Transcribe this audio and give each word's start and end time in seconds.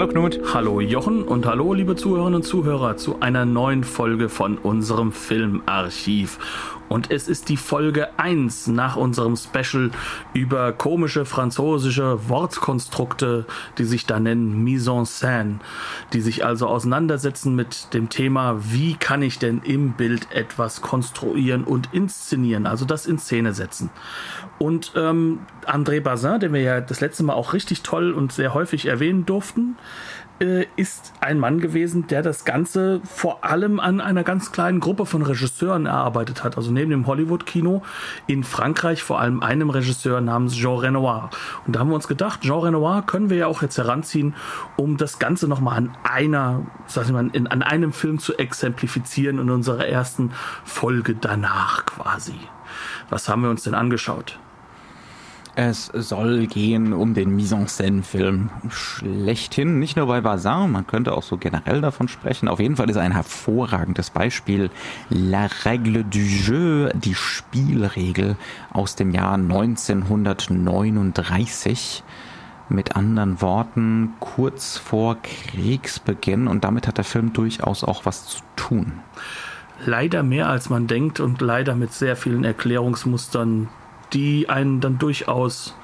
Hallo 0.00 0.12
Knut. 0.12 0.40
Hallo 0.54 0.80
Jochen 0.80 1.24
und 1.24 1.44
hallo 1.44 1.74
liebe 1.74 1.94
Zuhörerinnen 1.94 2.36
und 2.36 2.42
Zuhörer 2.42 2.96
zu 2.96 3.20
einer 3.20 3.44
neuen 3.44 3.84
Folge 3.84 4.30
von 4.30 4.56
unserem 4.56 5.12
Filmarchiv. 5.12 6.38
Und 6.90 7.12
es 7.12 7.28
ist 7.28 7.48
die 7.48 7.56
Folge 7.56 8.18
1 8.18 8.66
nach 8.66 8.96
unserem 8.96 9.36
Special 9.36 9.92
über 10.34 10.72
komische 10.72 11.24
französische 11.24 12.28
Wortkonstrukte, 12.28 13.46
die 13.78 13.84
sich 13.84 14.06
da 14.06 14.18
nennen 14.18 14.64
Mise 14.64 14.90
en 14.90 15.06
scène, 15.06 15.60
die 16.12 16.20
sich 16.20 16.44
also 16.44 16.66
auseinandersetzen 16.66 17.54
mit 17.54 17.94
dem 17.94 18.08
Thema, 18.08 18.56
wie 18.72 18.96
kann 18.96 19.22
ich 19.22 19.38
denn 19.38 19.62
im 19.62 19.92
Bild 19.92 20.32
etwas 20.32 20.82
konstruieren 20.82 21.62
und 21.62 21.90
inszenieren, 21.92 22.66
also 22.66 22.84
das 22.84 23.06
in 23.06 23.20
Szene 23.20 23.54
setzen. 23.54 23.90
Und 24.58 24.92
ähm, 24.96 25.38
André 25.66 26.00
Bazin, 26.00 26.40
den 26.40 26.52
wir 26.52 26.62
ja 26.62 26.80
das 26.80 27.00
letzte 27.00 27.22
Mal 27.22 27.34
auch 27.34 27.52
richtig 27.52 27.82
toll 27.82 28.10
und 28.10 28.32
sehr 28.32 28.52
häufig 28.52 28.86
erwähnen 28.86 29.26
durften, 29.26 29.76
äh, 30.40 30.66
ist 30.76 31.12
ein 31.20 31.38
Mann 31.38 31.60
gewesen, 31.60 32.06
der 32.06 32.22
das 32.22 32.44
Ganze 32.44 33.00
vor 33.04 33.44
allem 33.44 33.78
an 33.78 34.00
einer 34.00 34.24
ganz 34.24 34.52
kleinen 34.52 34.80
Gruppe 34.80 35.06
von 35.06 35.22
Regisseuren 35.22 35.86
erarbeitet 35.86 36.42
hat. 36.42 36.56
Also 36.56 36.70
neben 36.72 36.90
dem 36.90 37.06
Hollywood-Kino 37.06 37.82
in 38.26 38.42
Frankreich 38.42 39.02
vor 39.02 39.20
allem 39.20 39.42
einem 39.42 39.70
Regisseur 39.70 40.20
namens 40.20 40.56
Jean 40.56 40.78
Renoir. 40.78 41.30
Und 41.66 41.76
da 41.76 41.80
haben 41.80 41.88
wir 41.88 41.94
uns 41.94 42.08
gedacht, 42.08 42.40
Jean 42.42 42.60
Renoir 42.60 43.02
können 43.06 43.30
wir 43.30 43.36
ja 43.36 43.46
auch 43.46 43.62
jetzt 43.62 43.78
heranziehen, 43.78 44.34
um 44.76 44.96
das 44.96 45.18
Ganze 45.18 45.46
nochmal 45.46 45.76
an 45.76 45.96
einer, 46.02 46.66
sag 46.86 47.04
ich 47.04 47.12
mal, 47.12 47.28
in, 47.32 47.46
an 47.46 47.62
einem 47.62 47.92
Film 47.92 48.18
zu 48.18 48.36
exemplifizieren 48.36 49.38
in 49.38 49.50
unserer 49.50 49.86
ersten 49.86 50.32
Folge 50.64 51.14
danach 51.14 51.86
quasi. 51.86 52.34
Was 53.08 53.28
haben 53.28 53.42
wir 53.42 53.50
uns 53.50 53.62
denn 53.62 53.74
angeschaut? 53.74 54.38
Es 55.62 55.90
soll 55.92 56.46
gehen 56.46 56.94
um 56.94 57.12
den 57.12 57.36
Mise-en-Scène-Film 57.36 58.48
schlechthin, 58.70 59.78
nicht 59.78 59.94
nur 59.94 60.06
bei 60.06 60.22
Bazin, 60.22 60.72
man 60.72 60.86
könnte 60.86 61.12
auch 61.12 61.22
so 61.22 61.36
generell 61.36 61.82
davon 61.82 62.08
sprechen. 62.08 62.48
Auf 62.48 62.60
jeden 62.60 62.76
Fall 62.76 62.88
ist 62.88 62.96
ein 62.96 63.12
hervorragendes 63.12 64.08
Beispiel. 64.08 64.70
La 65.10 65.48
Règle 65.48 66.04
du 66.04 66.18
Jeu, 66.18 66.88
die 66.94 67.14
Spielregel 67.14 68.36
aus 68.72 68.96
dem 68.96 69.10
Jahr 69.10 69.34
1939 69.34 72.04
mit 72.70 72.96
anderen 72.96 73.42
Worten 73.42 74.14
kurz 74.18 74.78
vor 74.78 75.18
Kriegsbeginn 75.22 76.48
und 76.48 76.64
damit 76.64 76.88
hat 76.88 76.96
der 76.96 77.04
Film 77.04 77.34
durchaus 77.34 77.84
auch 77.84 78.06
was 78.06 78.28
zu 78.28 78.38
tun. 78.56 78.92
Leider 79.84 80.22
mehr 80.22 80.48
als 80.48 80.70
man 80.70 80.86
denkt 80.86 81.20
und 81.20 81.42
leider 81.42 81.74
mit 81.74 81.92
sehr 81.92 82.16
vielen 82.16 82.44
Erklärungsmustern, 82.44 83.68
die 84.12 84.48
einen 84.48 84.80
dann 84.80 84.98
durchaus 84.98 85.74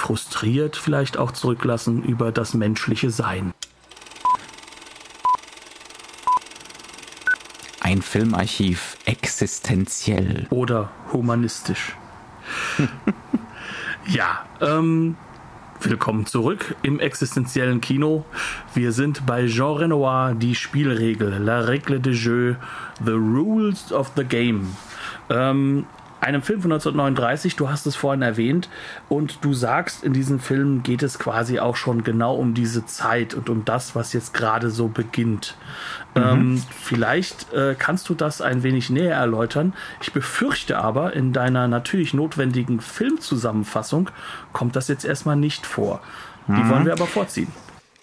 frustriert 0.00 0.76
vielleicht 0.76 1.18
auch 1.18 1.32
zurücklassen 1.32 2.02
über 2.02 2.32
das 2.32 2.54
menschliche 2.54 3.10
Sein. 3.10 3.52
Ein 7.80 8.02
Filmarchiv 8.02 8.96
existenziell. 9.04 10.46
Oder 10.50 10.90
humanistisch. 11.12 11.96
ja, 14.06 14.44
ähm, 14.60 15.16
willkommen 15.80 16.24
zurück 16.26 16.76
im 16.82 17.00
existenziellen 17.00 17.80
Kino. 17.80 18.24
Wir 18.74 18.92
sind 18.92 19.26
bei 19.26 19.46
Jean 19.46 19.76
Renoir, 19.76 20.34
die 20.34 20.54
Spielregel, 20.54 21.38
La 21.38 21.60
Règle 21.60 21.98
de 21.98 22.12
Jeu, 22.12 22.54
The 23.04 23.12
Rules 23.12 23.92
of 23.92 24.12
the 24.16 24.24
Game. 24.24 24.76
Ähm, 25.28 25.86
einem 26.20 26.42
Film 26.42 26.62
von 26.62 26.72
1939, 26.72 27.56
du 27.56 27.70
hast 27.70 27.86
es 27.86 27.96
vorhin 27.96 28.22
erwähnt, 28.22 28.68
und 29.08 29.44
du 29.44 29.54
sagst, 29.54 30.04
in 30.04 30.12
diesem 30.12 30.38
Film 30.38 30.82
geht 30.82 31.02
es 31.02 31.18
quasi 31.18 31.58
auch 31.58 31.76
schon 31.76 32.04
genau 32.04 32.34
um 32.36 32.54
diese 32.54 32.86
Zeit 32.86 33.34
und 33.34 33.48
um 33.48 33.64
das, 33.64 33.94
was 33.94 34.12
jetzt 34.12 34.34
gerade 34.34 34.70
so 34.70 34.88
beginnt. 34.88 35.56
Mhm. 36.14 36.22
Ähm, 36.22 36.62
vielleicht 36.80 37.52
äh, 37.52 37.74
kannst 37.78 38.08
du 38.08 38.14
das 38.14 38.40
ein 38.40 38.62
wenig 38.62 38.90
näher 38.90 39.16
erläutern. 39.16 39.72
Ich 40.00 40.12
befürchte 40.12 40.78
aber, 40.78 41.14
in 41.14 41.32
deiner 41.32 41.68
natürlich 41.68 42.14
notwendigen 42.14 42.80
Filmzusammenfassung 42.80 44.10
kommt 44.52 44.76
das 44.76 44.88
jetzt 44.88 45.04
erstmal 45.04 45.36
nicht 45.36 45.66
vor. 45.66 46.00
Die 46.48 46.52
mhm. 46.52 46.68
wollen 46.68 46.84
wir 46.84 46.92
aber 46.92 47.06
vorziehen. 47.06 47.48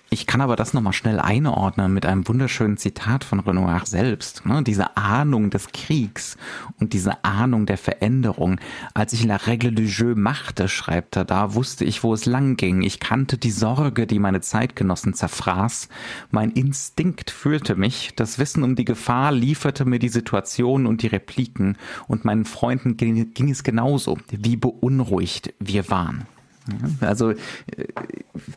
Ich 0.10 0.26
kann 0.26 0.40
aber 0.40 0.56
das 0.56 0.74
nochmal 0.74 0.94
schnell 0.94 1.20
einordnen 1.20 1.94
mit 1.94 2.06
einem 2.06 2.26
wunderschönen 2.30 2.78
Zitat 2.78 3.26
von 3.26 3.42
Renoir 3.42 3.82
selbst. 3.84 4.46
Ne? 4.46 4.64
Diese 4.64 4.96
Ahnung 4.96 5.50
des 5.50 5.74
Kriegs 5.74 6.38
und 6.80 6.94
diese 6.94 7.26
Ahnung 7.26 7.66
der 7.66 7.78
Veränderung. 7.78 8.58
Als 8.94 9.12
ich 9.12 9.26
La 9.26 9.36
Règle 9.36 9.72
du 9.72 9.84
Jeu 9.84 10.16
machte, 10.16 10.70
schreibt 10.70 11.18
er 11.18 11.26
da, 11.26 11.56
wusste 11.56 11.84
ich, 11.84 12.04
wo 12.04 12.14
es 12.14 12.26
lang 12.26 12.56
ging. 12.56 12.84
Ich 12.84 13.02
kannte 13.02 13.38
die 13.38 13.52
Sorge, 13.52 14.08
die 14.08 14.20
meine 14.20 14.40
Zeitgenossen 14.40 15.14
zerfraß. 15.14 15.90
Mein 16.32 16.52
Instinkt 16.52 17.30
führte 17.30 17.76
mich. 17.76 18.14
Das 18.16 18.40
Wissen 18.40 18.64
um 18.64 18.78
die 18.78 18.86
Gefahr 18.86 19.34
lieferte 19.34 19.84
mir 19.84 20.00
die 20.00 20.08
Situation 20.08 20.86
und 20.86 21.02
die 21.02 21.08
Repliken. 21.08 21.76
Und 22.08 22.24
meinen 22.24 22.46
Freunden 22.46 22.96
ging, 22.96 23.34
ging 23.34 23.50
es 23.50 23.62
genauso, 23.62 24.18
wie 24.32 24.56
beunruhigt 24.56 25.54
wir 25.60 25.90
waren. 25.90 26.28
Also 27.02 27.32
äh, 27.32 27.36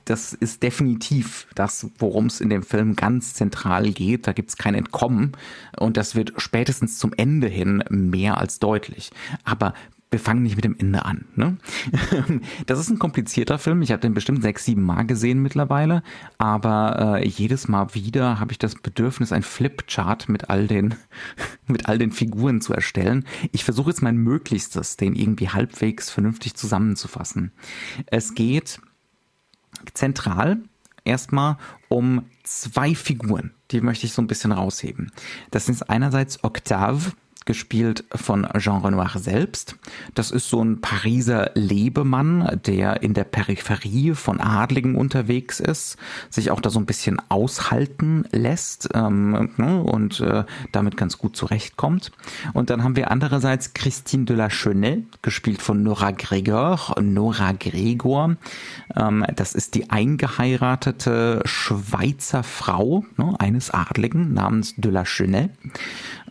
das 0.05 0.33
ist 0.33 0.63
definitiv 0.63 1.47
das, 1.55 1.89
worum 1.99 2.27
es 2.27 2.41
in 2.41 2.51
dem 2.51 2.63
Film 2.63 2.97
ganz 2.97 3.35
zentral 3.35 3.91
geht. 3.91 4.27
Da 4.27 4.33
gibt 4.33 4.51
es 4.51 4.57
kein 4.57 4.75
Entkommen 4.75 5.33
und 5.79 5.97
das 5.97 6.15
wird 6.15 6.33
spätestens 6.37 6.99
zum 6.99 7.13
Ende 7.17 7.49
hin 7.49 7.85
mehr 7.91 8.39
als 8.39 8.59
deutlich. 8.59 9.11
Aber 9.45 9.75
wir 10.11 10.19
fangen 10.19 10.43
nicht 10.43 10.57
mit 10.57 10.65
dem 10.65 10.77
Ende 10.79 11.05
an. 11.05 11.27
Ne? 11.37 11.57
Das 12.67 12.79
ist 12.79 12.91
ein 12.91 12.99
komplizierter 12.99 13.59
Film. 13.59 13.83
Ich 13.83 13.93
habe 13.93 14.01
den 14.01 14.15
bestimmt 14.15 14.43
sechs, 14.43 14.65
sieben 14.65 14.83
Mal 14.83 15.05
gesehen 15.05 15.41
mittlerweile. 15.41 16.03
Aber 16.39 17.19
äh, 17.21 17.29
jedes 17.29 17.69
Mal 17.69 17.95
wieder 17.95 18.41
habe 18.41 18.53
ich 18.53 18.59
das 18.59 18.75
Bedürfnis, 18.75 19.33
ein 19.33 19.43
Flipchart 19.43 20.29
mit 20.29 20.51
all 20.51 20.67
den 20.67 20.95
mit 21.67 21.89
all 21.89 21.99
den 21.99 22.11
Figuren 22.11 22.61
zu 22.61 22.73
erstellen. 22.73 23.25
Ich 23.53 23.65
versuche 23.65 23.91
jetzt 23.91 24.03
mein 24.03 24.17
Möglichstes, 24.17 24.97
den 24.97 25.15
irgendwie 25.15 25.49
halbwegs 25.49 26.11
vernünftig 26.11 26.55
zusammenzufassen. 26.55 27.53
Es 28.07 28.35
geht 28.35 28.81
zentral 29.95 30.59
erstmal 31.05 31.57
um 31.89 32.25
zwei 32.43 32.95
Figuren. 32.95 33.53
Die 33.71 33.81
möchte 33.81 34.07
ich 34.07 34.13
so 34.13 34.23
ein 34.23 34.27
bisschen 34.27 34.53
rausheben. 34.53 35.13
Das 35.51 35.69
ist 35.69 35.89
einerseits 35.89 36.43
Octave, 36.43 37.13
gespielt 37.51 38.05
von 38.15 38.47
Jean 38.59 38.81
Renoir 38.81 39.11
selbst. 39.17 39.75
Das 40.15 40.31
ist 40.31 40.49
so 40.49 40.63
ein 40.63 40.81
Pariser 40.81 41.51
Lebemann, 41.57 42.61
der 42.65 43.03
in 43.03 43.13
der 43.13 43.25
Peripherie 43.25 44.15
von 44.15 44.41
Adligen 44.41 44.95
unterwegs 44.95 45.59
ist, 45.59 45.97
sich 46.29 46.53
auch 46.53 46.61
da 46.61 46.71
so 46.71 46.79
ein 46.79 46.87
bisschen 46.87 47.21
aushalten 47.29 48.25
lässt 48.31 48.91
ähm, 48.95 49.51
ne, 49.57 49.83
und 49.83 50.21
äh, 50.21 50.45
damit 50.71 50.97
ganz 50.97 51.19
gut 51.19 51.35
zurechtkommt. 51.35 52.13
Und 52.53 52.71
dann 52.71 52.85
haben 52.85 52.95
wir 52.95 53.11
andererseits 53.11 53.75
Christine 53.75 54.27
de 54.27 54.37
la 54.37 54.49
Chenet, 54.49 55.21
gespielt 55.21 55.61
von 55.61 55.83
Nora 55.83 56.13
Gregor. 56.13 56.95
Nora 57.03 57.51
Gregor, 57.51 58.37
ähm, 58.95 59.27
das 59.35 59.57
ist 59.57 59.75
die 59.75 59.91
eingeheiratete 59.91 61.43
Schweizer 61.47 62.45
Frau 62.45 63.05
ne, 63.17 63.35
eines 63.41 63.73
Adligen 63.73 64.35
namens 64.35 64.77
de 64.77 64.93
la 64.93 65.03
Chenet, 65.03 65.51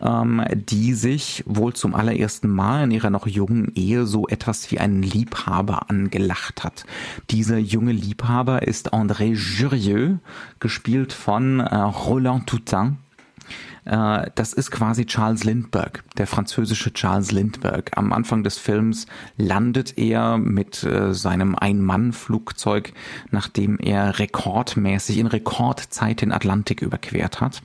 ähm, 0.00 0.44
die 0.54 0.94
sich 0.94 1.44
wohl 1.46 1.74
zum 1.74 1.94
allerersten 1.94 2.48
Mal 2.48 2.84
in 2.84 2.90
ihrer 2.90 3.10
noch 3.10 3.26
jungen 3.26 3.72
Ehe 3.74 4.06
so 4.06 4.26
etwas 4.28 4.70
wie 4.70 4.78
einen 4.78 5.02
Liebhaber 5.02 5.90
angelacht 5.90 6.64
hat. 6.64 6.84
Dieser 7.30 7.58
junge 7.58 7.92
Liebhaber 7.92 8.62
ist 8.62 8.92
André 8.92 9.34
Jurieux, 9.34 10.18
gespielt 10.58 11.12
von 11.12 11.60
äh, 11.60 11.74
Roland 11.74 12.46
Toutain 12.46 12.98
äh, 13.84 14.30
das 14.34 14.52
ist 14.52 14.70
quasi 14.70 15.06
Charles 15.06 15.44
Lindbergh, 15.44 16.02
der 16.16 16.26
französische 16.26 16.92
Charles 16.92 17.32
Lindbergh. 17.32 17.90
Am 17.96 18.12
Anfang 18.12 18.44
des 18.44 18.58
Films 18.58 19.06
landet 19.36 19.98
er 19.98 20.38
mit 20.38 20.84
äh, 20.84 21.14
seinem 21.14 21.56
Ein-Mann-Flugzeug, 21.56 22.92
nachdem 23.30 23.78
er 23.78 24.18
rekordmäßig 24.18 25.18
in 25.18 25.26
Rekordzeit 25.26 26.20
den 26.20 26.32
Atlantik 26.32 26.82
überquert 26.82 27.40
hat. 27.40 27.62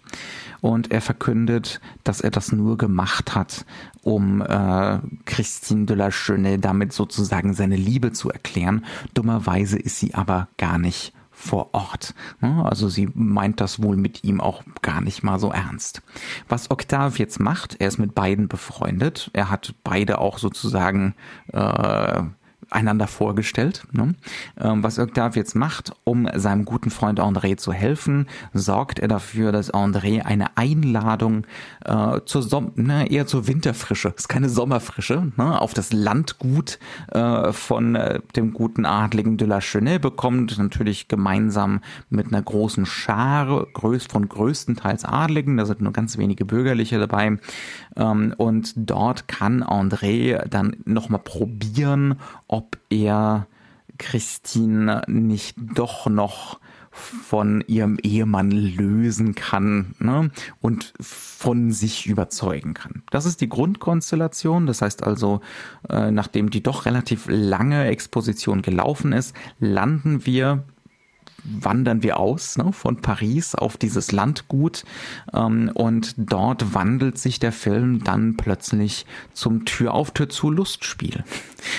Und 0.65 0.91
er 0.91 1.01
verkündet, 1.01 1.79
dass 2.03 2.21
er 2.21 2.31
das 2.31 2.51
nur 2.51 2.75
gemacht 2.75 3.35
hat, 3.35 3.67
um 4.01 4.41
äh, 4.41 4.97
Christine 5.25 5.85
de 5.85 5.95
la 5.95 6.09
Chenet 6.09 6.65
damit 6.65 6.91
sozusagen 6.91 7.53
seine 7.53 7.75
Liebe 7.75 8.13
zu 8.13 8.31
erklären. 8.31 8.83
Dummerweise 9.13 9.77
ist 9.77 9.99
sie 9.99 10.15
aber 10.15 10.47
gar 10.57 10.79
nicht 10.79 11.13
vor 11.29 11.75
Ort. 11.75 12.15
Also 12.41 12.89
sie 12.89 13.09
meint 13.13 13.61
das 13.61 13.83
wohl 13.83 13.95
mit 13.95 14.23
ihm 14.23 14.41
auch 14.41 14.63
gar 14.81 15.01
nicht 15.01 15.21
mal 15.21 15.37
so 15.37 15.51
ernst. 15.51 16.01
Was 16.49 16.71
Octave 16.71 17.15
jetzt 17.19 17.39
macht, 17.39 17.79
er 17.79 17.89
ist 17.89 17.99
mit 17.99 18.15
beiden 18.15 18.47
befreundet. 18.47 19.29
Er 19.33 19.51
hat 19.51 19.75
beide 19.83 20.17
auch 20.17 20.39
sozusagen 20.39 21.13
äh, 21.53 22.23
einander 22.75 23.07
vorgestellt. 23.07 23.83
Ne? 23.91 24.15
Ähm, 24.59 24.83
was 24.83 24.99
Octave 24.99 25.39
jetzt 25.39 25.55
macht, 25.55 25.93
um 26.03 26.29
seinem 26.35 26.65
guten 26.65 26.91
Freund 26.91 27.19
André 27.19 27.57
zu 27.57 27.73
helfen, 27.73 28.27
sorgt 28.53 28.99
er 28.99 29.07
dafür, 29.07 29.51
dass 29.51 29.73
André 29.73 30.21
eine 30.21 30.57
Einladung 30.57 31.47
äh, 31.85 32.19
zur 32.25 32.43
Som 32.43 32.71
ne, 32.75 33.09
eher 33.09 33.25
zur 33.25 33.47
Winterfrische, 33.47 34.13
ist 34.15 34.29
keine 34.29 34.49
Sommerfrische, 34.49 35.31
ne, 35.37 35.59
auf 35.59 35.73
das 35.73 35.93
Landgut 35.93 36.79
äh, 37.11 37.51
von 37.53 37.95
äh, 37.95 38.19
dem 38.35 38.53
guten 38.53 38.85
Adligen 38.85 39.37
de 39.37 39.47
la 39.47 39.59
Chenet 39.59 40.01
bekommt, 40.01 40.57
natürlich 40.57 41.07
gemeinsam 41.07 41.81
mit 42.09 42.27
einer 42.27 42.41
großen 42.41 42.85
Schar 42.85 43.65
größ 43.73 44.05
von 44.05 44.27
größtenteils 44.27 45.05
Adligen, 45.05 45.57
da 45.57 45.65
sind 45.65 45.81
nur 45.81 45.93
ganz 45.93 46.17
wenige 46.17 46.45
Bürgerliche 46.45 46.99
dabei. 46.99 47.37
Ähm, 47.95 48.33
und 48.37 48.73
dort 48.75 49.27
kann 49.27 49.63
André 49.63 50.45
dann 50.49 50.75
nochmal 50.85 51.21
probieren, 51.23 52.19
ob 52.47 52.64
er 52.89 53.47
Christine 53.97 55.03
nicht 55.07 55.55
doch 55.57 56.07
noch 56.07 56.59
von 56.95 57.61
ihrem 57.67 57.97
Ehemann 58.01 58.51
lösen 58.51 59.35
kann 59.35 59.95
ne? 59.99 60.31
und 60.61 60.93
von 61.01 61.71
sich 61.71 62.07
überzeugen 62.07 62.73
kann. 62.73 63.03
Das 63.11 63.25
ist 63.25 63.41
die 63.41 63.49
Grundkonstellation. 63.49 64.65
Das 64.65 64.81
heißt 64.81 65.03
also, 65.03 65.41
äh, 65.89 66.09
nachdem 66.11 66.49
die 66.49 66.63
doch 66.63 66.85
relativ 66.85 67.25
lange 67.27 67.85
Exposition 67.87 68.61
gelaufen 68.61 69.11
ist, 69.11 69.35
landen 69.59 70.25
wir 70.25 70.63
wandern 71.45 72.03
wir 72.03 72.17
aus 72.17 72.57
ne, 72.57 72.71
von 72.73 73.01
Paris 73.01 73.55
auf 73.55 73.77
dieses 73.77 74.11
Landgut 74.11 74.83
ähm, 75.33 75.71
und 75.73 76.15
dort 76.17 76.73
wandelt 76.73 77.17
sich 77.17 77.39
der 77.39 77.51
Film 77.51 78.03
dann 78.03 78.37
plötzlich 78.37 79.05
zum 79.33 79.65
Tür 79.65 79.93
auf 79.93 80.11
Tür 80.11 80.29
zu 80.29 80.49
Lustspiel, 80.49 81.23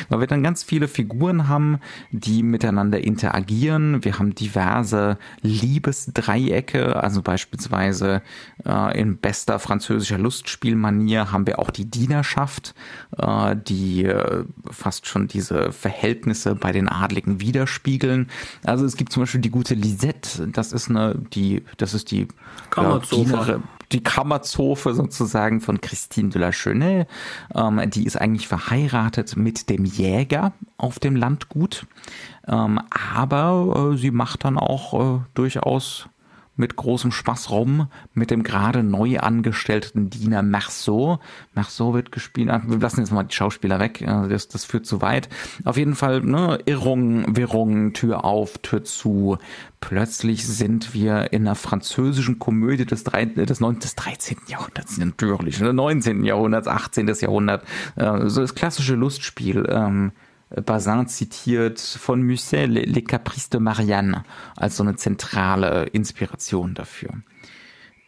weil 0.08 0.20
wir 0.20 0.26
dann 0.26 0.42
ganz 0.42 0.62
viele 0.62 0.88
Figuren 0.88 1.48
haben, 1.48 1.78
die 2.10 2.42
miteinander 2.42 3.02
interagieren. 3.02 4.04
Wir 4.04 4.18
haben 4.18 4.34
diverse 4.34 5.18
Liebesdreiecke, 5.42 6.96
also 7.02 7.22
beispielsweise 7.22 8.22
äh, 8.64 9.00
in 9.00 9.18
bester 9.18 9.58
französischer 9.58 10.18
Lustspielmanier 10.18 11.32
haben 11.32 11.46
wir 11.46 11.58
auch 11.58 11.70
die 11.70 11.90
Dienerschaft, 11.90 12.74
äh, 13.18 13.56
die 13.56 14.04
äh, 14.04 14.44
fast 14.70 15.06
schon 15.06 15.28
diese 15.28 15.72
Verhältnisse 15.72 16.54
bei 16.54 16.72
den 16.72 16.88
Adligen 16.88 17.40
widerspiegeln. 17.40 18.28
Also 18.64 18.84
es 18.84 18.96
gibt 18.96 19.12
zum 19.12 19.22
Beispiel 19.22 19.40
die 19.40 19.50
gute 19.56 19.74
Lisette, 19.74 20.48
das 20.48 20.72
ist 20.72 20.90
eine, 20.90 21.14
die, 21.32 21.62
das 21.78 21.94
ist 21.94 22.10
die 22.10 22.28
Kammerzofe. 22.68 23.62
Die 23.92 24.02
Kammerzofe 24.02 24.92
sozusagen 24.92 25.60
von 25.62 25.80
Christine 25.80 26.28
de 26.28 26.42
la 26.42 26.50
Chenet. 26.50 27.08
Ähm, 27.54 27.80
die 27.88 28.04
ist 28.04 28.20
eigentlich 28.20 28.48
verheiratet 28.48 29.36
mit 29.36 29.70
dem 29.70 29.84
Jäger 29.86 30.52
auf 30.76 30.98
dem 30.98 31.16
Landgut. 31.16 31.86
Ähm, 32.48 32.80
aber 32.90 33.92
äh, 33.94 33.96
sie 33.96 34.10
macht 34.10 34.44
dann 34.44 34.58
auch 34.58 35.20
äh, 35.20 35.20
durchaus 35.34 36.08
mit 36.56 36.76
großem 36.76 37.12
Spaß 37.12 37.50
rum 37.50 37.88
mit 38.14 38.30
dem 38.30 38.42
gerade 38.42 38.82
neu 38.82 39.18
angestellten 39.18 40.10
Diener 40.10 40.42
Marceau. 40.42 41.20
Marceau 41.54 41.94
wird 41.94 42.12
gespielt, 42.12 42.48
wir 42.48 42.78
lassen 42.78 43.00
jetzt 43.00 43.12
mal 43.12 43.22
die 43.22 43.34
Schauspieler 43.34 43.78
weg, 43.78 44.04
das, 44.06 44.48
das 44.48 44.64
führt 44.64 44.86
zu 44.86 45.02
weit. 45.02 45.28
Auf 45.64 45.76
jeden 45.76 45.94
Fall, 45.94 46.22
ne, 46.22 46.58
Irrungen, 46.66 47.36
Wirrungen, 47.36 47.92
Tür 47.92 48.24
auf, 48.24 48.58
Tür 48.58 48.84
zu. 48.84 49.38
Plötzlich 49.80 50.46
sind 50.46 50.94
wir 50.94 51.32
in 51.32 51.42
einer 51.42 51.54
französischen 51.54 52.38
Komödie 52.38 52.86
des, 52.86 53.04
drei, 53.04 53.26
des, 53.26 53.60
9, 53.60 53.78
des 53.78 53.94
13. 53.94 54.38
Jahrhunderts, 54.48 54.98
natürlich, 54.98 55.58
des 55.58 55.72
19. 55.72 56.24
Jahrhunderts, 56.24 56.66
18. 56.66 57.06
Jahrhundert, 57.20 57.64
äh, 57.96 58.28
so 58.28 58.40
das 58.40 58.54
klassische 58.54 58.94
Lustspiel. 58.94 59.64
Ähm, 60.50 60.64
Bazin 60.64 61.06
zitiert 61.08 61.80
von 61.80 62.22
Musset 62.22 62.68
Les 62.68 63.04
Caprices 63.04 63.50
de 63.50 63.60
Marianne 63.60 64.24
als 64.56 64.76
so 64.76 64.82
eine 64.82 64.96
zentrale 64.96 65.84
Inspiration 65.86 66.74
dafür. 66.74 67.10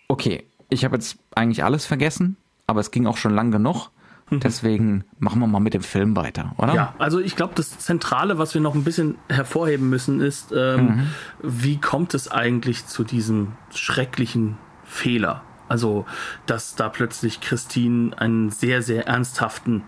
Okay, 0.09 0.45
ich 0.71 0.85
habe 0.85 0.97
jetzt 0.97 1.19
eigentlich 1.35 1.65
alles 1.65 1.87
vergessen, 1.87 2.37
aber 2.67 2.81
es 2.81 2.91
ging 2.91 3.07
auch 3.07 3.17
schon 3.17 3.35
lang 3.35 3.51
genug. 3.51 3.91
Mhm. 4.31 4.41
Deswegen 4.41 5.05
machen 5.19 5.41
wir 5.41 5.47
mal 5.47 5.61
mit 5.61 5.75
dem 5.75 5.83
Film 5.83 6.15
weiter, 6.15 6.53
oder? 6.59 6.75
Ja, 6.75 6.95
also 6.99 7.19
ich 7.19 7.35
glaube, 7.35 7.55
das 7.55 7.79
Zentrale, 7.79 8.39
was 8.39 8.53
wir 8.55 8.61
noch 8.61 8.75
ein 8.75 8.85
bisschen 8.85 9.17
hervorheben 9.29 9.89
müssen, 9.89 10.21
ist, 10.21 10.53
ähm, 10.55 10.85
mhm. 10.85 11.07
wie 11.43 11.81
kommt 11.81 12.15
es 12.15 12.31
eigentlich 12.31 12.87
zu 12.87 13.05
diesem 13.05 13.53
schrecklichen 13.71 14.59
Fehler? 14.85 15.43
Also, 15.69 16.07
dass 16.47 16.75
da 16.75 16.89
plötzlich 16.89 17.41
Christine 17.41 18.19
einen 18.19 18.51
sehr, 18.51 18.83
sehr 18.83 19.07
ernsthaften, 19.07 19.85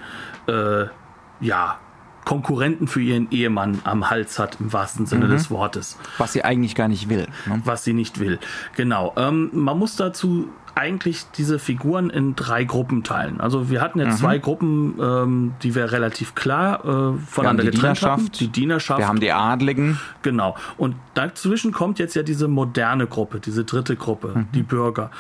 äh, 0.47 0.87
ja, 1.41 1.79
Konkurrenten 2.25 2.87
für 2.87 3.01
ihren 3.01 3.31
Ehemann 3.31 3.81
am 3.85 4.11
Hals 4.11 4.39
hat, 4.39 4.59
im 4.61 4.73
wahrsten 4.73 5.07
Sinne 5.07 5.27
mhm. 5.27 5.31
des 5.31 5.51
Wortes. 5.51 5.99
Was 6.19 6.33
sie 6.33 6.45
eigentlich 6.45 6.75
gar 6.75 6.89
nicht 6.89 7.09
will. 7.09 7.27
Ne? 7.47 7.63
Was 7.65 7.85
sie 7.85 7.93
nicht 7.93 8.21
will. 8.21 8.39
Genau. 8.77 9.13
Ähm, 9.17 9.51
man 9.53 9.79
muss 9.79 9.97
dazu 9.97 10.49
eigentlich 10.75 11.25
diese 11.37 11.59
Figuren 11.59 12.11
in 12.11 12.37
drei 12.37 12.65
Gruppen 12.65 13.05
teilen. 13.05 13.41
Also 13.41 13.71
wir 13.71 13.81
hatten 13.81 13.99
jetzt 13.99 14.15
mhm. 14.15 14.19
zwei 14.19 14.39
Gruppen, 14.39 14.95
ähm, 15.01 15.53
die 15.63 15.75
wir 15.75 15.93
relativ 15.93 16.35
klar 16.35 16.85
äh, 16.85 17.19
voneinander 17.27 17.63
die 17.65 17.71
getrennt 17.71 17.99
Dienerschaft, 17.99 18.23
hatten. 18.25 18.39
Die 18.39 18.49
Dienerschaft. 18.49 18.99
Wir 19.01 19.09
haben 19.09 19.21
die 19.21 19.33
Adligen. 19.33 19.99
Genau. 20.23 20.57
Und 20.77 20.97
dazwischen 21.15 21.73
kommt 21.73 21.99
jetzt 21.99 22.15
ja 22.15 22.23
diese 22.23 22.49
moderne 22.49 23.07
Gruppe, 23.07 23.41
diese 23.41 23.65
dritte 23.65 23.97
Gruppe, 23.97 24.33
mhm. 24.35 24.47
die 24.55 24.63
Bürger. 24.63 25.11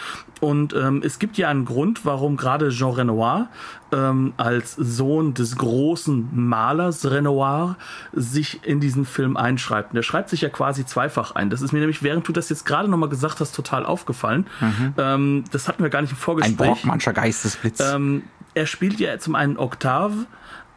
Und 0.40 0.74
ähm, 0.74 1.02
es 1.04 1.18
gibt 1.18 1.36
ja 1.36 1.48
einen 1.48 1.66
Grund, 1.66 2.06
warum 2.06 2.36
gerade 2.36 2.70
Jean 2.70 2.92
Renoir 2.92 3.48
ähm, 3.92 4.32
als 4.36 4.74
Sohn 4.74 5.34
des 5.34 5.56
großen 5.56 6.28
Malers 6.32 7.10
Renoir 7.10 7.76
sich 8.12 8.60
in 8.64 8.80
diesen 8.80 9.04
Film 9.04 9.36
einschreibt. 9.36 9.90
Und 9.90 9.96
der 9.96 10.02
schreibt 10.02 10.30
sich 10.30 10.40
ja 10.40 10.48
quasi 10.48 10.86
zweifach 10.86 11.32
ein. 11.32 11.50
Das 11.50 11.60
ist 11.60 11.72
mir 11.72 11.80
nämlich, 11.80 12.02
während 12.02 12.26
du 12.26 12.32
das 12.32 12.48
jetzt 12.48 12.64
gerade 12.64 12.88
nochmal 12.88 13.10
gesagt 13.10 13.40
hast, 13.40 13.54
total 13.54 13.84
aufgefallen. 13.84 14.46
Mhm. 14.60 14.94
Ähm, 14.96 15.39
das 15.50 15.68
hatten 15.68 15.82
wir 15.82 15.90
gar 15.90 16.02
nicht 16.02 16.12
im 16.12 16.16
Vorgespräch. 16.16 16.52
Ein 16.52 16.56
Brockmannscher 16.56 17.12
Geistesblitz. 17.12 17.80
Ähm, 17.80 18.24
er 18.54 18.66
spielt 18.66 19.00
ja 19.00 19.18
zum 19.18 19.34
einen 19.34 19.56
Octave, 19.56 20.26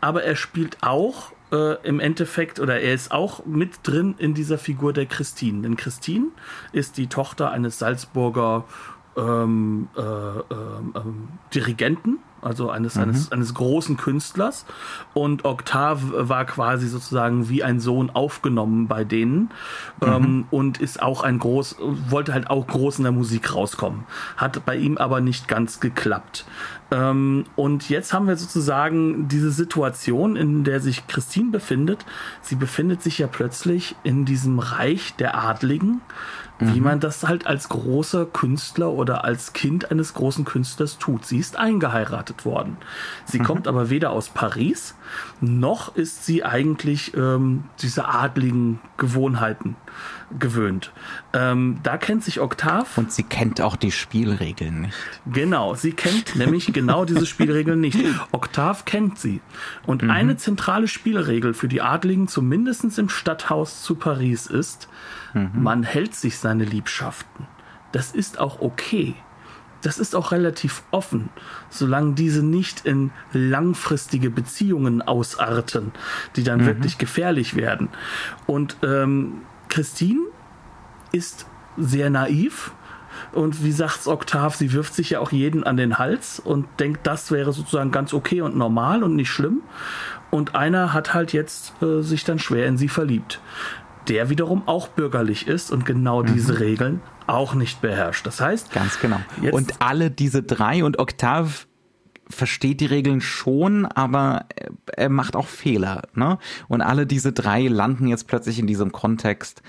aber 0.02 0.24
er 0.24 0.36
spielt 0.36 0.78
auch 0.82 1.32
äh, 1.52 1.76
im 1.88 2.00
Endeffekt, 2.00 2.60
oder 2.60 2.82
er 2.82 2.94
ist 2.94 3.12
auch 3.12 3.46
mit 3.46 3.80
drin 3.84 4.16
in 4.18 4.34
dieser 4.34 4.58
Figur 4.58 4.94
der 4.94 5.06
Christine. 5.06 5.62
Denn 5.62 5.78
Christine 5.78 6.28
ist 6.72 6.98
die 6.98 7.08
Tochter 7.08 7.52
eines 7.52 7.80
Salzburger 7.80 8.66
ähm, 9.16 9.88
äh, 9.96 10.02
ähm, 10.02 10.94
ähm, 10.96 11.28
Dirigenten, 11.54 12.20
also 12.44 12.70
eines, 12.70 12.96
mhm. 12.96 13.04
eines, 13.04 13.32
eines 13.32 13.54
großen 13.54 13.98
Künstlers. 13.98 14.66
Und 15.14 15.46
Octave 15.46 16.30
war 16.30 16.46
quasi 16.46 16.88
sozusagen 16.88 17.50
wie 17.50 17.64
ein 17.64 17.80
Sohn 17.80 18.10
aufgenommen 18.10 18.88
bei 18.88 19.04
denen 19.04 19.50
mhm. 20.02 20.08
ähm, 20.08 20.46
und 20.52 20.80
ist 20.80 21.02
auch 21.02 21.24
ein 21.24 21.40
groß, 21.40 21.78
wollte 22.10 22.34
halt 22.34 22.50
auch 22.50 22.68
groß 22.68 22.98
in 23.00 23.04
der 23.04 23.14
Musik 23.14 23.54
rauskommen. 23.54 24.04
Hat 24.38 24.66
bei 24.66 24.76
ihm 24.76 24.98
aber 24.98 25.22
nicht 25.22 25.48
ganz 25.48 25.80
geklappt. 25.80 26.46
Ähm, 26.92 27.46
und 27.56 27.90
jetzt 27.90 28.14
haben 28.14 28.28
wir 28.28 28.36
sozusagen 28.36 29.28
diese 29.28 29.52
Situation, 29.52 30.36
in 30.36 30.64
der 30.64 30.80
sich 30.80 31.08
Christine 31.08 31.52
befindet. 31.52 32.06
Sie 32.42 32.56
befindet 32.56 33.02
sich 33.02 33.18
ja 33.18 33.28
plötzlich 33.28 33.96
in 34.04 34.26
diesem 34.26 34.60
Reich 34.60 35.16
der 35.16 35.38
Adligen 35.38 36.02
wie 36.68 36.80
mhm. 36.80 36.86
man 36.86 37.00
das 37.00 37.24
halt 37.24 37.48
als 37.48 37.70
großer 37.70 38.26
Künstler 38.26 38.92
oder 38.92 39.24
als 39.24 39.54
Kind 39.54 39.92
eines 39.92 40.14
großen 40.14 40.46
Künstlers 40.46 40.98
tut. 40.98 41.26
Sie 41.26 41.38
ist 41.38 41.58
eingeheiratet 41.58 42.46
worden. 42.46 42.78
Sie 43.26 43.40
mhm. 43.40 43.44
kommt 43.44 43.68
aber 43.68 43.90
weder 43.90 44.12
aus 44.12 44.30
Paris, 44.30 44.96
noch 45.42 45.96
ist 45.96 46.26
sie 46.26 46.44
eigentlich 46.44 47.16
ähm, 47.16 47.66
diese 47.82 48.08
adligen 48.08 48.80
Gewohnheiten 48.98 49.76
gewöhnt. 50.40 50.92
Ähm, 51.34 51.80
da 51.84 51.98
kennt 51.98 52.24
sich 52.24 52.40
Oktav. 52.40 52.98
Und 52.98 53.12
sie 53.12 53.24
kennt 53.24 53.62
auch 53.62 53.76
die 53.76 53.92
Spielregeln 53.92 54.82
nicht. 54.82 54.96
Genau, 55.26 55.76
sie 55.76 55.92
kennt 55.92 56.36
nämlich 56.36 56.74
genau 56.74 57.06
diese 57.06 57.26
Spielregeln 57.26 57.80
nicht. 57.80 58.00
Oktav 58.32 58.86
kennt 58.86 59.20
sie. 59.20 59.42
Und 59.86 60.04
mhm. 60.04 60.10
eine 60.10 60.38
zentrale 60.38 60.88
Spielregel 60.88 61.54
für 61.54 61.68
die 61.68 61.82
Adligen, 61.82 62.28
zumindest 62.28 62.98
im 62.98 63.10
Stadthaus 63.10 63.84
zu 63.84 63.96
Paris, 63.96 64.48
ist, 64.48 64.88
mhm. 65.34 65.52
man 65.56 65.84
hält 65.84 66.16
sich 66.16 66.38
seine 66.38 66.66
Liebschaften. 66.66 67.48
Das 67.92 68.12
ist 68.12 68.40
auch 68.40 68.60
okay. 68.60 69.16
Das 69.84 70.00
ist 70.00 70.16
auch 70.16 70.32
relativ 70.32 70.82
offen, 70.92 71.30
solange 71.70 72.14
diese 72.14 72.44
nicht 72.44 72.86
in 72.86 73.12
langfristige 73.34 74.30
Beziehungen 74.30 75.02
ausarten, 75.02 75.92
die 76.36 76.44
dann 76.44 76.62
mhm. 76.62 76.66
wirklich 76.66 76.98
gefährlich 76.98 77.56
werden. 77.56 77.90
Und 78.48 78.78
ähm, 78.82 79.42
Christine 79.70 80.22
ist 81.12 81.46
sehr 81.78 82.10
naiv. 82.10 82.72
Und 83.32 83.64
wie 83.64 83.72
sagt's 83.72 84.08
Octave, 84.08 84.56
sie 84.58 84.74
wirft 84.74 84.96
sich 84.96 85.12
ja 85.12 85.20
auch 85.20 85.32
jeden 85.32 85.64
an 85.64 85.78
den 85.78 86.00
Hals 86.00 86.40
und 86.40 86.66
denkt, 86.80 87.06
das 87.06 87.32
wäre 87.32 87.54
sozusagen 87.54 87.92
ganz 87.92 88.14
okay 88.14 88.42
und 88.42 88.56
normal 88.56 89.04
und 89.04 89.16
nicht 89.16 89.30
schlimm. 89.30 89.62
Und 90.32 90.56
einer 90.56 90.94
hat 90.94 91.14
halt 91.14 91.32
jetzt 91.32 91.74
äh, 91.84 92.02
sich 92.02 92.24
dann 92.24 92.40
schwer 92.40 92.66
in 92.68 92.78
sie 92.78 92.90
verliebt. 92.90 93.40
der 94.10 94.30
wiederum 94.30 94.64
auch 94.68 94.88
bürgerlich 94.88 95.48
ist 95.48 95.72
und 95.72 95.86
genau 95.86 96.24
mhm. 96.24 96.34
diese 96.34 96.60
Regeln 96.60 97.02
auch 97.28 97.54
nicht 97.54 97.82
beherrscht. 97.82 98.26
Das 98.26 98.40
heißt. 98.42 98.72
Ganz 98.72 99.00
genau. 99.00 99.20
Und 99.52 99.82
alle 99.82 100.12
diese 100.12 100.44
drei 100.44 100.84
und 100.84 101.00
Octave 101.00 101.52
versteht 102.30 102.80
die 102.80 102.86
Regeln 102.86 103.22
schon, 103.22 103.86
aber 103.86 104.46
er 104.96 105.10
macht 105.10 105.36
auch 105.36 105.48
Fehler. 105.48 106.04
Ne? 106.16 106.38
Und 106.68 106.82
alle 106.82 107.06
diese 107.06 107.34
drei 107.34 107.68
landen 107.68 108.08
jetzt 108.08 108.28
plötzlich 108.28 108.60
in 108.60 108.68
diesem 108.68 108.92
Kontext, 108.92 109.62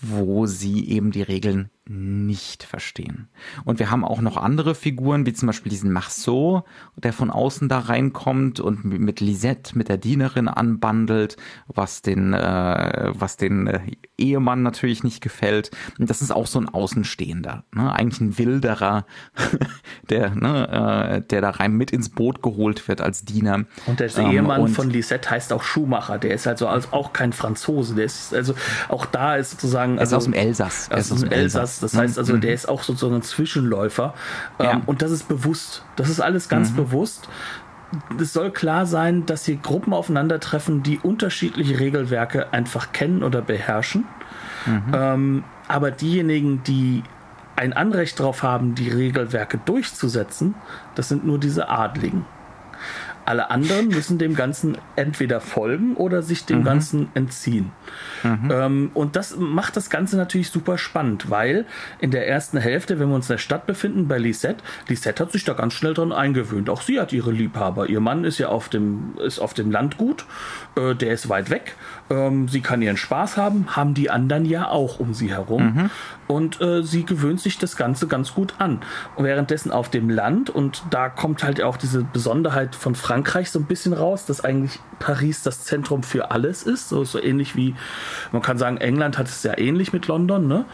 wo 0.00 0.46
sie 0.46 0.88
eben 0.88 1.12
die 1.12 1.22
Regeln 1.22 1.70
nicht 1.88 2.64
verstehen. 2.64 3.28
Und 3.64 3.78
wir 3.78 3.90
haben 3.90 4.04
auch 4.04 4.20
noch 4.20 4.36
andere 4.36 4.74
Figuren, 4.74 5.24
wie 5.24 5.32
zum 5.32 5.46
Beispiel 5.46 5.70
diesen 5.70 5.92
Marceau, 5.92 6.64
der 6.96 7.12
von 7.12 7.30
außen 7.30 7.68
da 7.68 7.78
reinkommt 7.78 8.58
und 8.58 8.84
mit 8.84 9.20
Lisette, 9.20 9.78
mit 9.78 9.88
der 9.88 9.96
Dienerin 9.96 10.48
anbandelt, 10.48 11.36
was 11.68 12.02
den, 12.02 12.34
äh, 12.34 13.12
was 13.14 13.36
den 13.36 13.68
äh, 13.68 13.80
Ehemann 14.18 14.62
natürlich 14.62 15.04
nicht 15.04 15.20
gefällt. 15.20 15.70
Und 15.98 16.10
das 16.10 16.22
ist 16.22 16.32
auch 16.32 16.46
so 16.46 16.58
ein 16.58 16.68
Außenstehender, 16.68 17.64
ne? 17.72 17.92
eigentlich 17.92 18.20
ein 18.20 18.38
Wilderer, 18.38 19.06
der, 20.10 20.34
ne, 20.34 21.20
äh, 21.20 21.22
der 21.22 21.40
da 21.40 21.50
rein 21.50 21.72
mit 21.72 21.92
ins 21.92 22.08
Boot 22.08 22.42
geholt 22.42 22.88
wird 22.88 23.00
als 23.00 23.24
Diener. 23.24 23.64
Und 23.86 24.00
der 24.00 24.16
ähm, 24.18 24.30
Ehemann 24.32 24.68
von 24.68 24.90
Lisette 24.90 25.30
heißt 25.30 25.52
auch 25.52 25.62
Schuhmacher. 25.62 26.18
Der 26.18 26.34
ist 26.34 26.48
also 26.48 26.68
auch 26.68 27.12
kein 27.12 27.32
Franzose. 27.32 27.94
Der 27.94 28.06
ist 28.06 28.34
also 28.34 28.54
auch 28.88 29.06
da 29.06 29.36
ist 29.36 29.52
sozusagen. 29.52 29.98
Er 29.98 30.02
ist 30.02 30.12
also, 30.12 30.16
aus 30.16 30.24
dem 30.24 30.32
Elsass. 30.32 30.88
Er 30.88 30.98
ist 30.98 31.12
aus 31.12 31.20
dem 31.20 31.30
Elsass. 31.30 31.75
Das 31.82 31.96
heißt 31.96 32.18
also, 32.18 32.34
mhm. 32.34 32.40
der 32.40 32.54
ist 32.54 32.68
auch 32.68 32.82
sozusagen 32.82 33.16
ein 33.16 33.22
Zwischenläufer. 33.22 34.14
Ja. 34.58 34.72
Ähm, 34.72 34.82
und 34.86 35.02
das 35.02 35.10
ist 35.10 35.28
bewusst. 35.28 35.84
Das 35.96 36.08
ist 36.08 36.20
alles 36.20 36.48
ganz 36.48 36.72
mhm. 36.72 36.76
bewusst. 36.76 37.28
Es 38.20 38.32
soll 38.32 38.50
klar 38.50 38.86
sein, 38.86 39.26
dass 39.26 39.44
hier 39.44 39.56
Gruppen 39.56 39.92
aufeinandertreffen, 39.92 40.82
die 40.82 40.98
unterschiedliche 40.98 41.78
Regelwerke 41.78 42.52
einfach 42.52 42.92
kennen 42.92 43.22
oder 43.22 43.42
beherrschen. 43.42 44.04
Mhm. 44.66 44.82
Ähm, 44.92 45.44
aber 45.68 45.90
diejenigen, 45.90 46.62
die 46.64 47.02
ein 47.56 47.72
Anrecht 47.72 48.20
darauf 48.20 48.42
haben, 48.42 48.74
die 48.74 48.90
Regelwerke 48.90 49.58
durchzusetzen, 49.64 50.54
das 50.94 51.08
sind 51.08 51.24
nur 51.24 51.38
diese 51.38 51.68
Adligen. 51.68 52.26
Alle 53.26 53.50
anderen 53.50 53.88
müssen 53.88 54.18
dem 54.18 54.34
Ganzen 54.34 54.78
entweder 54.94 55.40
folgen 55.40 55.94
oder 55.96 56.22
sich 56.22 56.44
dem 56.46 56.60
mhm. 56.60 56.64
Ganzen 56.64 57.08
entziehen. 57.14 57.72
Mhm. 58.22 58.50
Ähm, 58.50 58.90
und 58.94 59.16
das 59.16 59.36
macht 59.36 59.76
das 59.76 59.90
Ganze 59.90 60.16
natürlich 60.16 60.50
super 60.50 60.78
spannend, 60.78 61.30
weil 61.30 61.66
in 61.98 62.10
der 62.10 62.28
ersten 62.28 62.58
Hälfte, 62.58 62.98
wenn 62.98 63.08
wir 63.08 63.16
uns 63.16 63.28
in 63.28 63.34
der 63.34 63.38
Stadt 63.38 63.66
befinden, 63.66 64.08
bei 64.08 64.18
Lisette, 64.18 64.62
Lisette 64.88 65.22
hat 65.22 65.32
sich 65.32 65.44
da 65.44 65.52
ganz 65.52 65.74
schnell 65.74 65.94
dran 65.94 66.12
eingewöhnt. 66.12 66.70
Auch 66.70 66.82
sie 66.82 67.00
hat 67.00 67.12
ihre 67.12 67.32
Liebhaber. 67.32 67.88
Ihr 67.88 68.00
Mann 68.00 68.24
ist 68.24 68.38
ja 68.38 68.48
auf 68.48 68.68
dem, 68.68 69.14
ist 69.18 69.38
auf 69.38 69.54
dem 69.54 69.70
Landgut, 69.70 70.24
äh, 70.76 70.94
der 70.94 71.12
ist 71.12 71.28
weit 71.28 71.50
weg. 71.50 71.74
Ähm, 72.08 72.46
sie 72.48 72.60
kann 72.60 72.82
ihren 72.82 72.96
Spaß 72.96 73.36
haben, 73.36 73.74
haben 73.74 73.94
die 73.94 74.10
anderen 74.10 74.44
ja 74.44 74.68
auch 74.68 75.00
um 75.00 75.12
sie 75.12 75.30
herum. 75.30 75.74
Mhm. 75.74 75.90
Und 76.28 76.60
äh, 76.60 76.82
sie 76.82 77.04
gewöhnt 77.04 77.40
sich 77.40 77.58
das 77.58 77.76
Ganze 77.76 78.06
ganz 78.06 78.34
gut 78.34 78.54
an. 78.58 78.80
Und 79.16 79.24
währenddessen 79.24 79.70
auf 79.70 79.90
dem 79.90 80.10
Land, 80.10 80.50
und 80.50 80.84
da 80.90 81.08
kommt 81.08 81.42
halt 81.42 81.62
auch 81.62 81.76
diese 81.76 82.02
Besonderheit 82.02 82.74
von 82.74 82.94
Frankreich 82.94 83.50
so 83.50 83.58
ein 83.58 83.64
bisschen 83.64 83.92
raus, 83.92 84.26
dass 84.26 84.44
eigentlich 84.44 84.80
Paris 84.98 85.42
das 85.42 85.64
Zentrum 85.64 86.02
für 86.02 86.30
alles 86.30 86.62
ist. 86.62 86.88
So, 86.88 87.04
so 87.04 87.20
ähnlich 87.22 87.56
wie, 87.56 87.74
man 88.32 88.42
kann 88.42 88.58
sagen, 88.58 88.76
England 88.78 89.18
hat 89.18 89.26
es 89.26 89.42
ja 89.42 89.56
ähnlich 89.58 89.92
mit 89.92 90.06
London, 90.06 90.46
ne? 90.46 90.64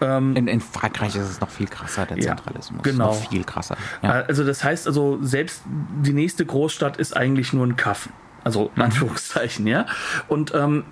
Ähm, 0.00 0.36
in, 0.36 0.46
in, 0.46 0.60
Frankreich 0.60 1.16
ist 1.16 1.28
es 1.28 1.40
noch 1.40 1.50
viel 1.50 1.66
krasser, 1.66 2.06
der 2.06 2.18
Zentralismus. 2.18 2.82
Ja, 2.84 2.92
genau. 2.92 3.06
Noch 3.06 3.28
viel 3.28 3.44
krasser. 3.44 3.76
Ja. 4.02 4.10
Also 4.10 4.44
das 4.44 4.62
heißt 4.62 4.86
also, 4.86 5.18
selbst 5.22 5.62
die 6.02 6.12
nächste 6.12 6.44
Großstadt 6.44 6.96
ist 6.98 7.16
eigentlich 7.16 7.52
nur 7.52 7.66
ein 7.66 7.76
Kaff. 7.76 8.08
Also 8.46 8.66
in 8.66 8.70
mhm. 8.76 8.82
Anführungszeichen, 8.82 9.66
ja. 9.66 9.86
Und 10.28 10.54
ähm, 10.54 10.84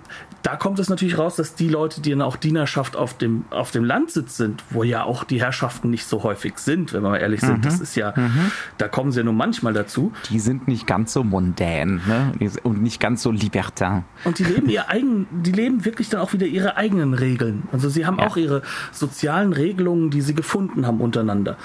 da 0.43 0.57
kommt 0.57 0.77
es 0.77 0.89
natürlich 0.89 1.17
raus, 1.17 1.37
dass 1.37 1.55
die 1.55 1.69
Leute, 1.69 2.01
die 2.01 2.09
dann 2.09 2.21
auch 2.21 2.35
Dienerschaft 2.35 2.97
auf 2.97 3.17
dem, 3.17 3.45
auf 3.49 3.71
dem 3.71 3.85
Landsitz 3.85 4.35
sind, 4.35 4.61
wo 4.71 4.83
ja 4.83 5.05
auch 5.05 5.23
die 5.23 5.39
Herrschaften 5.39 5.89
nicht 5.89 6.05
so 6.05 6.23
häufig 6.23 6.57
sind, 6.57 6.91
wenn 6.91 7.01
wir 7.01 7.11
mal 7.11 7.17
ehrlich 7.17 7.39
sind, 7.39 7.59
mhm. 7.59 7.61
das 7.61 7.79
ist 7.79 7.95
ja, 7.95 8.11
mhm. 8.13 8.51
da 8.77 8.89
kommen 8.89 9.13
sie 9.13 9.21
ja 9.21 9.23
nur 9.23 9.33
manchmal 9.33 9.71
dazu. 9.71 10.11
Die 10.29 10.41
sind 10.41 10.67
nicht 10.67 10.85
ganz 10.85 11.13
so 11.13 11.23
mondän 11.23 12.01
ne? 12.05 12.33
und 12.63 12.83
nicht 12.83 12.99
ganz 12.99 13.23
so 13.23 13.31
libertin. 13.31 14.03
Und 14.25 14.37
die 14.37 14.43
leben 14.43 14.67
ihr 14.67 14.89
eigen, 14.89 15.25
die 15.31 15.53
leben 15.53 15.85
wirklich 15.85 16.09
dann 16.09 16.19
auch 16.19 16.33
wieder 16.33 16.47
ihre 16.47 16.75
eigenen 16.75 17.13
Regeln. 17.13 17.69
Also 17.71 17.87
sie 17.87 18.05
haben 18.05 18.19
ja. 18.19 18.27
auch 18.27 18.35
ihre 18.35 18.63
sozialen 18.91 19.53
Regelungen, 19.53 20.09
die 20.09 20.19
sie 20.19 20.35
gefunden 20.35 20.85
haben 20.85 20.99
untereinander. 20.99 21.55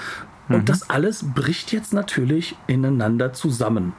Und 0.47 0.59
mhm. 0.59 0.65
das 0.65 0.89
alles 0.89 1.25
bricht 1.35 1.73
jetzt 1.73 1.93
natürlich 1.93 2.55
ineinander 2.67 3.33
zusammen. 3.33 3.91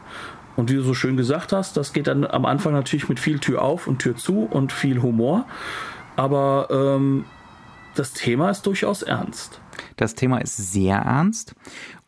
Und 0.57 0.71
wie 0.71 0.75
du 0.75 0.83
so 0.83 0.95
schön 0.95 1.17
gesagt 1.17 1.53
hast, 1.53 1.77
das 1.77 1.93
geht 1.93 2.07
dann 2.07 2.25
am 2.27 2.45
Anfang 2.45 2.73
natürlich 2.73 3.09
mit 3.09 3.21
viel 3.21 3.39
Tür 3.39 3.63
auf 3.63 3.87
und 3.87 4.01
Tür 4.01 4.17
zu 4.17 4.45
und 4.45 4.73
viel 4.73 5.01
Humor. 5.03 5.47
Aber 6.17 6.69
ähm, 6.71 7.25
das 7.95 8.13
Thema 8.13 8.51
ist 8.51 8.67
durchaus 8.67 9.03
ernst. 9.03 9.61
Das 9.97 10.15
Thema 10.15 10.39
ist 10.39 10.57
sehr 10.57 10.99
ernst 10.99 11.55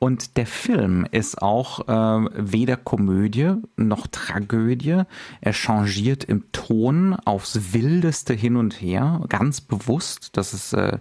und 0.05 0.37
der 0.37 0.47
Film 0.47 1.07
ist 1.13 1.41
auch 1.41 1.89
äh, 1.89 2.29
weder 2.37 2.77
Komödie 2.77 3.55
noch 3.77 4.07
Tragödie. 4.07 5.05
Er 5.41 5.53
changiert 5.55 6.25
im 6.25 6.53
Ton 6.53 7.15
aufs 7.25 7.73
Wildeste 7.73 8.35
hin 8.35 8.57
und 8.57 8.83
her, 8.83 9.23
ganz 9.31 9.63
bewusst. 9.63 10.37
Das 10.37 10.53
ist 10.53 10.75
äh, 10.75 10.99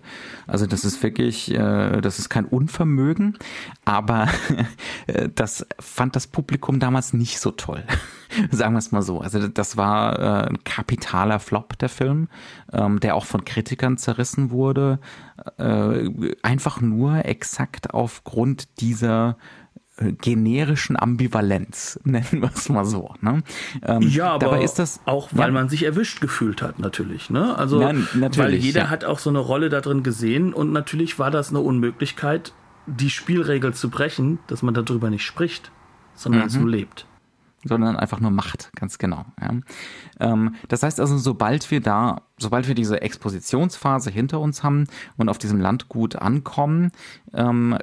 also 0.47 0.67
das 0.67 0.85
ist 0.85 1.03
wirklich, 1.03 1.51
äh, 1.51 1.99
das 1.99 2.17
ist 2.17 2.29
kein 2.29 2.45
Unvermögen, 2.45 3.37
aber 3.83 4.29
das 5.35 5.67
fand 5.81 6.15
das 6.15 6.27
Publikum 6.27 6.79
damals 6.79 7.11
nicht 7.11 7.41
so 7.41 7.51
toll. 7.51 7.83
Sagen 8.51 8.73
wir 8.73 8.79
es 8.79 8.91
mal 8.91 9.01
so. 9.01 9.19
Also 9.19 9.47
das 9.47 9.77
war 9.77 10.19
äh, 10.19 10.47
ein 10.47 10.63
kapitaler 10.63 11.39
Flop 11.39 11.77
der 11.77 11.89
Film, 11.89 12.29
ähm, 12.71 12.99
der 12.99 13.15
auch 13.15 13.25
von 13.25 13.45
Kritikern 13.45 13.97
zerrissen 13.97 14.49
wurde, 14.51 14.99
äh, 15.57 16.09
einfach 16.41 16.81
nur 16.81 17.25
exakt 17.25 17.93
aufgrund 17.93 18.81
dieser 18.81 18.92
äh, 19.01 20.11
generischen 20.13 20.97
Ambivalenz, 20.97 21.99
nennen 22.03 22.41
wir 22.41 22.51
es 22.53 22.67
mal 22.69 22.85
so. 22.85 23.13
Ne? 23.21 23.43
Ähm, 23.83 24.01
ja, 24.01 24.31
aber 24.31 24.45
dabei 24.45 24.63
ist 24.63 24.79
das 24.79 24.99
auch, 25.05 25.29
weil 25.31 25.47
ja. 25.47 25.53
man 25.53 25.69
sich 25.69 25.83
erwischt 25.83 26.19
gefühlt 26.19 26.61
hat, 26.61 26.79
natürlich. 26.79 27.29
Ne? 27.29 27.55
Also, 27.57 27.79
ja, 27.79 27.93
natürlich, 27.93 28.37
weil 28.37 28.53
jeder 28.55 28.83
ja. 28.83 28.89
hat 28.89 29.05
auch 29.05 29.19
so 29.19 29.29
eine 29.29 29.39
Rolle 29.39 29.69
da 29.69 29.81
drin 29.81 30.01
gesehen 30.01 30.53
und 30.53 30.71
natürlich 30.71 31.19
war 31.19 31.29
das 31.29 31.49
eine 31.49 31.59
Unmöglichkeit, 31.59 32.53
die 32.87 33.09
Spielregel 33.09 33.73
zu 33.73 33.89
brechen, 33.89 34.39
dass 34.47 34.63
man 34.63 34.73
darüber 34.73 35.09
nicht 35.09 35.25
spricht, 35.25 35.71
sondern 36.15 36.45
mhm. 36.45 36.49
so 36.49 36.65
lebt 36.65 37.05
sondern 37.65 37.95
einfach 37.95 38.19
nur 38.19 38.31
Macht, 38.31 38.71
ganz 38.75 38.97
genau. 38.97 39.25
Ja. 39.41 39.51
Ähm, 40.19 40.55
das 40.67 40.83
heißt 40.83 40.99
also, 40.99 41.17
sobald 41.17 41.69
wir 41.71 41.81
da, 41.81 42.23
sobald 42.37 42.67
wir 42.67 42.75
diese 42.75 43.01
Expositionsphase 43.01 44.11
hinter 44.11 44.39
uns 44.39 44.63
haben 44.63 44.85
und 45.17 45.29
auf 45.29 45.37
diesem 45.37 45.59
Landgut 45.59 46.15
ankommen, 46.15 46.91
ähm, 47.33 47.77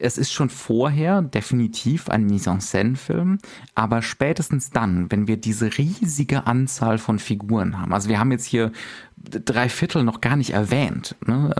es 0.00 0.18
ist 0.18 0.32
schon 0.32 0.50
vorher 0.50 1.22
definitiv 1.22 2.08
ein 2.08 2.24
Mise-en-Scène-Film, 2.26 3.38
aber 3.74 4.02
spätestens 4.02 4.70
dann, 4.70 5.10
wenn 5.10 5.28
wir 5.28 5.36
diese 5.36 5.76
riesige 5.78 6.46
Anzahl 6.46 6.98
von 6.98 7.18
Figuren 7.18 7.78
haben, 7.78 7.92
also 7.92 8.08
wir 8.08 8.18
haben 8.18 8.32
jetzt 8.32 8.46
hier 8.46 8.72
drei 9.16 9.68
Viertel 9.68 10.02
noch 10.02 10.20
gar 10.20 10.36
nicht 10.36 10.50
erwähnt, 10.50 11.16
ne? 11.26 11.54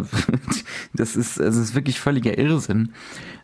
das 0.94 1.16
ist, 1.16 1.38
das 1.38 1.56
ist 1.56 1.74
wirklich 1.74 2.00
völliger 2.00 2.38
Irrsinn. 2.38 2.92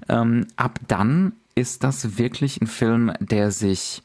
Ähm, 0.09 0.47
ab 0.57 0.81
dann 0.89 1.33
ist 1.55 1.85
das 1.85 2.19
wirklich 2.19 2.61
ein 2.61 2.67
Film, 2.67 3.13
der 3.21 3.51
sich 3.51 4.03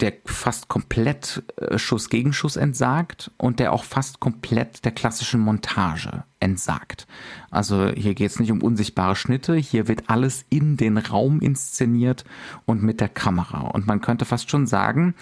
der 0.00 0.12
fast 0.24 0.68
komplett 0.68 1.42
äh, 1.56 1.78
Schuss 1.78 2.08
gegen 2.10 2.32
Schuss 2.32 2.56
entsagt 2.56 3.30
und 3.36 3.60
der 3.60 3.72
auch 3.72 3.84
fast 3.84 4.20
komplett 4.20 4.84
der 4.84 4.92
klassischen 4.92 5.40
Montage 5.40 6.24
entsagt. 6.40 7.06
Also 7.50 7.90
hier 7.90 8.14
geht 8.14 8.30
es 8.30 8.40
nicht 8.40 8.50
um 8.50 8.62
unsichtbare 8.62 9.16
Schnitte, 9.16 9.54
hier 9.54 9.88
wird 9.88 10.10
alles 10.10 10.44
in 10.50 10.76
den 10.76 10.98
Raum 10.98 11.40
inszeniert 11.40 12.24
und 12.66 12.82
mit 12.82 13.00
der 13.00 13.08
Kamera. 13.08 13.60
Und 13.60 13.86
man 13.86 14.00
könnte 14.00 14.24
fast 14.24 14.50
schon 14.50 14.66
sagen, 14.66 15.14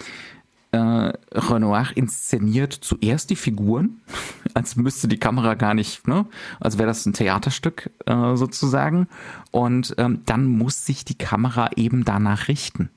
äh, 0.71 1.13
Renoir 1.31 1.89
inszeniert 1.93 2.73
zuerst 2.73 3.29
die 3.29 3.35
Figuren, 3.35 4.01
als 4.55 4.75
müsste 4.75 5.07
die 5.07 5.19
Kamera 5.19 5.53
gar 5.53 5.75
nicht, 5.75 6.07
ne, 6.07 6.25
als 6.59 6.79
wäre 6.79 6.87
das 6.87 7.05
ein 7.05 7.13
Theaterstück 7.13 7.91
äh, 8.07 8.35
sozusagen. 8.35 9.07
Und 9.51 9.93
ähm, 9.99 10.23
dann 10.25 10.47
muss 10.47 10.85
sich 10.85 11.05
die 11.05 11.17
Kamera 11.17 11.69
eben 11.75 12.05
danach 12.05 12.47
richten 12.47 12.89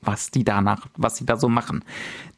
was 0.00 0.30
die 0.30 0.44
danach, 0.44 0.86
was 0.96 1.16
sie 1.16 1.26
da 1.26 1.36
so 1.36 1.48
machen. 1.48 1.84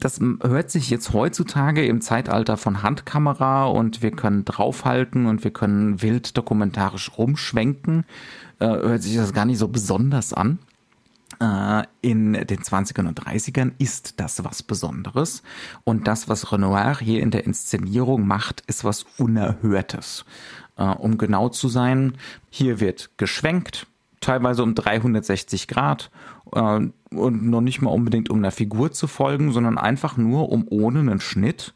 Das 0.01 0.21
hört 0.43 0.71
sich 0.71 0.91
jetzt 0.91 1.13
heutzutage 1.13 1.87
im 1.87 2.01
Zeitalter 2.01 2.57
von 2.57 2.83
Handkamera 2.83 3.67
und 3.67 4.03
wir 4.03 4.11
können 4.11 4.45
draufhalten 4.45 5.27
und 5.27 5.45
wir 5.45 5.53
können 5.53 6.03
wild 6.03 6.37
dokumentarisch 6.37 7.11
rumschwenken, 7.17 8.05
äh, 8.61 8.67
hört 8.67 9.03
sich 9.03 9.17
das 9.17 9.33
gar 9.33 9.45
nicht 9.45 9.59
so 9.59 9.69
besonders 9.69 10.33
an. 10.33 10.59
Äh, 11.41 11.85
in 12.01 12.35
den 12.35 12.61
20ern 12.61 13.09
und 13.09 13.21
30ern 13.21 13.73
ist 13.79 14.21
das 14.21 14.45
was 14.45 14.63
Besonderes. 14.63 15.43
Und 15.85 16.07
das, 16.07 16.29
was 16.29 16.53
Renoir 16.53 16.99
hier 17.01 17.23
in 17.23 17.31
der 17.31 17.45
Inszenierung 17.45 18.27
macht, 18.27 18.63
ist 18.67 18.85
was 18.85 19.05
Unerhörtes. 19.19 20.25
Äh, 20.77 20.85
um 20.85 21.19
genau 21.19 21.49
zu 21.49 21.69
sein, 21.69 22.17
hier 22.51 22.81
wird 22.81 23.11
geschwenkt, 23.17 23.87
teilweise 24.25 24.63
um 24.63 24.75
360 24.75 25.69
Grad 25.69 26.11
äh, 26.53 26.81
und 27.11 27.45
noch 27.45 27.61
nicht 27.61 27.83
mal 27.83 27.91
unbedingt 27.91 28.31
um 28.31 28.39
einer 28.39 28.51
Figur 28.51 28.93
zu 28.93 29.07
folgen, 29.07 29.53
sondern 29.53 29.79
einfach 29.79 30.17
nur 30.17 30.51
um 30.51 30.67
ohne 30.69 31.01
einen 31.01 31.21
Schnitt 31.21 31.75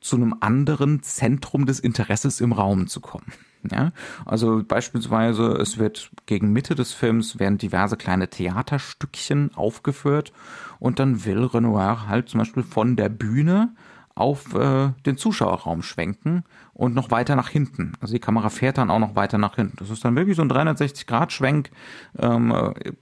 zu 0.00 0.16
einem 0.16 0.34
anderen 0.40 1.02
Zentrum 1.02 1.66
des 1.66 1.78
Interesses 1.78 2.40
im 2.40 2.52
Raum 2.52 2.86
zu 2.86 3.00
kommen. 3.00 3.32
Ja, 3.70 3.92
also 4.24 4.62
beispielsweise, 4.66 5.52
es 5.52 5.76
wird 5.76 6.10
gegen 6.24 6.50
Mitte 6.50 6.74
des 6.74 6.94
Films 6.94 7.38
werden 7.38 7.58
diverse 7.58 7.98
kleine 7.98 8.28
Theaterstückchen 8.28 9.54
aufgeführt 9.54 10.32
und 10.78 10.98
dann 10.98 11.26
will 11.26 11.44
Renoir 11.44 12.08
halt 12.08 12.30
zum 12.30 12.38
Beispiel 12.38 12.62
von 12.62 12.96
der 12.96 13.10
Bühne 13.10 13.74
auf 14.14 14.54
äh, 14.54 14.90
den 15.06 15.16
Zuschauerraum 15.16 15.82
schwenken 15.82 16.44
und 16.72 16.94
noch 16.94 17.10
weiter 17.10 17.36
nach 17.36 17.48
hinten. 17.48 17.92
Also 18.00 18.14
die 18.14 18.20
Kamera 18.20 18.50
fährt 18.50 18.78
dann 18.78 18.90
auch 18.90 18.98
noch 18.98 19.16
weiter 19.16 19.38
nach 19.38 19.56
hinten. 19.56 19.76
Das 19.78 19.90
ist 19.90 20.04
dann 20.04 20.16
wirklich 20.16 20.36
so 20.36 20.42
ein 20.42 20.50
360-Grad-Schwenk. 20.50 21.70
Ähm, 22.18 22.52
äh, 22.52 22.92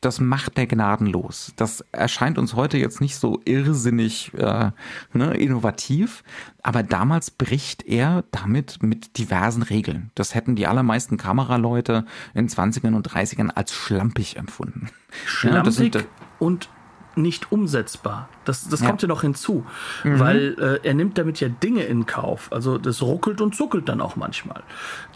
das 0.00 0.20
macht 0.20 0.56
der 0.56 0.66
gnadenlos. 0.66 1.52
Das 1.56 1.84
erscheint 1.90 2.38
uns 2.38 2.54
heute 2.54 2.78
jetzt 2.78 3.00
nicht 3.00 3.16
so 3.16 3.40
irrsinnig 3.44 4.32
äh, 4.34 4.70
ne, 5.12 5.34
innovativ, 5.34 6.22
aber 6.62 6.82
damals 6.82 7.30
bricht 7.30 7.84
er 7.86 8.24
damit 8.30 8.82
mit 8.82 9.18
diversen 9.18 9.62
Regeln. 9.62 10.10
Das 10.14 10.34
hätten 10.34 10.54
die 10.54 10.66
allermeisten 10.66 11.16
Kameraleute 11.16 12.04
in 12.34 12.48
20ern 12.48 12.94
und 12.94 13.08
30ern 13.10 13.50
als 13.50 13.72
schlampig 13.72 14.36
empfunden. 14.36 14.90
Schlampig 15.24 15.94
ja, 15.94 16.02
und 16.38 16.68
nicht 17.16 17.50
umsetzbar. 17.50 18.28
Das, 18.44 18.68
das 18.68 18.80
ja. 18.80 18.86
kommt 18.86 19.02
ja 19.02 19.08
noch 19.08 19.22
hinzu, 19.22 19.64
mhm. 20.04 20.20
weil 20.20 20.56
äh, 20.58 20.86
er 20.86 20.94
nimmt 20.94 21.18
damit 21.18 21.40
ja 21.40 21.48
Dinge 21.48 21.82
in 21.82 22.06
Kauf. 22.06 22.48
Also 22.52 22.78
das 22.78 23.02
ruckelt 23.02 23.40
und 23.40 23.54
zuckelt 23.54 23.88
dann 23.88 24.00
auch 24.00 24.16
manchmal. 24.16 24.62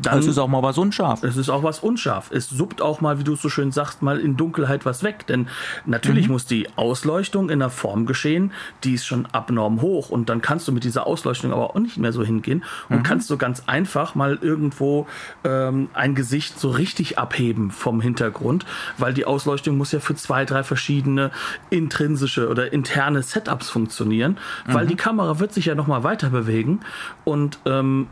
Dann, 0.01 0.19
es 0.19 0.27
ist 0.27 0.39
auch 0.39 0.49
mal 0.49 0.63
was 0.63 0.79
unscharf. 0.79 1.23
Es 1.23 1.37
ist 1.37 1.49
auch 1.49 1.63
was 1.63 1.81
unscharf. 1.81 2.31
Es 2.33 2.49
suppt 2.49 2.83
auch 2.83 3.01
mal, 3.01 3.19
wie 3.19 3.25
du 3.25 3.37
so 3.37 3.49
schön 3.49 3.71
sagst, 3.71 4.03
mal 4.03 4.19
in 4.19 4.37
Dunkelheit 4.37 4.85
was 4.85 5.03
weg. 5.03 5.27
Denn 5.27 5.49
natürlich 5.87 6.27
mhm. 6.27 6.33
muss 6.33 6.47
die 6.47 6.69
Ausleuchtung 6.77 7.51
in 7.51 7.63
einer 7.63 7.71
Form 7.71 8.07
geschehen, 8.07 8.53
die 8.83 8.95
ist 8.95 9.07
schon 9.07 9.27
abnorm 9.27 9.81
hoch. 9.81 10.11
Und 10.11 10.29
dann 10.29 10.41
kannst 10.41 10.67
du 10.67 10.73
mit 10.73 10.85
dieser 10.85 11.07
Ausleuchtung 11.07 11.53
aber 11.53 11.71
auch 11.71 11.81
nicht 11.81 11.99
mehr 11.99 12.13
so 12.13 12.25
hingehen 12.25 12.65
und 12.89 12.99
mhm. 12.99 13.03
kannst 13.03 13.29
so 13.29 13.37
ganz 13.37 13.65
einfach 13.67 14.15
mal 14.15 14.39
irgendwo 14.41 15.07
ähm, 15.45 15.89
ein 15.93 16.15
Gesicht 16.15 16.59
so 16.59 16.71
richtig 16.71 17.19
abheben 17.19 17.71
vom 17.71 18.01
Hintergrund, 18.01 18.65
weil 18.99 19.13
die 19.13 19.25
Ausleuchtung 19.25 19.77
muss 19.77 19.93
ja 19.93 20.01
für 20.01 20.15
zwei, 20.15 20.45
drei 20.45 20.65
verschiedene 20.65 21.31
intrinsische 21.91 22.49
oder 22.49 22.73
interne 22.73 23.23
Setups 23.23 23.69
funktionieren, 23.69 24.39
weil 24.67 24.85
mhm. 24.85 24.89
die 24.89 24.97
Kamera 24.97 25.41
wird 25.41 25.53
sich 25.53 25.67
ja 25.67 25.75
nochmal 25.75 26.05
weiter 26.05 26.31
bewegen 26.31 26.81
und 27.25 27.59
ähm, 27.67 28.09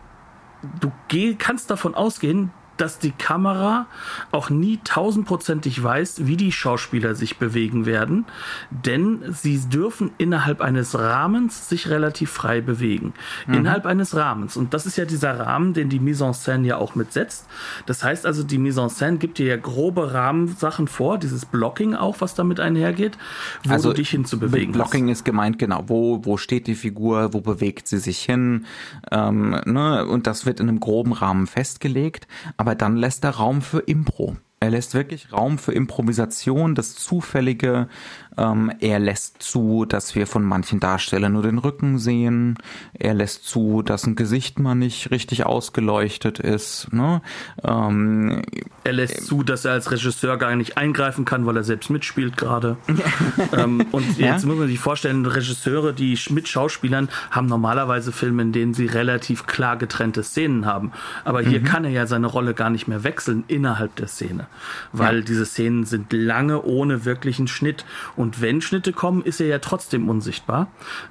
du 0.81 0.91
geh, 1.07 1.35
kannst 1.35 1.71
davon 1.71 1.95
ausgehen, 1.95 2.51
dass 2.79 2.99
die 2.99 3.11
Kamera 3.11 3.87
auch 4.31 4.51
nie 4.51 4.81
tausendprozentig 4.85 5.83
weiß, 5.83 6.27
wie 6.27 6.37
die 6.37 6.53
Schauspieler 6.53 7.15
sich 7.15 7.39
bewegen 7.39 7.87
werden, 7.87 8.25
denn 8.71 9.21
sie 9.31 9.59
dürfen 9.59 10.11
innerhalb 10.19 10.61
eines 10.61 10.99
Rahmens 10.99 11.69
sich 11.69 11.89
relativ 11.89 12.31
frei 12.31 12.61
bewegen. 12.61 13.13
Mhm. 13.47 13.55
Innerhalb 13.55 13.87
eines 13.87 14.15
Rahmens. 14.15 14.57
Und 14.57 14.75
das 14.75 14.87
ist 14.87 14.97
ja 14.97 15.05
dieser 15.05 15.39
Rahmen, 15.39 15.75
den 15.75 15.89
die 15.89 16.01
Mise 16.01 16.25
en 16.25 16.33
scène 16.33 16.67
ja 16.67 16.77
auch 16.77 16.95
mitsetzt. 16.95 17.47
Das 17.87 18.03
heißt 18.03 18.27
also, 18.27 18.43
die 18.43 18.59
Mise 18.59 18.81
en 18.81 18.89
scène 18.89 19.19
gibt 19.19 19.39
dir 19.39 19.47
ja 19.47 19.57
grobe 19.57 20.15
Rahmensachen 20.15 20.89
vor, 20.89 21.19
dieses 21.19 21.45
Blocking 21.45 21.95
auch, 21.95 22.21
was 22.21 22.35
damit 22.35 22.61
einhergeht, 22.61 23.19
wo 23.65 23.73
also, 23.73 23.91
du 23.91 23.97
dich 23.97 24.11
hinzubewegen 24.11 24.73
Blocking 24.73 25.07
hast. 25.09 25.19
ist 25.19 25.25
gemeint, 25.25 25.59
genau. 25.59 25.85
Wo, 25.87 26.25
wo 26.25 26.37
steht 26.37 26.67
die 26.67 26.75
Figur, 26.75 27.33
wo 27.35 27.41
bewegt 27.41 27.89
sie 27.89 27.99
sich 27.99 28.21
hin? 28.21 28.67
Ähm, 29.11 29.61
ne? 29.65 30.07
Und 30.07 30.27
das 30.27 30.47
wird 30.47 30.61
in 30.61 30.69
einem 30.69 30.81
groben 30.81 31.13
Rahmen 31.13 31.47
festgelegt. 31.47 32.27
Aber 32.57 32.68
aber 32.69 32.75
dann 32.75 32.99
lässt 32.99 33.25
er 33.25 33.31
Raum 33.31 33.63
für 33.63 33.79
Impro. 33.79 34.37
Er 34.61 34.69
lässt 34.69 34.93
wirklich 34.93 35.33
Raum 35.33 35.57
für 35.57 35.73
Improvisation, 35.73 36.75
das 36.75 36.97
Zufällige, 36.97 37.89
ähm, 38.39 38.73
er 38.81 39.01
lässt 39.01 39.43
zu, 39.43 39.85
dass 39.85 40.15
wir 40.15 40.27
von 40.27 40.45
manchen 40.45 40.79
Darstellern 40.81 41.33
nur 41.33 41.43
den 41.43 41.59
Rücken 41.59 41.99
sehen. 41.99 42.57
Er 42.95 43.15
lässt 43.15 43.45
zu, 43.45 43.83
dass 43.83 44.07
ein 44.07 44.15
Gesicht 44.15 44.59
mal 44.61 44.77
nicht 44.77 45.11
richtig 45.11 45.45
ausgeleuchtet 45.45 46.39
ist. 46.39 46.93
Ne? 46.93 47.21
Ähm, 47.65 48.43
er 48.85 48.93
lässt 48.93 49.27
zu, 49.27 49.43
dass 49.43 49.65
er 49.65 49.73
als 49.73 49.91
Regisseur 49.91 50.37
gar 50.39 50.55
nicht 50.55 50.79
eingreifen 50.79 51.25
kann, 51.25 51.47
weil 51.47 51.57
er 51.57 51.65
selbst 51.65 51.91
mitspielt 51.91 52.37
gerade. 52.37 52.77
ähm, 53.57 53.85
und 53.91 54.07
jetzt 54.19 54.43
ja? 54.43 54.49
muss 54.49 54.59
man 54.59 54.69
sich 54.69 54.79
vorstellen, 54.79 55.27
Regisseure, 55.27 55.93
die 55.93 56.19
mit 56.31 56.49
Schauspielern 56.49 57.09
haben 57.31 57.47
normalerweise 57.47 58.13
Filme, 58.13 58.43
in 58.43 58.53
denen 58.53 58.75
sie 58.75 58.87
relativ 58.87 59.47
klar 59.47 59.77
getrennte 59.77 60.23
Szenen 60.23 60.65
haben. 60.65 60.93
Aber 61.25 61.41
hier 61.43 61.61
mhm. 61.61 61.65
kann 61.65 61.85
er 61.85 61.91
ja 61.91 62.07
seine 62.07 62.29
Rolle 62.29 62.55
gar 62.55 62.71
nicht 62.71 62.87
mehr 62.87 63.03
wechseln 63.03 63.45
innerhalb 63.49 63.97
der 63.97 64.07
Szene, 64.07 64.47
weil 64.93 65.17
ja. 65.17 65.25
diese 65.25 65.45
Szenen 65.45 65.85
sind 65.85 66.13
lange 66.13 66.63
ohne 66.63 67.05
wirklichen 67.05 67.49
Schnitt 67.49 67.85
und 68.17 68.28
und 68.29 68.43
wenn 68.43 68.61
Schnitte 68.61 68.93
kommen, 68.93 69.23
ist 69.23 69.41
er 69.41 69.47
ja 69.47 69.59
trotzdem 69.59 70.07
unsichtbar. 70.07 70.67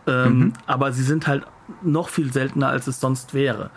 Ähm, 0.05 0.37
mhm. 0.37 0.53
Aber 0.67 0.91
sie 0.91 1.01
sind 1.01 1.25
halt 1.25 1.47
noch 1.81 2.09
viel 2.09 2.31
seltener, 2.31 2.67
als 2.67 2.85
es 2.85 2.99
sonst 2.99 3.33
wäre. 3.33 3.71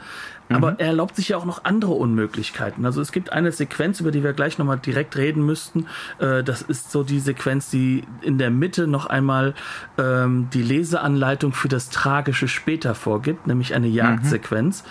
Aber 0.50 0.72
mhm. 0.72 0.76
er 0.76 0.86
erlaubt 0.88 1.16
sich 1.16 1.30
ja 1.30 1.38
auch 1.38 1.46
noch 1.46 1.64
andere 1.64 1.92
Unmöglichkeiten. 1.92 2.84
Also 2.84 3.00
es 3.00 3.12
gibt 3.12 3.32
eine 3.32 3.50
Sequenz, 3.50 3.98
über 3.98 4.10
die 4.10 4.22
wir 4.22 4.34
gleich 4.34 4.58
nochmal 4.58 4.78
direkt 4.78 5.16
reden 5.16 5.46
müssten. 5.46 5.86
Äh, 6.18 6.44
das 6.44 6.60
ist 6.60 6.90
so 6.90 7.02
die 7.02 7.18
Sequenz, 7.18 7.70
die 7.70 8.04
in 8.20 8.36
der 8.36 8.50
Mitte 8.50 8.86
noch 8.86 9.06
einmal 9.06 9.54
ähm, 9.96 10.48
die 10.52 10.62
Leseanleitung 10.62 11.54
für 11.54 11.68
das 11.68 11.88
Tragische 11.88 12.46
später 12.46 12.94
vorgibt, 12.94 13.46
nämlich 13.46 13.74
eine 13.74 13.88
Jagdsequenz, 13.88 14.82
mhm. 14.82 14.86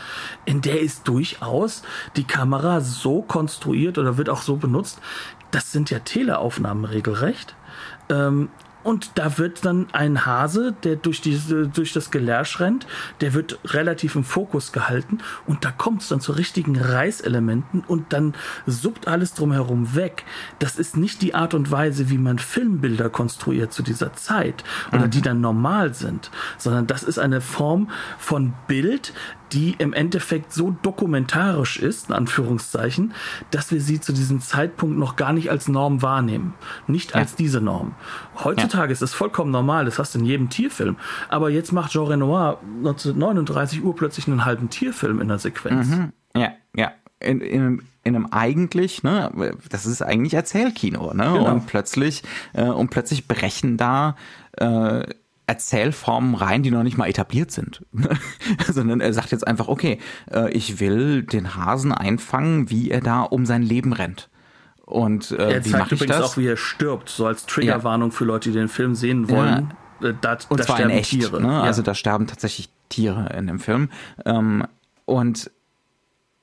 in 0.45 0.61
der 0.61 0.81
ist 0.81 1.07
durchaus 1.07 1.83
die 2.15 2.23
Kamera 2.23 2.81
so 2.81 3.21
konstruiert 3.21 3.99
oder 3.99 4.17
wird 4.17 4.29
auch 4.29 4.41
so 4.41 4.55
benutzt. 4.55 4.99
Das 5.51 5.71
sind 5.71 5.91
ja 5.91 5.99
Teleaufnahmen 5.99 6.85
regelrecht. 6.85 7.55
Ähm, 8.09 8.49
und 8.83 9.11
da 9.15 9.37
wird 9.37 9.65
dann 9.65 9.87
ein 9.91 10.25
Hase, 10.25 10.73
der 10.83 10.95
durch, 10.95 11.21
diese, 11.21 11.67
durch 11.67 11.91
das 11.91 12.11
Gelärsch 12.11 12.59
rennt, 12.59 12.87
der 13.19 13.33
wird 13.33 13.59
relativ 13.65 14.15
im 14.15 14.23
Fokus 14.23 14.71
gehalten 14.71 15.19
und 15.45 15.65
da 15.65 15.71
kommt 15.71 16.01
es 16.01 16.07
dann 16.07 16.21
zu 16.21 16.31
richtigen 16.31 16.79
Reißelementen 16.79 17.83
und 17.85 18.13
dann 18.13 18.33
suppt 18.65 19.07
alles 19.07 19.33
drumherum 19.33 19.95
weg. 19.95 20.23
Das 20.59 20.79
ist 20.79 20.95
nicht 20.95 21.21
die 21.21 21.35
Art 21.35 21.53
und 21.53 21.71
Weise, 21.71 22.09
wie 22.09 22.17
man 22.17 22.39
Filmbilder 22.39 23.09
konstruiert 23.09 23.73
zu 23.73 23.83
dieser 23.83 24.13
Zeit 24.13 24.63
oder 24.93 25.07
mhm. 25.07 25.11
die 25.11 25.21
dann 25.21 25.41
normal 25.41 25.93
sind, 25.93 26.31
sondern 26.57 26.87
das 26.87 27.03
ist 27.03 27.19
eine 27.19 27.41
Form 27.41 27.89
von 28.17 28.53
Bild, 28.67 29.13
die 29.51 29.75
im 29.77 29.93
Endeffekt 29.93 30.53
so 30.53 30.75
dokumentarisch 30.81 31.77
ist, 31.77 32.09
in 32.09 32.15
Anführungszeichen, 32.15 33.13
dass 33.51 33.71
wir 33.71 33.81
sie 33.81 33.99
zu 33.99 34.13
diesem 34.13 34.41
Zeitpunkt 34.41 34.97
noch 34.97 35.15
gar 35.15 35.33
nicht 35.33 35.49
als 35.51 35.67
Norm 35.67 36.01
wahrnehmen. 36.01 36.53
Nicht 36.87 37.11
ja. 37.11 37.17
als 37.17 37.35
diese 37.35 37.61
Norm. 37.61 37.95
Heutzutage 38.43 38.87
ja. 38.87 38.93
ist 38.93 39.01
es 39.01 39.13
vollkommen 39.13 39.51
normal, 39.51 39.85
das 39.85 39.99
hast 39.99 40.15
du 40.15 40.19
in 40.19 40.25
jedem 40.25 40.49
Tierfilm. 40.49 40.97
Aber 41.29 41.49
jetzt 41.49 41.71
macht 41.71 41.91
Jean 41.91 42.07
Renoir 42.07 42.59
1939 42.77 43.83
Uhr 43.83 43.95
plötzlich 43.95 44.27
einen 44.27 44.45
halben 44.45 44.69
Tierfilm 44.69 45.21
in 45.21 45.27
der 45.27 45.39
Sequenz. 45.39 45.87
Mhm. 45.87 46.13
Ja, 46.35 46.51
ja. 46.75 46.91
In, 47.21 47.41
in, 47.41 47.81
in 48.03 48.15
einem 48.15 48.27
eigentlich, 48.31 49.03
ne, 49.03 49.29
das 49.69 49.85
ist 49.85 50.01
eigentlich 50.01 50.33
Erzählkino, 50.33 51.13
ne? 51.13 51.23
Genau. 51.33 51.51
Und 51.51 51.67
plötzlich, 51.67 52.23
äh, 52.53 52.63
und 52.63 52.89
plötzlich 52.89 53.27
brechen 53.27 53.75
da 53.75 54.15
äh, 54.53 55.03
Erzählformen 55.49 56.35
rein, 56.35 56.61
die 56.61 56.69
noch 56.69 56.83
nicht 56.83 56.97
mal 56.97 57.07
etabliert 57.07 57.49
sind. 57.49 57.83
Sondern 58.71 59.01
er 59.01 59.11
sagt 59.13 59.31
jetzt 59.31 59.47
einfach, 59.47 59.67
okay, 59.67 59.97
äh, 60.31 60.51
ich 60.51 60.79
will 60.79 61.23
den 61.23 61.55
Hasen 61.55 61.91
einfangen, 61.91 62.69
wie 62.69 62.91
er 62.91 63.01
da 63.01 63.23
um 63.23 63.47
sein 63.47 63.63
Leben 63.63 63.91
rennt. 63.91 64.29
Und 64.85 65.31
äh, 65.31 65.59
er 65.59 65.67
mache 65.69 65.95
ich 65.95 66.05
das? 66.05 66.21
auch, 66.21 66.37
wie 66.37 66.45
er 66.45 66.55
stirbt, 66.55 67.09
so 67.09 67.25
als 67.25 67.47
Triggerwarnung 67.47 68.11
ja. 68.11 68.15
für 68.15 68.25
Leute, 68.25 68.49
die 68.49 68.57
den 68.57 68.67
Film 68.67 68.93
sehen 68.93 69.27
wollen. 69.27 69.73
Ja. 70.01 70.09
Äh, 70.09 70.13
da, 70.21 70.37
und 70.49 70.59
da 70.59 70.65
zwar 70.65 70.75
sterben 70.77 70.91
in 70.91 70.97
echt, 70.99 71.09
Tiere. 71.09 71.41
Ne? 71.41 71.47
Ja. 71.47 71.61
Also 71.61 71.81
da 71.81 71.95
sterben 71.95 72.27
tatsächlich 72.27 72.69
Tiere 72.89 73.35
in 73.35 73.47
dem 73.47 73.59
Film. 73.59 73.89
Ähm, 74.25 74.67
und 75.05 75.49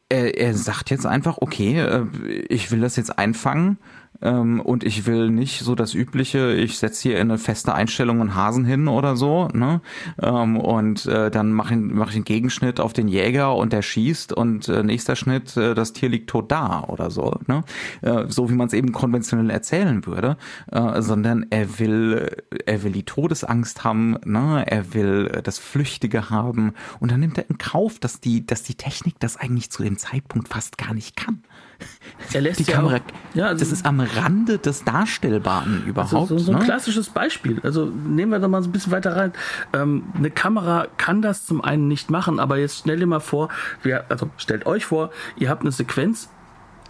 er, 0.09 0.37
er 0.37 0.55
sagt 0.55 0.91
jetzt 0.91 1.07
einfach, 1.07 1.39
okay, 1.39 1.79
äh, 1.79 2.07
ich 2.49 2.73
will 2.73 2.81
das 2.81 2.97
jetzt 2.97 3.17
einfangen 3.17 3.79
ähm, 4.23 4.61
und 4.61 4.85
ich 4.85 5.07
will 5.07 5.31
nicht 5.31 5.61
so 5.61 5.75
das 5.75 5.95
übliche, 5.95 6.53
ich 6.53 6.79
setze 6.79 7.03
hier 7.03 7.17
in 7.19 7.31
eine 7.31 7.39
feste 7.39 7.75
Einstellung 7.75 8.21
einen 8.21 8.35
Hasen 8.35 8.65
hin 8.65 8.89
oder 8.89 9.17
so, 9.17 9.49
ne? 9.53 9.81
Ähm, 10.21 10.57
und 10.59 11.07
äh, 11.07 11.31
dann 11.31 11.53
mache 11.53 11.75
ich, 11.75 11.81
mach 11.81 12.11
ich 12.11 12.17
einen 12.17 12.25
Gegenschnitt 12.25 12.81
auf 12.81 12.93
den 12.93 13.09
Jäger 13.09 13.55
und 13.55 13.73
der 13.73 13.83
schießt 13.83 14.33
und 14.33 14.69
äh, 14.69 14.83
nächster 14.83 15.17
Schnitt, 15.17 15.57
äh, 15.57 15.75
das 15.75 15.93
Tier 15.93 16.09
liegt 16.09 16.31
tot 16.31 16.51
da 16.51 16.85
oder 16.89 17.11
so, 17.11 17.39
ne? 17.47 17.65
Äh, 18.03 18.25
so 18.29 18.51
wie 18.51 18.55
man 18.55 18.69
es 18.69 18.73
eben 18.73 18.93
konventionell 18.93 19.51
erzählen 19.51 20.07
würde, 20.07 20.37
äh, 20.71 21.03
sondern 21.03 21.47
er 21.51 21.79
will, 21.79 22.31
er 22.65 22.83
will 22.83 22.93
die 22.93 23.05
Todesangst 23.05 23.85
haben, 23.85 24.17
ne? 24.25 24.65
Er 24.67 24.95
will 24.95 25.41
das 25.43 25.59
Flüchtige 25.59 26.31
haben 26.31 26.73
und 27.01 27.11
dann 27.11 27.21
nimmt 27.21 27.39
er 27.39 27.49
in 27.51 27.59
Kauf, 27.59 27.99
dass 27.99 28.21
die, 28.21 28.47
dass 28.47 28.63
die 28.63 28.75
Technik 28.75 29.19
das 29.21 29.37
eigentlich 29.37 29.71
zu 29.71 29.83
dem 29.83 29.99
Zeitpunkt 29.99 30.49
fast 30.49 30.79
gar 30.79 30.95
nicht 30.95 31.17
kann. 31.17 31.43
Er 32.33 32.41
lässt 32.41 32.59
die 32.59 32.65
Kamera, 32.65 32.97
auch, 32.97 33.35
ja, 33.35 33.47
also, 33.47 33.61
das 33.61 33.73
ist 33.73 33.87
am 33.87 34.01
Rande 34.01 34.59
des 34.59 34.85
Darstellbaren 34.85 35.85
überhaupt. 35.87 36.13
Also 36.13 36.39
so, 36.39 36.45
so 36.47 36.53
ein 36.53 36.59
ne? 36.59 36.65
klassisches 36.65 37.09
Beispiel. 37.09 37.61
Also 37.63 37.87
nehmen 37.87 38.33
wir 38.33 38.41
da 38.41 38.49
mal 38.49 38.63
so 38.63 38.69
ein 38.69 38.73
bisschen 38.73 38.93
weiter 38.93 39.17
rein. 39.17 39.33
Ähm, 39.73 40.05
eine 40.15 40.31
Kamera 40.31 40.89
kann 40.97 41.23
das 41.23 41.47
zum 41.47 41.63
einen 41.63 41.89
nicht 41.89 42.11
machen, 42.11 42.41
aber 42.41 42.59
jetzt 42.59 42.81
stell 42.81 42.99
dir 42.99 43.07
mal 43.07 43.21
vor, 43.21 43.49
wir, 43.83 44.07
also 44.11 44.29
stellt 44.39 44.67
euch 44.67 44.85
vor, 44.85 45.11
ihr 45.37 45.49
habt 45.49 45.63
eine 45.63 45.71
Sequenz 45.71 46.29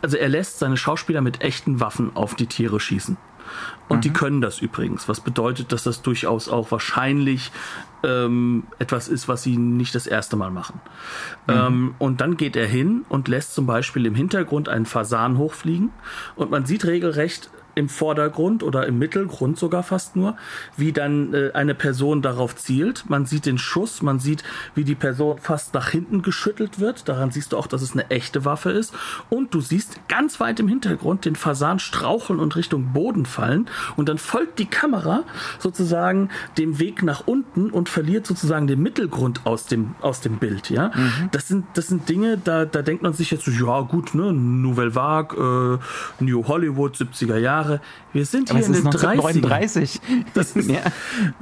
also 0.02 0.16
er 0.16 0.28
lässt 0.28 0.58
seine 0.58 0.76
Schauspieler 0.76 1.20
mit 1.20 1.40
echten 1.40 1.80
Waffen 1.80 2.14
auf 2.14 2.34
die 2.34 2.46
Tiere 2.46 2.80
schießen. 2.80 3.16
Und 3.88 3.98
mhm. 3.98 4.00
die 4.02 4.12
können 4.12 4.40
das 4.40 4.60
übrigens, 4.60 5.08
was 5.08 5.20
bedeutet, 5.20 5.72
dass 5.72 5.84
das 5.84 6.02
durchaus 6.02 6.48
auch 6.48 6.70
wahrscheinlich 6.70 7.52
ähm, 8.02 8.64
etwas 8.78 9.08
ist, 9.08 9.28
was 9.28 9.42
sie 9.42 9.56
nicht 9.56 9.94
das 9.94 10.06
erste 10.06 10.36
Mal 10.36 10.50
machen. 10.50 10.80
Mhm. 11.46 11.54
Ähm, 11.54 11.94
und 11.98 12.20
dann 12.20 12.36
geht 12.36 12.56
er 12.56 12.66
hin 12.66 13.04
und 13.08 13.28
lässt 13.28 13.54
zum 13.54 13.66
Beispiel 13.66 14.06
im 14.06 14.14
Hintergrund 14.14 14.68
einen 14.68 14.86
Fasan 14.86 15.38
hochfliegen 15.38 15.90
und 16.34 16.50
man 16.50 16.66
sieht 16.66 16.84
regelrecht 16.84 17.50
im 17.76 17.90
Vordergrund 17.90 18.62
oder 18.62 18.86
im 18.86 18.98
Mittelgrund 18.98 19.58
sogar 19.58 19.82
fast 19.82 20.16
nur, 20.16 20.36
wie 20.78 20.92
dann 20.92 21.34
äh, 21.34 21.50
eine 21.52 21.74
Person 21.74 22.22
darauf 22.22 22.56
zielt. 22.56 23.04
Man 23.08 23.26
sieht 23.26 23.44
den 23.44 23.58
Schuss, 23.58 24.00
man 24.00 24.18
sieht, 24.18 24.42
wie 24.74 24.82
die 24.82 24.94
Person 24.94 25.38
fast 25.38 25.74
nach 25.74 25.90
hinten 25.90 26.22
geschüttelt 26.22 26.80
wird. 26.80 27.06
Daran 27.06 27.30
siehst 27.30 27.52
du 27.52 27.58
auch, 27.58 27.66
dass 27.66 27.82
es 27.82 27.92
eine 27.92 28.10
echte 28.10 28.46
Waffe 28.46 28.70
ist. 28.70 28.94
Und 29.28 29.52
du 29.52 29.60
siehst 29.60 30.08
ganz 30.08 30.40
weit 30.40 30.58
im 30.58 30.68
Hintergrund 30.68 31.26
den 31.26 31.36
Fasan 31.36 31.78
straucheln 31.78 32.40
und 32.40 32.56
Richtung 32.56 32.94
Boden 32.94 33.26
fallen. 33.26 33.66
Und 33.96 34.08
dann 34.08 34.16
folgt 34.16 34.58
die 34.58 34.66
Kamera 34.66 35.24
sozusagen 35.58 36.30
dem 36.56 36.78
Weg 36.78 37.02
nach 37.02 37.26
unten 37.26 37.70
und 37.70 37.90
verliert 37.90 38.26
sozusagen 38.26 38.66
den 38.66 38.80
Mittelgrund 38.80 39.44
aus 39.44 39.66
dem, 39.66 39.96
aus 40.00 40.22
dem 40.22 40.38
Bild. 40.38 40.70
Ja, 40.70 40.92
mhm. 40.94 41.28
das 41.32 41.46
sind, 41.46 41.66
das 41.74 41.88
sind 41.88 42.08
Dinge, 42.08 42.38
da, 42.42 42.64
da 42.64 42.80
denkt 42.80 43.02
man 43.02 43.12
sich 43.12 43.30
jetzt 43.30 43.44
so, 43.44 43.50
ja 43.50 43.82
gut, 43.82 44.14
ne, 44.14 44.32
Nouvelle 44.32 44.94
Vague, 44.94 45.78
äh, 46.18 46.24
New 46.24 46.48
Hollywood, 46.48 46.96
70er 46.96 47.36
Jahre 47.36 47.65
Jahre. 47.66 47.80
Wir 48.12 48.24
sind 48.24 48.50
hier 48.50 48.64
in 48.64 48.72
den 48.72 48.86
1939. 48.86 50.00
Das 50.34 50.56
ist, 50.56 50.70
ja. 50.70 50.80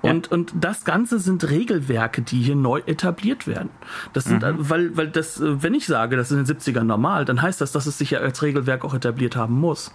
Und, 0.02 0.30
und 0.30 0.52
das 0.58 0.84
Ganze 0.84 1.18
sind 1.18 1.48
Regelwerke, 1.48 2.22
die 2.22 2.42
hier 2.42 2.56
neu 2.56 2.80
etabliert 2.86 3.46
werden. 3.46 3.70
Das 4.12 4.24
sind, 4.24 4.42
mhm. 4.42 4.56
weil, 4.58 4.96
weil 4.96 5.08
das, 5.08 5.40
wenn 5.40 5.74
ich 5.74 5.86
sage, 5.86 6.16
das 6.16 6.30
ist 6.30 6.38
in 6.38 6.44
den 6.44 6.56
70ern 6.56 6.84
normal, 6.84 7.24
dann 7.24 7.42
heißt 7.42 7.60
das, 7.60 7.72
dass 7.72 7.86
es 7.86 7.98
sich 7.98 8.12
ja 8.12 8.20
als 8.20 8.42
Regelwerk 8.42 8.84
auch 8.84 8.94
etabliert 8.94 9.36
haben 9.36 9.54
muss. 9.54 9.92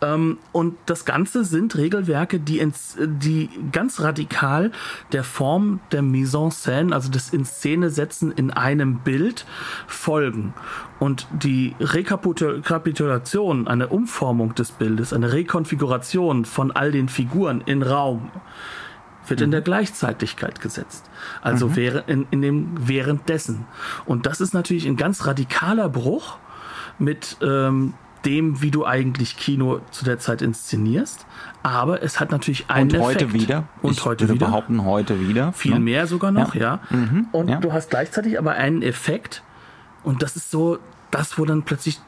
Ähm, 0.00 0.38
und 0.52 0.76
das 0.86 1.04
Ganze 1.04 1.44
sind 1.44 1.76
Regelwerke, 1.76 2.40
die, 2.40 2.58
ins, 2.58 2.96
die 2.98 3.48
ganz 3.70 4.00
radikal 4.00 4.72
der 5.12 5.24
Form 5.24 5.80
der 5.92 6.02
Mise 6.02 6.38
en 6.38 6.50
scène, 6.50 6.92
also 6.92 7.10
des 7.10 7.30
in 7.30 7.44
Szene 7.44 7.90
setzen 7.90 8.32
in 8.32 8.50
einem 8.50 8.98
Bild 8.98 9.46
folgen. 9.86 10.54
Und 11.02 11.26
die 11.32 11.74
Rekapitulation, 11.80 13.66
eine 13.66 13.88
Umformung 13.88 14.54
des 14.54 14.70
Bildes, 14.70 15.12
eine 15.12 15.32
Rekonfiguration 15.32 16.44
von 16.44 16.70
all 16.70 16.92
den 16.92 17.08
Figuren 17.08 17.60
in 17.66 17.82
Raum, 17.82 18.30
wird 19.26 19.40
mhm. 19.40 19.46
in 19.46 19.50
der 19.50 19.62
Gleichzeitigkeit 19.62 20.60
gesetzt. 20.60 21.10
Also 21.40 21.70
mhm. 21.70 21.76
wäre 21.76 22.04
in, 22.06 22.28
in 22.30 22.40
dem 22.40 22.68
währenddessen. 22.86 23.64
Und 24.04 24.26
das 24.26 24.40
ist 24.40 24.54
natürlich 24.54 24.86
ein 24.86 24.96
ganz 24.96 25.26
radikaler 25.26 25.88
Bruch 25.88 26.38
mit 27.00 27.36
ähm, 27.42 27.94
dem, 28.24 28.62
wie 28.62 28.70
du 28.70 28.86
eigentlich 28.86 29.36
Kino 29.36 29.80
zu 29.90 30.04
der 30.04 30.20
Zeit 30.20 30.40
inszenierst. 30.40 31.26
Aber 31.64 32.04
es 32.04 32.20
hat 32.20 32.30
natürlich 32.30 32.70
einen 32.70 32.92
Und 32.92 33.00
heute 33.00 33.24
Effekt. 33.24 33.42
wieder. 33.42 33.64
Und 33.82 33.90
ich 33.90 34.04
heute 34.04 34.28
wieder. 34.28 34.46
behaupten, 34.46 34.84
heute 34.84 35.18
wieder. 35.18 35.52
Viel 35.52 35.74
ne? 35.74 35.80
mehr 35.80 36.06
sogar 36.06 36.30
noch, 36.30 36.54
ja. 36.54 36.80
ja. 36.90 36.96
Mhm. 36.96 37.26
Und 37.32 37.48
ja. 37.48 37.56
du 37.56 37.72
hast 37.72 37.90
gleichzeitig 37.90 38.38
aber 38.38 38.52
einen 38.52 38.82
Effekt. 38.82 39.42
Und 40.02 40.22
das 40.22 40.36
ist 40.36 40.50
so 40.50 40.78
das, 41.10 41.38
wo 41.38 41.44
dann 41.44 41.62
plötzlich 41.62 42.00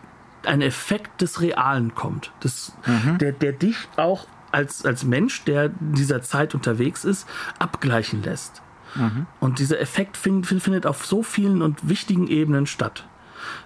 ein 0.44 0.62
Effekt 0.62 1.20
des 1.20 1.40
Realen 1.40 1.94
kommt. 1.94 2.32
Das, 2.40 2.76
mhm. 2.86 3.18
der, 3.18 3.32
der 3.32 3.52
dich 3.52 3.76
auch 3.96 4.26
als, 4.52 4.84
als 4.84 5.04
Mensch, 5.04 5.44
der 5.44 5.66
in 5.66 5.94
dieser 5.94 6.22
Zeit 6.22 6.54
unterwegs 6.54 7.04
ist, 7.04 7.26
abgleichen 7.58 8.22
lässt. 8.22 8.62
Mhm. 8.94 9.26
Und 9.40 9.58
dieser 9.58 9.80
Effekt 9.80 10.16
find, 10.16 10.46
findet 10.46 10.86
auf 10.86 11.04
so 11.06 11.22
vielen 11.22 11.62
und 11.62 11.88
wichtigen 11.88 12.28
Ebenen 12.28 12.66
statt. 12.66 13.06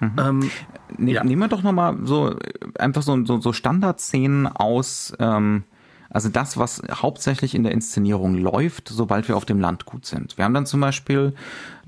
Mhm. 0.00 0.12
Ähm, 0.18 0.50
ne, 0.96 1.12
ja. 1.12 1.24
Nehmen 1.24 1.42
wir 1.42 1.48
doch 1.48 1.62
nochmal 1.62 1.98
so 2.04 2.36
einfach 2.78 3.02
so, 3.02 3.24
so, 3.24 3.40
so 3.40 3.52
Standardszenen 3.52 4.46
aus, 4.46 5.12
ähm, 5.18 5.64
also 6.10 6.30
das, 6.30 6.56
was 6.56 6.82
hauptsächlich 6.90 7.54
in 7.54 7.64
der 7.64 7.72
Inszenierung 7.72 8.34
läuft, 8.34 8.88
sobald 8.88 9.28
wir 9.28 9.36
auf 9.36 9.44
dem 9.44 9.60
Landgut 9.60 10.06
sind. 10.06 10.38
Wir 10.38 10.46
haben 10.46 10.54
dann 10.54 10.64
zum 10.64 10.80
Beispiel 10.80 11.34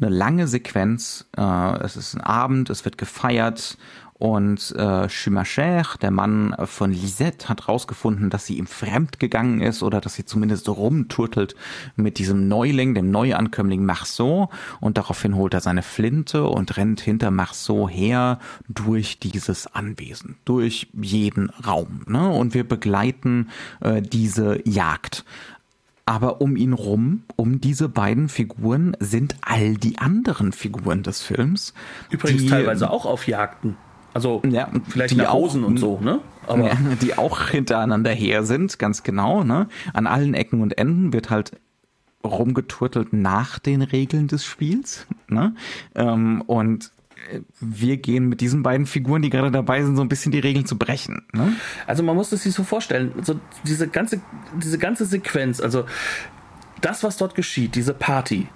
eine 0.00 0.10
lange 0.10 0.48
Sequenz, 0.48 1.26
äh, 1.36 1.82
es 1.82 1.96
ist 1.96 2.14
ein 2.14 2.20
Abend, 2.20 2.70
es 2.70 2.84
wird 2.84 2.98
gefeiert 2.98 3.76
und 4.20 4.74
äh, 4.76 5.08
Chumacher, 5.08 5.82
der 6.02 6.10
Mann 6.10 6.54
von 6.66 6.92
Lisette, 6.92 7.48
hat 7.48 7.68
rausgefunden, 7.68 8.28
dass 8.28 8.44
sie 8.44 8.58
ihm 8.58 8.66
fremd 8.66 9.18
gegangen 9.18 9.62
ist 9.62 9.82
oder 9.82 10.02
dass 10.02 10.12
sie 10.12 10.26
zumindest 10.26 10.68
rumturtelt 10.68 11.54
mit 11.96 12.18
diesem 12.18 12.46
Neuling, 12.46 12.94
dem 12.94 13.10
Neuankömmling 13.10 13.82
Marceau. 13.82 14.50
Und 14.78 14.98
daraufhin 14.98 15.36
holt 15.36 15.54
er 15.54 15.62
seine 15.62 15.82
Flinte 15.82 16.44
und 16.44 16.76
rennt 16.76 17.00
hinter 17.00 17.30
Marceau 17.30 17.88
her 17.88 18.40
durch 18.68 19.18
dieses 19.20 19.74
Anwesen, 19.74 20.36
durch 20.44 20.88
jeden 20.92 21.48
Raum. 21.66 22.02
Ne? 22.06 22.28
Und 22.28 22.52
wir 22.52 22.68
begleiten 22.68 23.48
äh, 23.80 24.02
diese 24.02 24.60
Jagd. 24.68 25.24
Aber 26.10 26.40
um 26.40 26.56
ihn 26.56 26.72
rum, 26.72 27.22
um 27.36 27.60
diese 27.60 27.88
beiden 27.88 28.28
Figuren, 28.28 28.96
sind 28.98 29.36
all 29.42 29.74
die 29.74 29.98
anderen 29.98 30.50
Figuren 30.50 31.04
des 31.04 31.22
Films. 31.22 31.72
Übrigens 32.10 32.42
die, 32.42 32.48
teilweise 32.48 32.90
auch 32.90 33.06
auf 33.06 33.28
Jagden. 33.28 33.76
Also 34.12 34.42
ja, 34.44 34.68
vielleicht 34.88 35.14
die 35.14 35.24
Hosen 35.24 35.62
und 35.62 35.76
so, 35.76 36.00
ne? 36.00 36.18
Aber 36.48 36.66
ja, 36.66 36.74
die 37.00 37.16
auch 37.16 37.42
hintereinander 37.46 38.10
her 38.10 38.42
sind, 38.42 38.80
ganz 38.80 39.04
genau, 39.04 39.44
ne? 39.44 39.68
An 39.92 40.08
allen 40.08 40.34
Ecken 40.34 40.62
und 40.62 40.76
Enden 40.78 41.12
wird 41.12 41.30
halt 41.30 41.52
rumgeturtelt 42.24 43.12
nach 43.12 43.60
den 43.60 43.80
Regeln 43.80 44.26
des 44.26 44.44
Spiels, 44.44 45.06
ne? 45.28 45.54
Ähm, 45.94 46.42
und 46.44 46.90
wir 47.60 47.96
gehen 47.96 48.28
mit 48.28 48.40
diesen 48.40 48.62
beiden 48.62 48.86
Figuren, 48.86 49.22
die 49.22 49.30
gerade 49.30 49.50
dabei 49.50 49.82
sind, 49.82 49.96
so 49.96 50.02
ein 50.02 50.08
bisschen 50.08 50.32
die 50.32 50.38
Regeln 50.38 50.66
zu 50.66 50.78
brechen. 50.78 51.22
Ne? 51.32 51.52
Also 51.86 52.02
man 52.02 52.16
muss 52.16 52.32
es 52.32 52.42
sich 52.42 52.54
so 52.54 52.64
vorstellen, 52.64 53.12
so 53.22 53.38
diese 53.64 53.88
ganze, 53.88 54.20
diese 54.62 54.78
ganze 54.78 55.04
Sequenz, 55.04 55.60
also 55.60 55.84
das, 56.80 57.02
was 57.02 57.16
dort 57.16 57.34
geschieht, 57.34 57.74
diese 57.74 57.94
Party, 57.94 58.48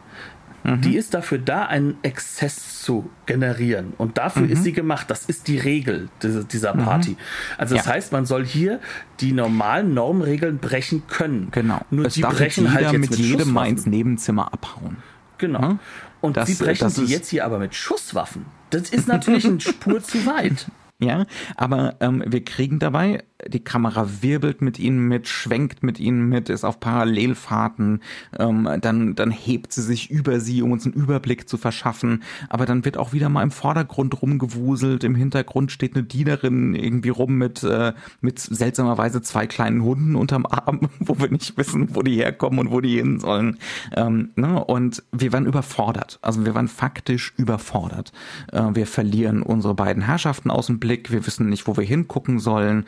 Mhm. 0.64 0.80
Die 0.80 0.96
ist 0.96 1.12
dafür 1.12 1.38
da, 1.38 1.66
einen 1.66 1.96
Exzess 2.02 2.80
zu 2.80 3.10
generieren. 3.26 3.92
Und 3.98 4.16
dafür 4.16 4.42
mhm. 4.42 4.52
ist 4.52 4.64
sie 4.64 4.72
gemacht. 4.72 5.10
Das 5.10 5.26
ist 5.26 5.46
die 5.46 5.58
Regel 5.58 6.08
dieser 6.22 6.74
mhm. 6.74 6.84
Party. 6.84 7.10
Mhm. 7.10 7.16
Also 7.58 7.76
das 7.76 7.86
ja. 7.86 7.92
heißt, 7.92 8.12
man 8.12 8.24
soll 8.24 8.44
hier 8.44 8.80
die 9.20 9.32
normalen 9.32 9.92
Normregeln 9.94 10.58
brechen 10.58 11.02
können. 11.06 11.48
Genau. 11.50 11.80
Nur 11.90 12.06
es 12.06 12.14
die 12.14 12.22
brechen 12.22 12.72
halt 12.72 12.92
jetzt 12.92 12.92
mit, 12.92 13.10
mit 13.10 13.18
jedem 13.18 13.52
mal 13.52 13.68
ins 13.68 13.84
Nebenzimmer 13.84 14.52
abhauen. 14.52 14.96
Genau. 15.36 15.78
Und 16.24 16.38
das, 16.38 16.48
sie 16.48 16.54
brechen 16.54 16.88
sie 16.88 17.04
jetzt 17.04 17.28
hier 17.28 17.44
aber 17.44 17.58
mit 17.58 17.74
Schusswaffen. 17.74 18.46
Das 18.70 18.88
ist 18.88 19.06
natürlich 19.08 19.44
eine 19.44 19.60
Spur 19.60 20.02
zu 20.02 20.24
weit. 20.24 20.70
Ja, 20.98 21.26
aber 21.54 21.96
ähm, 22.00 22.24
wir 22.26 22.42
kriegen 22.42 22.78
dabei 22.78 23.24
die 23.48 23.60
Kamera 23.60 24.08
wirbelt 24.20 24.62
mit 24.62 24.78
ihnen 24.78 25.08
mit, 25.08 25.28
schwenkt 25.28 25.82
mit 25.82 26.00
ihnen 26.00 26.28
mit, 26.28 26.48
ist 26.48 26.64
auf 26.64 26.80
Parallelfahrten, 26.80 28.00
ähm, 28.38 28.68
dann, 28.80 29.14
dann 29.14 29.30
hebt 29.30 29.72
sie 29.72 29.82
sich 29.82 30.10
über 30.10 30.40
sie, 30.40 30.62
um 30.62 30.72
uns 30.72 30.84
einen 30.84 30.94
Überblick 30.94 31.48
zu 31.48 31.56
verschaffen. 31.56 32.22
Aber 32.48 32.66
dann 32.66 32.84
wird 32.84 32.96
auch 32.96 33.12
wieder 33.12 33.28
mal 33.28 33.42
im 33.42 33.50
Vordergrund 33.50 34.20
rumgewuselt, 34.22 35.04
im 35.04 35.14
Hintergrund 35.14 35.72
steht 35.72 35.94
eine 35.94 36.04
Dienerin 36.04 36.74
irgendwie 36.74 37.10
rum 37.10 37.36
mit, 37.36 37.62
äh, 37.62 37.92
mit 38.20 38.38
seltsamerweise 38.38 39.22
zwei 39.22 39.46
kleinen 39.46 39.82
Hunden 39.82 40.16
unterm 40.16 40.46
Arm, 40.46 40.88
wo 40.98 41.18
wir 41.18 41.30
nicht 41.30 41.56
wissen, 41.56 41.94
wo 41.94 42.02
die 42.02 42.16
herkommen 42.16 42.58
und 42.58 42.70
wo 42.70 42.80
die 42.80 42.96
hin 42.96 43.18
sollen. 43.18 43.58
Ähm, 43.96 44.30
ne? 44.36 44.64
Und 44.64 45.02
wir 45.12 45.32
waren 45.32 45.46
überfordert. 45.46 46.18
Also 46.22 46.44
wir 46.44 46.54
waren 46.54 46.68
faktisch 46.68 47.34
überfordert. 47.36 48.12
Äh, 48.52 48.62
wir 48.72 48.86
verlieren 48.86 49.42
unsere 49.42 49.74
beiden 49.74 50.02
Herrschaften 50.02 50.50
aus 50.50 50.66
dem 50.66 50.78
Blick, 50.78 51.10
wir 51.10 51.26
wissen 51.26 51.48
nicht, 51.48 51.66
wo 51.66 51.76
wir 51.76 51.84
hingucken 51.84 52.38
sollen. 52.38 52.86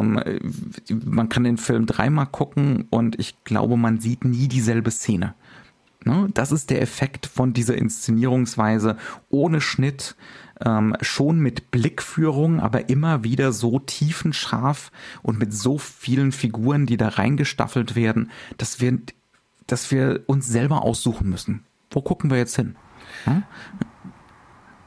Ähm, 0.00 0.20
man 1.04 1.28
kann 1.28 1.44
den 1.44 1.56
Film 1.56 1.86
dreimal 1.86 2.26
gucken 2.26 2.86
und 2.90 3.18
ich 3.18 3.42
glaube, 3.44 3.76
man 3.76 4.00
sieht 4.00 4.24
nie 4.24 4.48
dieselbe 4.48 4.90
Szene. 4.90 5.34
Ne? 6.04 6.28
Das 6.34 6.52
ist 6.52 6.70
der 6.70 6.82
Effekt 6.82 7.26
von 7.26 7.52
dieser 7.52 7.76
Inszenierungsweise 7.76 8.96
ohne 9.30 9.60
Schnitt, 9.60 10.16
ähm, 10.64 10.96
schon 11.00 11.40
mit 11.40 11.70
Blickführung, 11.70 12.60
aber 12.60 12.88
immer 12.88 13.24
wieder 13.24 13.52
so 13.52 13.78
tiefenscharf 13.78 14.92
und 15.22 15.38
mit 15.38 15.52
so 15.52 15.78
vielen 15.78 16.32
Figuren, 16.32 16.86
die 16.86 16.96
da 16.96 17.08
reingestaffelt 17.08 17.96
werden, 17.96 18.30
dass 18.58 18.80
wir, 18.80 18.98
dass 19.66 19.90
wir 19.90 20.22
uns 20.26 20.46
selber 20.46 20.82
aussuchen 20.82 21.28
müssen. 21.28 21.64
Wo 21.90 22.02
gucken 22.02 22.30
wir 22.30 22.38
jetzt 22.38 22.56
hin? 22.56 22.76
Hm? 23.24 23.42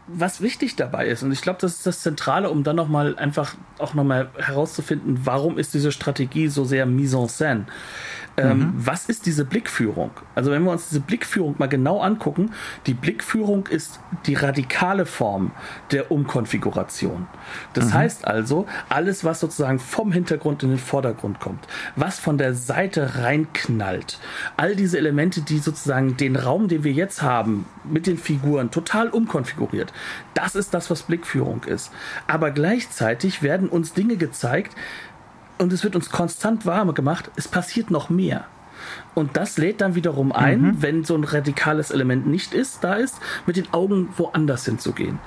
Was 0.07 0.41
wichtig 0.41 0.75
dabei 0.75 1.07
ist, 1.07 1.23
und 1.23 1.31
ich 1.31 1.41
glaube, 1.41 1.59
das 1.61 1.73
ist 1.73 1.85
das 1.85 2.01
Zentrale, 2.01 2.49
um 2.49 2.63
dann 2.63 2.75
nochmal 2.75 3.17
einfach 3.17 3.55
auch 3.77 3.93
nochmal 3.93 4.29
herauszufinden, 4.37 5.21
warum 5.25 5.57
ist 5.57 5.73
diese 5.73 5.91
Strategie 5.91 6.47
so 6.47 6.63
sehr 6.63 6.85
mise 6.85 7.17
en 7.17 7.27
scène. 7.27 7.65
Ähm, 8.37 8.59
mhm. 8.59 8.73
Was 8.77 9.09
ist 9.09 9.25
diese 9.25 9.45
Blickführung? 9.45 10.11
Also 10.35 10.51
wenn 10.51 10.63
wir 10.63 10.71
uns 10.71 10.89
diese 10.89 11.01
Blickführung 11.01 11.55
mal 11.57 11.67
genau 11.67 12.01
angucken, 12.01 12.51
die 12.85 12.93
Blickführung 12.93 13.65
ist 13.65 13.99
die 14.27 14.35
radikale 14.35 15.07
Form 15.07 15.51
der 15.91 16.11
Umkonfiguration. 16.11 17.27
Das 17.73 17.85
mhm. 17.85 17.93
heißt 17.93 18.27
also, 18.27 18.67
alles, 18.89 19.23
was 19.23 19.39
sozusagen 19.39 19.79
vom 19.79 20.11
Hintergrund 20.11 20.61
in 20.61 20.69
den 20.69 20.77
Vordergrund 20.77 21.39
kommt, 21.39 21.67
was 21.95 22.19
von 22.19 22.37
der 22.37 22.53
Seite 22.53 23.15
reinknallt, 23.17 24.19
all 24.55 24.75
diese 24.75 24.99
Elemente, 24.99 25.41
die 25.41 25.57
sozusagen 25.57 26.15
den 26.15 26.35
Raum, 26.35 26.67
den 26.67 26.83
wir 26.83 26.91
jetzt 26.91 27.23
haben, 27.23 27.65
mit 27.83 28.05
den 28.05 28.19
Figuren 28.19 28.69
total 28.69 29.09
umkonfiguriert, 29.09 29.91
das 30.35 30.55
ist 30.55 30.75
das, 30.75 30.91
was 30.91 31.03
Blickführung 31.03 31.63
ist. 31.63 31.91
Aber 32.27 32.51
gleichzeitig 32.51 33.41
werden 33.41 33.69
uns 33.69 33.93
Dinge 33.93 34.17
gezeigt, 34.17 34.75
und 35.57 35.73
es 35.73 35.83
wird 35.83 35.95
uns 35.95 36.09
konstant 36.09 36.65
warm 36.65 36.93
gemacht, 36.93 37.31
es 37.35 37.47
passiert 37.47 37.91
noch 37.91 38.09
mehr. 38.09 38.45
Und 39.15 39.35
das 39.35 39.57
lädt 39.57 39.81
dann 39.81 39.95
wiederum 39.95 40.31
ein, 40.31 40.61
mhm. 40.61 40.81
wenn 40.81 41.03
so 41.03 41.15
ein 41.15 41.23
radikales 41.23 41.91
Element 41.91 42.27
nicht 42.27 42.53
ist, 42.53 42.83
da 42.83 42.93
ist, 42.93 43.19
mit 43.45 43.57
den 43.57 43.73
Augen 43.73 44.09
woanders 44.17 44.65
hinzugehen. 44.65 45.19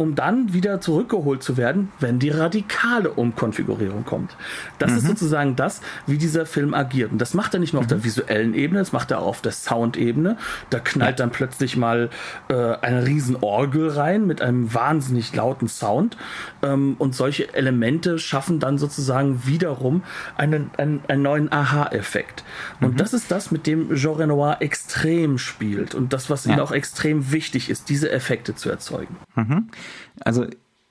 Um 0.00 0.14
dann 0.14 0.54
wieder 0.54 0.80
zurückgeholt 0.80 1.42
zu 1.42 1.58
werden, 1.58 1.92
wenn 2.00 2.18
die 2.18 2.30
radikale 2.30 3.10
Umkonfigurierung 3.10 4.06
kommt. 4.06 4.34
Das 4.78 4.92
mhm. 4.92 4.96
ist 4.96 5.06
sozusagen 5.08 5.56
das, 5.56 5.82
wie 6.06 6.16
dieser 6.16 6.46
Film 6.46 6.72
agiert. 6.72 7.12
Und 7.12 7.18
das 7.18 7.34
macht 7.34 7.52
er 7.52 7.60
nicht 7.60 7.74
nur 7.74 7.82
mhm. 7.82 7.84
auf 7.84 7.88
der 7.88 7.98
mhm. 7.98 8.04
visuellen 8.04 8.54
Ebene, 8.54 8.78
das 8.78 8.92
macht 8.92 9.10
er 9.10 9.18
auch 9.18 9.26
auf 9.26 9.42
der 9.42 9.52
Soundebene. 9.52 10.38
Da 10.70 10.78
knallt 10.78 11.18
ja. 11.18 11.26
dann 11.26 11.32
plötzlich 11.32 11.76
mal 11.76 12.08
äh, 12.48 12.54
eine 12.54 13.04
riesen 13.04 13.36
Orgel 13.36 13.90
rein 13.90 14.26
mit 14.26 14.40
einem 14.40 14.72
wahnsinnig 14.72 15.36
lauten 15.36 15.68
Sound. 15.68 16.16
Ähm, 16.62 16.94
und 16.96 17.14
solche 17.14 17.52
Elemente 17.52 18.18
schaffen 18.18 18.58
dann 18.58 18.78
sozusagen 18.78 19.46
wiederum 19.46 20.02
einen, 20.38 20.70
einen, 20.78 21.02
einen 21.08 21.22
neuen 21.22 21.52
Aha-Effekt. 21.52 22.42
Und 22.80 22.92
mhm. 22.92 22.96
das 22.96 23.12
ist 23.12 23.30
das, 23.30 23.50
mit 23.50 23.66
dem 23.66 23.94
Jean 23.96 24.14
Renoir 24.14 24.56
extrem 24.60 25.36
spielt 25.36 25.94
und 25.94 26.14
das, 26.14 26.30
was 26.30 26.46
ja. 26.46 26.54
ihm 26.54 26.60
auch 26.60 26.72
extrem 26.72 27.32
wichtig 27.32 27.68
ist, 27.68 27.90
diese 27.90 28.10
Effekte 28.10 28.54
zu 28.54 28.70
erzeugen. 28.70 29.16
Mhm. 29.34 29.68
Also 30.20 30.46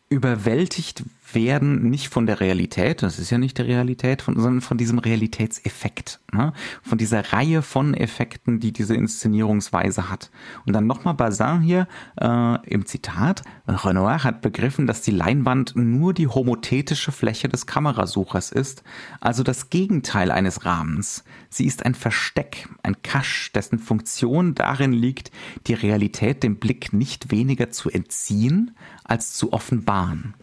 überwältigt 0.09 1.03
werden 1.33 1.89
nicht 1.89 2.09
von 2.09 2.25
der 2.25 2.39
Realität, 2.39 3.03
das 3.03 3.19
ist 3.19 3.29
ja 3.29 3.37
nicht 3.37 3.57
die 3.57 3.63
Realität, 3.63 4.21
von, 4.21 4.35
sondern 4.35 4.61
von 4.61 4.77
diesem 4.77 4.99
Realitätseffekt, 4.99 6.19
ne? 6.31 6.53
von 6.81 6.97
dieser 6.97 7.33
Reihe 7.33 7.61
von 7.61 7.93
Effekten, 7.93 8.59
die 8.59 8.71
diese 8.71 8.95
Inszenierungsweise 8.95 10.09
hat. 10.09 10.31
Und 10.65 10.73
dann 10.73 10.87
nochmal 10.87 11.13
Bazin 11.13 11.61
hier 11.61 11.87
äh, 12.19 12.67
im 12.67 12.85
Zitat, 12.85 13.43
Renoir 13.67 14.23
hat 14.23 14.41
begriffen, 14.41 14.87
dass 14.87 15.01
die 15.01 15.11
Leinwand 15.11 15.73
nur 15.75 16.13
die 16.13 16.27
homothetische 16.27 17.11
Fläche 17.11 17.49
des 17.49 17.65
Kamerasuchers 17.65 18.51
ist, 18.51 18.83
also 19.19 19.43
das 19.43 19.69
Gegenteil 19.69 20.31
eines 20.31 20.65
Rahmens. 20.65 21.23
Sie 21.49 21.65
ist 21.65 21.85
ein 21.85 21.95
Versteck, 21.95 22.67
ein 22.83 23.01
Cache, 23.01 23.51
dessen 23.53 23.79
Funktion 23.79 24.55
darin 24.55 24.93
liegt, 24.93 25.31
die 25.67 25.73
Realität 25.73 26.43
dem 26.43 26.57
Blick 26.57 26.93
nicht 26.93 27.31
weniger 27.31 27.71
zu 27.71 27.89
entziehen, 27.89 28.75
als 29.03 29.33
zu 29.33 29.53
offenbaren. 29.53 30.33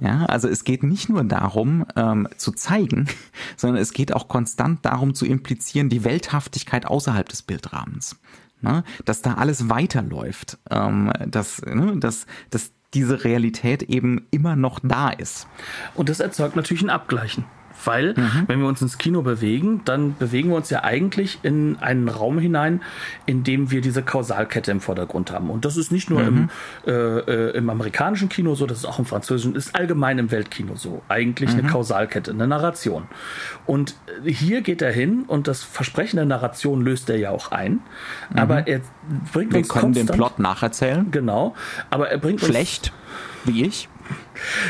Ja, 0.00 0.24
also 0.26 0.48
es 0.48 0.64
geht 0.64 0.82
nicht 0.82 1.08
nur 1.08 1.24
darum 1.24 1.86
ähm, 1.96 2.28
zu 2.36 2.52
zeigen, 2.52 3.08
sondern 3.56 3.80
es 3.80 3.92
geht 3.92 4.12
auch 4.12 4.28
konstant 4.28 4.84
darum 4.84 5.14
zu 5.14 5.26
implizieren 5.26 5.88
die 5.88 6.04
Welthaftigkeit 6.04 6.86
außerhalb 6.86 7.28
des 7.28 7.42
Bildrahmens. 7.42 8.16
Ne? 8.60 8.84
Dass 9.04 9.22
da 9.22 9.34
alles 9.34 9.68
weiterläuft, 9.68 10.58
ähm, 10.70 11.12
dass, 11.26 11.62
ne? 11.62 11.96
dass, 11.98 12.26
dass 12.50 12.72
diese 12.94 13.24
Realität 13.24 13.82
eben 13.82 14.26
immer 14.30 14.56
noch 14.56 14.80
da 14.82 15.10
ist. 15.10 15.46
Und 15.94 16.08
das 16.08 16.20
erzeugt 16.20 16.56
natürlich 16.56 16.82
ein 16.82 16.90
Abgleichen. 16.90 17.44
Weil, 17.84 18.14
mhm. 18.14 18.44
wenn 18.46 18.60
wir 18.60 18.66
uns 18.66 18.82
ins 18.82 18.98
Kino 18.98 19.22
bewegen, 19.22 19.82
dann 19.84 20.16
bewegen 20.16 20.50
wir 20.50 20.56
uns 20.56 20.70
ja 20.70 20.84
eigentlich 20.84 21.38
in 21.42 21.76
einen 21.80 22.08
Raum 22.08 22.38
hinein, 22.38 22.82
in 23.26 23.44
dem 23.44 23.70
wir 23.70 23.80
diese 23.80 24.02
Kausalkette 24.02 24.70
im 24.70 24.80
Vordergrund 24.80 25.30
haben. 25.30 25.50
Und 25.50 25.64
das 25.64 25.76
ist 25.76 25.92
nicht 25.92 26.10
nur 26.10 26.22
mhm. 26.22 26.48
im, 26.86 26.92
äh, 26.92 26.92
äh, 26.92 27.56
im 27.56 27.70
amerikanischen 27.70 28.28
Kino 28.28 28.54
so, 28.54 28.66
das 28.66 28.78
ist 28.78 28.84
auch 28.84 28.98
im 28.98 29.06
französischen, 29.06 29.54
ist 29.54 29.74
allgemein 29.74 30.18
im 30.18 30.30
Weltkino 30.30 30.76
so. 30.76 31.02
Eigentlich 31.08 31.52
mhm. 31.52 31.60
eine 31.60 31.68
Kausalkette, 31.68 32.30
eine 32.30 32.46
Narration. 32.46 33.04
Und 33.66 33.96
hier 34.24 34.62
geht 34.62 34.82
er 34.82 34.92
hin 34.92 35.24
und 35.26 35.48
das 35.48 35.62
Versprechen 35.62 36.16
der 36.16 36.26
Narration 36.26 36.82
löst 36.82 37.10
er 37.10 37.18
ja 37.18 37.30
auch 37.30 37.50
ein. 37.50 37.80
Aber 38.34 38.60
mhm. 38.60 38.66
er 38.66 38.80
bringt 39.32 39.52
wir 39.52 39.58
uns 39.58 39.68
können 39.68 39.82
konstant, 39.82 40.10
den 40.10 40.16
Plot 40.16 40.38
nacherzählen. 40.38 41.10
Genau. 41.10 41.54
Aber 41.90 42.10
er 42.10 42.18
bringt 42.18 42.40
Schlecht, 42.40 42.92
uns, 43.44 43.54
wie 43.54 43.64
ich. 43.64 43.88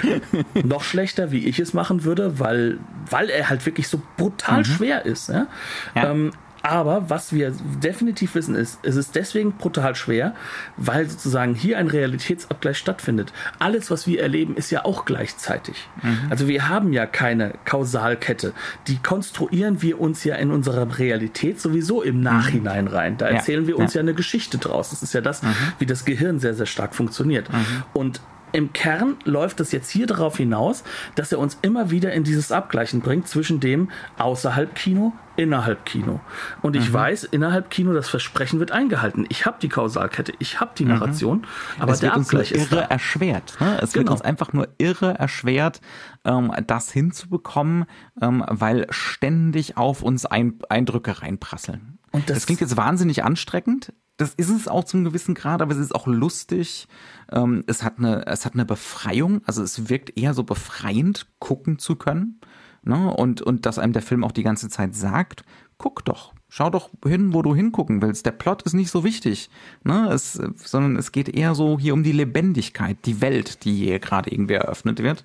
noch 0.64 0.82
schlechter, 0.82 1.30
wie 1.30 1.46
ich 1.46 1.58
es 1.58 1.74
machen 1.74 2.04
würde, 2.04 2.38
weil, 2.38 2.78
weil 3.08 3.30
er 3.30 3.48
halt 3.48 3.64
wirklich 3.66 3.88
so 3.88 4.00
brutal 4.16 4.58
mhm. 4.58 4.64
schwer 4.64 5.06
ist. 5.06 5.28
Ja? 5.28 5.46
Ja. 5.94 6.10
Ähm, 6.10 6.32
aber 6.62 7.10
was 7.10 7.32
wir 7.32 7.52
definitiv 7.82 8.36
wissen 8.36 8.54
ist, 8.54 8.78
es 8.82 8.94
ist 8.94 9.16
deswegen 9.16 9.52
brutal 9.52 9.96
schwer, 9.96 10.34
weil 10.76 11.08
sozusagen 11.08 11.54
hier 11.54 11.76
ein 11.78 11.88
Realitätsabgleich 11.88 12.78
stattfindet. 12.78 13.32
Alles, 13.58 13.90
was 13.90 14.06
wir 14.06 14.22
erleben, 14.22 14.56
ist 14.56 14.70
ja 14.70 14.84
auch 14.84 15.04
gleichzeitig. 15.04 15.88
Mhm. 16.02 16.18
Also 16.30 16.46
wir 16.46 16.68
haben 16.68 16.92
ja 16.92 17.06
keine 17.06 17.54
Kausalkette. 17.64 18.52
Die 18.86 18.98
konstruieren 18.98 19.82
wir 19.82 20.00
uns 20.00 20.22
ja 20.22 20.36
in 20.36 20.52
unserer 20.52 20.98
Realität 20.98 21.60
sowieso 21.60 22.00
im 22.00 22.18
mhm. 22.18 22.22
Nachhinein 22.22 22.86
rein. 22.86 23.16
Da 23.18 23.26
erzählen 23.26 23.62
ja. 23.62 23.68
wir 23.68 23.78
uns 23.78 23.94
ja. 23.94 23.98
ja. 23.98 24.02
eine 24.02 24.14
Geschichte 24.14 24.58
draus. 24.58 24.90
Das 24.90 25.02
ist 25.02 25.14
ja 25.14 25.20
das, 25.20 25.42
mhm. 25.42 25.54
wie 25.80 25.86
das 25.86 26.04
Gehirn 26.04 26.38
sehr, 26.38 26.54
sehr 26.54 26.66
stark 26.66 26.94
funktioniert. 26.94 27.52
Mhm. 27.52 27.82
Und 27.92 28.20
im 28.52 28.72
Kern 28.72 29.16
läuft 29.24 29.60
es 29.60 29.72
jetzt 29.72 29.90
hier 29.90 30.06
darauf 30.06 30.36
hinaus, 30.36 30.84
dass 31.14 31.32
er 31.32 31.38
uns 31.38 31.58
immer 31.62 31.90
wieder 31.90 32.12
in 32.12 32.24
dieses 32.24 32.52
Abgleichen 32.52 33.00
bringt 33.00 33.28
zwischen 33.28 33.60
dem 33.60 33.90
außerhalb 34.18 34.74
Kino, 34.74 35.12
innerhalb 35.36 35.86
Kino. 35.86 36.20
Und 36.60 36.76
ich 36.76 36.90
mhm. 36.90 36.94
weiß, 36.94 37.24
innerhalb 37.24 37.70
Kino, 37.70 37.92
das 37.92 38.08
Versprechen 38.08 38.60
wird 38.60 38.70
eingehalten. 38.70 39.24
Ich 39.28 39.46
habe 39.46 39.56
die 39.60 39.68
Kausalkette, 39.68 40.32
ich 40.38 40.60
habe 40.60 40.72
die 40.76 40.84
mhm. 40.84 40.90
Narration, 40.90 41.38
mhm. 41.38 41.82
aber 41.82 41.92
es 41.92 42.00
der 42.00 42.14
Abgleich 42.14 42.52
nur 42.52 42.60
irre 42.60 42.90
erschwert. 42.90 43.56
Ne? 43.60 43.78
Es 43.80 43.92
genau. 43.92 44.04
wird 44.04 44.10
uns 44.10 44.22
einfach 44.22 44.52
nur 44.52 44.68
irre 44.78 45.14
erschwert, 45.14 45.80
ähm, 46.24 46.52
das 46.66 46.92
hinzubekommen, 46.92 47.86
ähm, 48.20 48.44
weil 48.48 48.86
ständig 48.90 49.76
auf 49.76 50.02
uns 50.02 50.26
ein 50.26 50.58
Eindrücke 50.68 51.22
reinprasseln. 51.22 51.98
Und 52.10 52.28
das, 52.28 52.38
das 52.38 52.46
klingt 52.46 52.60
jetzt 52.60 52.76
wahnsinnig 52.76 53.24
anstrengend, 53.24 53.94
das 54.16 54.34
ist 54.34 54.50
es 54.50 54.68
auch 54.68 54.84
zum 54.84 55.04
gewissen 55.04 55.34
Grad, 55.34 55.62
aber 55.62 55.72
es 55.72 55.78
ist 55.78 55.94
auch 55.94 56.06
lustig. 56.06 56.86
Ähm, 57.30 57.64
es 57.66 57.82
hat 57.82 57.98
eine, 57.98 58.26
es 58.26 58.44
hat 58.44 58.54
eine 58.54 58.64
Befreiung, 58.64 59.42
also 59.46 59.62
es 59.62 59.88
wirkt 59.88 60.16
eher 60.16 60.34
so 60.34 60.44
befreiend, 60.44 61.26
gucken 61.38 61.78
zu 61.78 61.96
können. 61.96 62.40
Ne? 62.84 63.12
Und, 63.14 63.42
und 63.42 63.66
dass 63.66 63.78
einem 63.78 63.92
der 63.92 64.02
Film 64.02 64.24
auch 64.24 64.32
die 64.32 64.42
ganze 64.42 64.68
Zeit 64.68 64.94
sagt, 64.94 65.44
guck 65.78 66.04
doch, 66.04 66.34
schau 66.48 66.68
doch 66.68 66.90
hin, 67.04 67.32
wo 67.32 67.42
du 67.42 67.54
hingucken 67.54 68.02
willst. 68.02 68.26
Der 68.26 68.32
Plot 68.32 68.62
ist 68.62 68.74
nicht 68.74 68.90
so 68.90 69.04
wichtig, 69.04 69.50
ne? 69.84 70.08
es, 70.12 70.32
sondern 70.56 70.96
es 70.96 71.12
geht 71.12 71.28
eher 71.28 71.54
so 71.54 71.78
hier 71.78 71.94
um 71.94 72.02
die 72.02 72.12
Lebendigkeit, 72.12 72.98
die 73.04 73.20
Welt, 73.20 73.64
die 73.64 73.74
hier 73.74 73.98
gerade 73.98 74.30
irgendwie 74.30 74.54
eröffnet 74.54 75.02
wird. 75.02 75.24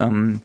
Ähm, 0.00 0.42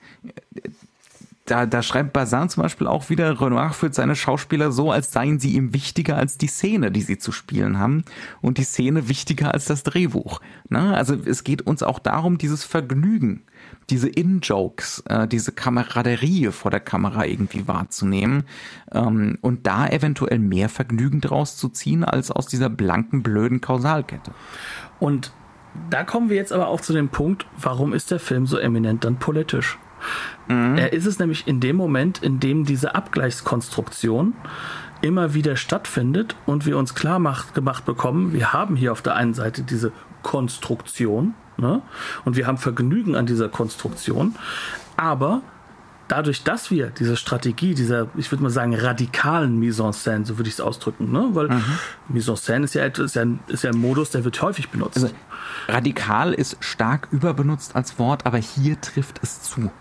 da, 1.49 1.65
da 1.65 1.81
schreibt 1.81 2.13
Bazin 2.13 2.49
zum 2.49 2.63
Beispiel 2.63 2.87
auch 2.87 3.09
wieder, 3.09 3.41
Renoir 3.41 3.71
führt 3.71 3.95
seine 3.95 4.15
Schauspieler 4.15 4.71
so, 4.71 4.91
als 4.91 5.11
seien 5.11 5.39
sie 5.39 5.53
ihm 5.55 5.73
wichtiger 5.73 6.17
als 6.17 6.37
die 6.37 6.47
Szene, 6.47 6.91
die 6.91 7.01
sie 7.01 7.17
zu 7.17 7.31
spielen 7.31 7.79
haben 7.79 8.03
und 8.41 8.57
die 8.57 8.63
Szene 8.63 9.09
wichtiger 9.09 9.53
als 9.53 9.65
das 9.65 9.83
Drehbuch. 9.83 10.41
Ne? 10.69 10.95
Also 10.95 11.15
es 11.15 11.43
geht 11.43 11.63
uns 11.63 11.81
auch 11.81 11.99
darum, 11.99 12.37
dieses 12.37 12.63
Vergnügen, 12.63 13.43
diese 13.89 14.07
In-Jokes, 14.07 15.03
äh, 15.07 15.27
diese 15.27 15.51
Kameraderie 15.51 16.51
vor 16.51 16.71
der 16.71 16.79
Kamera 16.79 17.25
irgendwie 17.25 17.67
wahrzunehmen 17.67 18.43
ähm, 18.91 19.37
und 19.41 19.65
da 19.65 19.87
eventuell 19.87 20.39
mehr 20.39 20.69
Vergnügen 20.69 21.21
draus 21.21 21.57
zu 21.57 21.69
ziehen, 21.69 22.03
als 22.03 22.31
aus 22.31 22.45
dieser 22.45 22.69
blanken, 22.69 23.23
blöden 23.23 23.61
Kausalkette. 23.61 24.31
Und 24.99 25.33
da 25.89 26.03
kommen 26.03 26.29
wir 26.29 26.35
jetzt 26.35 26.51
aber 26.51 26.67
auch 26.67 26.81
zu 26.81 26.93
dem 26.93 27.09
Punkt, 27.09 27.45
warum 27.57 27.93
ist 27.93 28.11
der 28.11 28.19
Film 28.19 28.45
so 28.45 28.57
eminent 28.57 29.03
dann 29.03 29.17
politisch? 29.17 29.77
Mhm. 30.47 30.77
Er 30.77 30.93
ist 30.93 31.05
es 31.05 31.19
nämlich 31.19 31.47
in 31.47 31.59
dem 31.59 31.75
Moment, 31.75 32.19
in 32.23 32.39
dem 32.39 32.65
diese 32.65 32.95
Abgleichskonstruktion 32.95 34.33
immer 35.01 35.33
wieder 35.33 35.55
stattfindet 35.55 36.35
und 36.45 36.65
wir 36.65 36.77
uns 36.77 36.95
klar 36.95 37.19
macht, 37.19 37.53
gemacht 37.53 37.85
bekommen, 37.85 38.33
wir 38.33 38.53
haben 38.53 38.75
hier 38.75 38.91
auf 38.91 39.01
der 39.01 39.15
einen 39.15 39.33
Seite 39.33 39.63
diese 39.63 39.91
Konstruktion 40.23 41.33
ne? 41.57 41.81
und 42.25 42.35
wir 42.35 42.47
haben 42.47 42.57
Vergnügen 42.57 43.15
an 43.15 43.25
dieser 43.25 43.49
Konstruktion, 43.49 44.35
aber 44.97 45.41
dadurch, 46.09 46.43
dass 46.43 46.71
wir 46.71 46.87
diese 46.87 47.15
Strategie, 47.15 47.73
dieser, 47.73 48.07
ich 48.17 48.31
würde 48.31 48.43
mal 48.43 48.49
sagen, 48.49 48.75
radikalen 48.75 49.57
Mise 49.57 49.83
en 49.83 49.93
scène, 49.93 50.25
so 50.25 50.37
würde 50.37 50.49
ich 50.49 50.55
es 50.55 50.61
ausdrücken, 50.61 51.11
ne? 51.11 51.29
weil 51.31 51.49
mhm. 51.49 51.63
Mise 52.09 52.31
en 52.31 52.37
scène 52.37 52.63
ist 52.63 52.73
ja, 52.73 52.85
ist, 52.85 53.15
ja 53.15 53.21
ein, 53.21 53.39
ist 53.47 53.63
ja 53.63 53.71
ein 53.71 53.77
Modus, 53.77 54.09
der 54.09 54.25
wird 54.25 54.41
häufig 54.41 54.69
benutzt. 54.69 54.97
Also, 54.97 55.13
radikal 55.67 56.33
ist 56.33 56.57
stark 56.59 57.07
überbenutzt 57.11 57.75
als 57.75 57.97
Wort, 57.99 58.25
aber 58.25 58.37
hier 58.37 58.81
trifft 58.81 59.19
es 59.23 59.41
zu. 59.43 59.71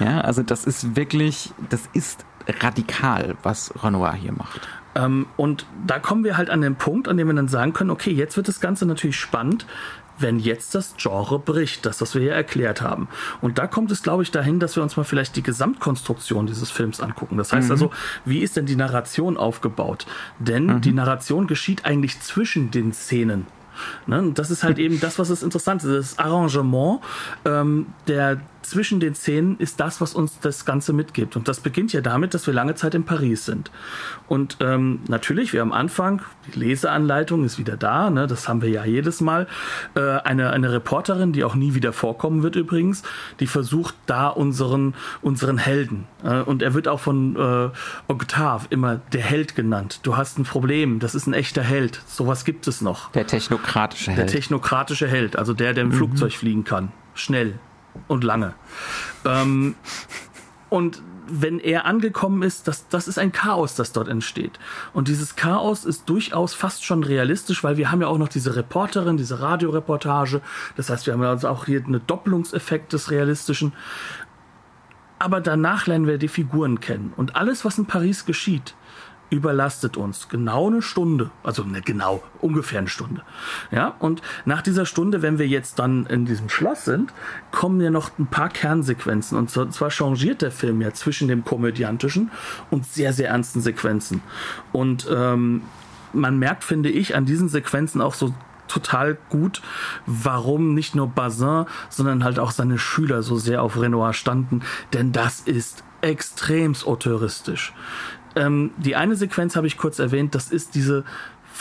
Ja, 0.00 0.20
also 0.20 0.42
das 0.42 0.64
ist 0.64 0.96
wirklich, 0.96 1.52
das 1.70 1.82
ist 1.92 2.24
radikal, 2.46 3.36
was 3.42 3.72
Renoir 3.82 4.14
hier 4.14 4.32
macht. 4.32 4.60
Ähm, 4.94 5.26
und 5.36 5.66
da 5.86 5.98
kommen 5.98 6.24
wir 6.24 6.36
halt 6.36 6.50
an 6.50 6.60
den 6.60 6.76
Punkt, 6.76 7.08
an 7.08 7.16
dem 7.16 7.26
wir 7.28 7.34
dann 7.34 7.48
sagen 7.48 7.72
können, 7.72 7.90
okay, 7.90 8.10
jetzt 8.10 8.36
wird 8.36 8.48
das 8.48 8.60
Ganze 8.60 8.84
natürlich 8.86 9.16
spannend, 9.16 9.66
wenn 10.18 10.38
jetzt 10.38 10.74
das 10.74 10.94
Genre 10.98 11.38
bricht, 11.38 11.86
das, 11.86 12.00
was 12.00 12.14
wir 12.14 12.22
hier 12.22 12.32
erklärt 12.32 12.82
haben. 12.82 13.08
Und 13.40 13.58
da 13.58 13.66
kommt 13.66 13.90
es, 13.90 14.02
glaube 14.02 14.22
ich, 14.22 14.30
dahin, 14.30 14.60
dass 14.60 14.76
wir 14.76 14.82
uns 14.82 14.96
mal 14.96 15.04
vielleicht 15.04 15.36
die 15.36 15.42
Gesamtkonstruktion 15.42 16.46
dieses 16.46 16.70
Films 16.70 17.00
angucken. 17.00 17.38
Das 17.38 17.52
heißt 17.52 17.68
mhm. 17.68 17.72
also, 17.72 17.90
wie 18.24 18.40
ist 18.40 18.56
denn 18.56 18.66
die 18.66 18.76
Narration 18.76 19.36
aufgebaut? 19.36 20.06
Denn 20.38 20.66
mhm. 20.66 20.80
die 20.80 20.92
Narration 20.92 21.46
geschieht 21.46 21.84
eigentlich 21.84 22.20
zwischen 22.20 22.70
den 22.70 22.92
Szenen. 22.92 23.46
Ne? 24.06 24.30
Das 24.34 24.50
ist 24.50 24.62
halt 24.62 24.78
eben 24.78 25.00
das, 25.00 25.18
was 25.18 25.30
es 25.30 25.42
interessant 25.42 25.82
ist. 25.82 26.18
Das 26.18 26.18
Arrangement 26.18 27.00
ähm, 27.44 27.86
der 28.06 28.40
zwischen 28.62 29.00
den 29.00 29.14
Szenen 29.14 29.56
ist 29.58 29.80
das, 29.80 30.00
was 30.00 30.14
uns 30.14 30.38
das 30.40 30.64
Ganze 30.64 30.92
mitgibt. 30.92 31.36
Und 31.36 31.48
das 31.48 31.60
beginnt 31.60 31.92
ja 31.92 32.00
damit, 32.00 32.34
dass 32.34 32.46
wir 32.46 32.54
lange 32.54 32.74
Zeit 32.74 32.94
in 32.94 33.04
Paris 33.04 33.44
sind. 33.44 33.70
Und 34.28 34.58
ähm, 34.60 35.00
natürlich, 35.08 35.52
wir 35.52 35.62
am 35.62 35.72
Anfang, 35.72 36.22
die 36.46 36.58
Leseanleitung 36.58 37.44
ist 37.44 37.58
wieder 37.58 37.76
da, 37.76 38.10
ne? 38.10 38.26
das 38.26 38.48
haben 38.48 38.62
wir 38.62 38.70
ja 38.70 38.84
jedes 38.84 39.20
Mal. 39.20 39.46
Äh, 39.94 40.00
eine, 40.00 40.50
eine 40.50 40.72
Reporterin, 40.72 41.32
die 41.32 41.44
auch 41.44 41.54
nie 41.54 41.74
wieder 41.74 41.92
vorkommen 41.92 42.42
wird 42.42 42.56
übrigens, 42.56 43.02
die 43.40 43.46
versucht 43.46 43.94
da 44.06 44.28
unseren, 44.28 44.94
unseren 45.20 45.58
Helden. 45.58 46.06
Äh, 46.24 46.40
und 46.40 46.62
er 46.62 46.74
wird 46.74 46.88
auch 46.88 47.00
von 47.00 47.36
äh, 47.36 47.70
Octave 48.08 48.66
immer 48.70 48.96
der 49.12 49.22
Held 49.22 49.54
genannt. 49.54 50.00
Du 50.02 50.16
hast 50.16 50.38
ein 50.38 50.44
Problem, 50.44 50.98
das 50.98 51.14
ist 51.14 51.26
ein 51.26 51.34
echter 51.34 51.62
Held. 51.62 52.00
Sowas 52.06 52.44
gibt 52.44 52.66
es 52.66 52.80
noch. 52.80 53.10
Der 53.12 53.26
technokratische 53.26 54.12
Held. 54.12 54.18
Der 54.18 54.26
technokratische 54.26 55.08
Held, 55.08 55.36
also 55.36 55.52
der, 55.52 55.74
der 55.74 55.84
im 55.84 55.90
mhm. 55.90 55.94
Flugzeug 55.94 56.32
fliegen 56.32 56.64
kann. 56.64 56.92
Schnell, 57.14 57.58
und 58.08 58.24
lange. 58.24 58.54
Ähm, 59.24 59.74
und 60.70 61.02
wenn 61.28 61.60
er 61.60 61.86
angekommen 61.86 62.42
ist, 62.42 62.68
das, 62.68 62.88
das 62.88 63.08
ist 63.08 63.18
ein 63.18 63.32
Chaos, 63.32 63.74
das 63.74 63.92
dort 63.92 64.08
entsteht. 64.08 64.58
Und 64.92 65.08
dieses 65.08 65.36
Chaos 65.36 65.84
ist 65.84 66.08
durchaus 66.08 66.52
fast 66.52 66.84
schon 66.84 67.04
realistisch, 67.04 67.64
weil 67.64 67.76
wir 67.76 67.90
haben 67.90 68.02
ja 68.02 68.08
auch 68.08 68.18
noch 68.18 68.28
diese 68.28 68.56
Reporterin, 68.56 69.16
diese 69.16 69.40
Radioreportage. 69.40 70.42
Das 70.76 70.90
heißt, 70.90 71.06
wir 71.06 71.14
haben 71.14 71.22
also 71.22 71.48
auch 71.48 71.64
hier 71.64 71.84
einen 71.84 72.06
Doppelungseffekt 72.06 72.92
des 72.92 73.10
Realistischen. 73.10 73.72
Aber 75.18 75.40
danach 75.40 75.86
lernen 75.86 76.06
wir 76.06 76.18
die 76.18 76.28
Figuren 76.28 76.80
kennen. 76.80 77.12
Und 77.16 77.36
alles, 77.36 77.64
was 77.64 77.78
in 77.78 77.86
Paris 77.86 78.26
geschieht, 78.26 78.74
überlastet 79.32 79.96
uns. 79.96 80.28
Genau 80.28 80.68
eine 80.68 80.82
Stunde. 80.82 81.30
Also 81.42 81.64
ne, 81.64 81.80
genau, 81.80 82.22
ungefähr 82.40 82.80
eine 82.80 82.88
Stunde. 82.88 83.22
Ja, 83.70 83.96
und 83.98 84.20
nach 84.44 84.60
dieser 84.60 84.84
Stunde, 84.84 85.22
wenn 85.22 85.38
wir 85.38 85.48
jetzt 85.48 85.78
dann 85.78 86.04
in 86.06 86.26
diesem 86.26 86.50
Schloss 86.50 86.84
sind, 86.84 87.14
kommen 87.50 87.80
ja 87.80 87.90
noch 87.90 88.10
ein 88.18 88.26
paar 88.26 88.50
Kernsequenzen. 88.50 89.38
Und 89.38 89.50
zwar 89.50 89.90
changiert 89.90 90.42
der 90.42 90.52
Film 90.52 90.82
ja 90.82 90.92
zwischen 90.92 91.28
dem 91.28 91.44
komödiantischen 91.44 92.30
und 92.70 92.84
sehr, 92.84 93.14
sehr 93.14 93.30
ernsten 93.30 93.62
Sequenzen. 93.62 94.20
Und 94.70 95.08
ähm, 95.10 95.62
man 96.12 96.38
merkt, 96.38 96.62
finde 96.62 96.90
ich, 96.90 97.16
an 97.16 97.24
diesen 97.24 97.48
Sequenzen 97.48 98.02
auch 98.02 98.14
so 98.14 98.34
total 98.68 99.16
gut, 99.30 99.62
warum 100.04 100.74
nicht 100.74 100.94
nur 100.94 101.08
Bazin, 101.08 101.64
sondern 101.88 102.22
halt 102.22 102.38
auch 102.38 102.50
seine 102.50 102.78
Schüler 102.78 103.22
so 103.22 103.36
sehr 103.36 103.62
auf 103.62 103.80
Renoir 103.80 104.12
standen, 104.12 104.60
denn 104.92 105.12
das 105.12 105.40
ist 105.40 105.84
extremst 106.02 106.86
auteuristisch. 106.86 107.72
Ähm, 108.34 108.70
die 108.78 108.96
eine 108.96 109.16
Sequenz 109.16 109.56
habe 109.56 109.66
ich 109.66 109.76
kurz 109.76 109.98
erwähnt, 109.98 110.34
das 110.34 110.50
ist 110.50 110.74
diese 110.74 111.04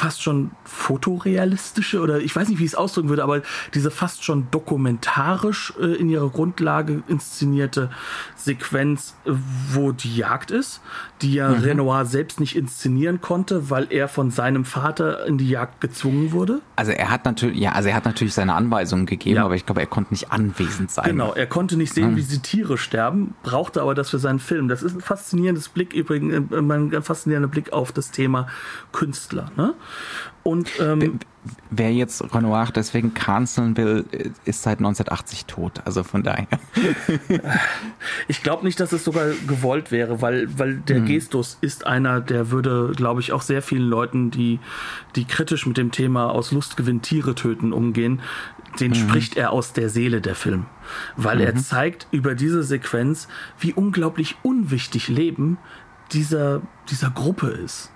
fast 0.01 0.23
schon 0.23 0.49
fotorealistische 0.63 2.01
oder 2.01 2.19
ich 2.21 2.35
weiß 2.35 2.49
nicht, 2.49 2.57
wie 2.57 2.65
ich 2.65 2.71
es 2.71 2.75
ausdrücken 2.75 3.09
würde, 3.09 3.21
aber 3.21 3.43
diese 3.75 3.91
fast 3.91 4.23
schon 4.23 4.47
dokumentarisch 4.49 5.73
äh, 5.79 5.93
in 5.93 6.09
ihrer 6.09 6.29
Grundlage 6.29 7.03
inszenierte 7.07 7.91
Sequenz, 8.35 9.13
äh, 9.25 9.31
wo 9.73 9.91
die 9.91 10.15
Jagd 10.15 10.49
ist, 10.49 10.81
die 11.21 11.35
ja 11.35 11.49
mhm. 11.49 11.61
Renoir 11.61 12.05
selbst 12.05 12.39
nicht 12.39 12.55
inszenieren 12.55 13.21
konnte, 13.21 13.69
weil 13.69 13.85
er 13.91 14.07
von 14.07 14.31
seinem 14.31 14.65
Vater 14.65 15.27
in 15.27 15.37
die 15.37 15.47
Jagd 15.47 15.81
gezwungen 15.81 16.31
wurde. 16.31 16.61
Also 16.75 16.93
er 16.93 17.11
hat 17.11 17.25
natürlich, 17.25 17.59
ja, 17.59 17.73
also 17.73 17.89
er 17.89 17.95
hat 17.95 18.05
natürlich 18.05 18.33
seine 18.33 18.55
Anweisungen 18.55 19.05
gegeben, 19.05 19.35
ja. 19.35 19.45
aber 19.45 19.53
ich 19.53 19.67
glaube, 19.67 19.81
er 19.81 19.87
konnte 19.87 20.15
nicht 20.15 20.31
anwesend 20.31 20.89
sein. 20.89 21.11
Genau, 21.11 21.33
er 21.33 21.45
konnte 21.45 21.77
nicht 21.77 21.93
sehen, 21.93 22.13
mhm. 22.13 22.15
wie 22.15 22.23
sie 22.23 22.39
Tiere 22.39 22.79
sterben, 22.79 23.35
brauchte 23.43 23.83
aber 23.83 23.93
das 23.93 24.09
für 24.09 24.17
seinen 24.17 24.39
Film. 24.39 24.67
Das 24.67 24.81
ist 24.81 24.95
ein 24.95 25.01
faszinierendes 25.01 25.69
Blick 25.69 25.93
übrigens, 25.93 26.51
äh, 26.51 26.57
ein 26.57 27.03
faszinierender 27.03 27.49
Blick 27.49 27.71
auf 27.71 27.91
das 27.91 28.09
Thema 28.09 28.47
Künstler. 28.91 29.51
Ne? 29.55 29.75
Und 30.43 30.71
ähm, 30.79 31.19
wer 31.69 31.93
jetzt 31.93 32.33
Renoir 32.33 32.69
deswegen 32.73 33.13
canceln 33.13 33.77
will, 33.77 34.05
ist 34.45 34.63
seit 34.63 34.79
1980 34.79 35.45
tot. 35.45 35.81
Also 35.85 36.03
von 36.03 36.23
daher. 36.23 36.47
ich 38.27 38.41
glaube 38.41 38.65
nicht, 38.65 38.79
dass 38.79 38.91
es 38.91 39.03
sogar 39.03 39.27
gewollt 39.47 39.91
wäre, 39.91 40.21
weil, 40.21 40.47
weil 40.57 40.77
der 40.77 40.97
hm. 40.97 41.05
Gestus 41.05 41.57
ist 41.61 41.85
einer, 41.85 42.21
der 42.21 42.49
würde, 42.49 42.93
glaube 42.95 43.21
ich, 43.21 43.33
auch 43.33 43.41
sehr 43.41 43.61
vielen 43.61 43.87
Leuten, 43.87 44.31
die, 44.31 44.59
die 45.15 45.25
kritisch 45.25 45.67
mit 45.67 45.77
dem 45.77 45.91
Thema 45.91 46.31
aus 46.31 46.51
Lustgewinn 46.51 47.01
Tiere 47.01 47.35
töten 47.35 47.71
umgehen, 47.71 48.21
den 48.79 48.91
mhm. 48.91 48.95
spricht 48.95 49.35
er 49.35 49.51
aus 49.51 49.73
der 49.73 49.89
Seele 49.89 50.21
der 50.21 50.35
Film. 50.35 50.65
Weil 51.17 51.37
mhm. 51.37 51.43
er 51.43 51.55
zeigt 51.55 52.07
über 52.11 52.35
diese 52.35 52.63
Sequenz, 52.63 53.27
wie 53.59 53.73
unglaublich 53.73 54.37
unwichtig 54.43 55.07
Leben 55.07 55.57
dieser, 56.13 56.61
dieser 56.89 57.09
Gruppe 57.09 57.47
ist. 57.47 57.90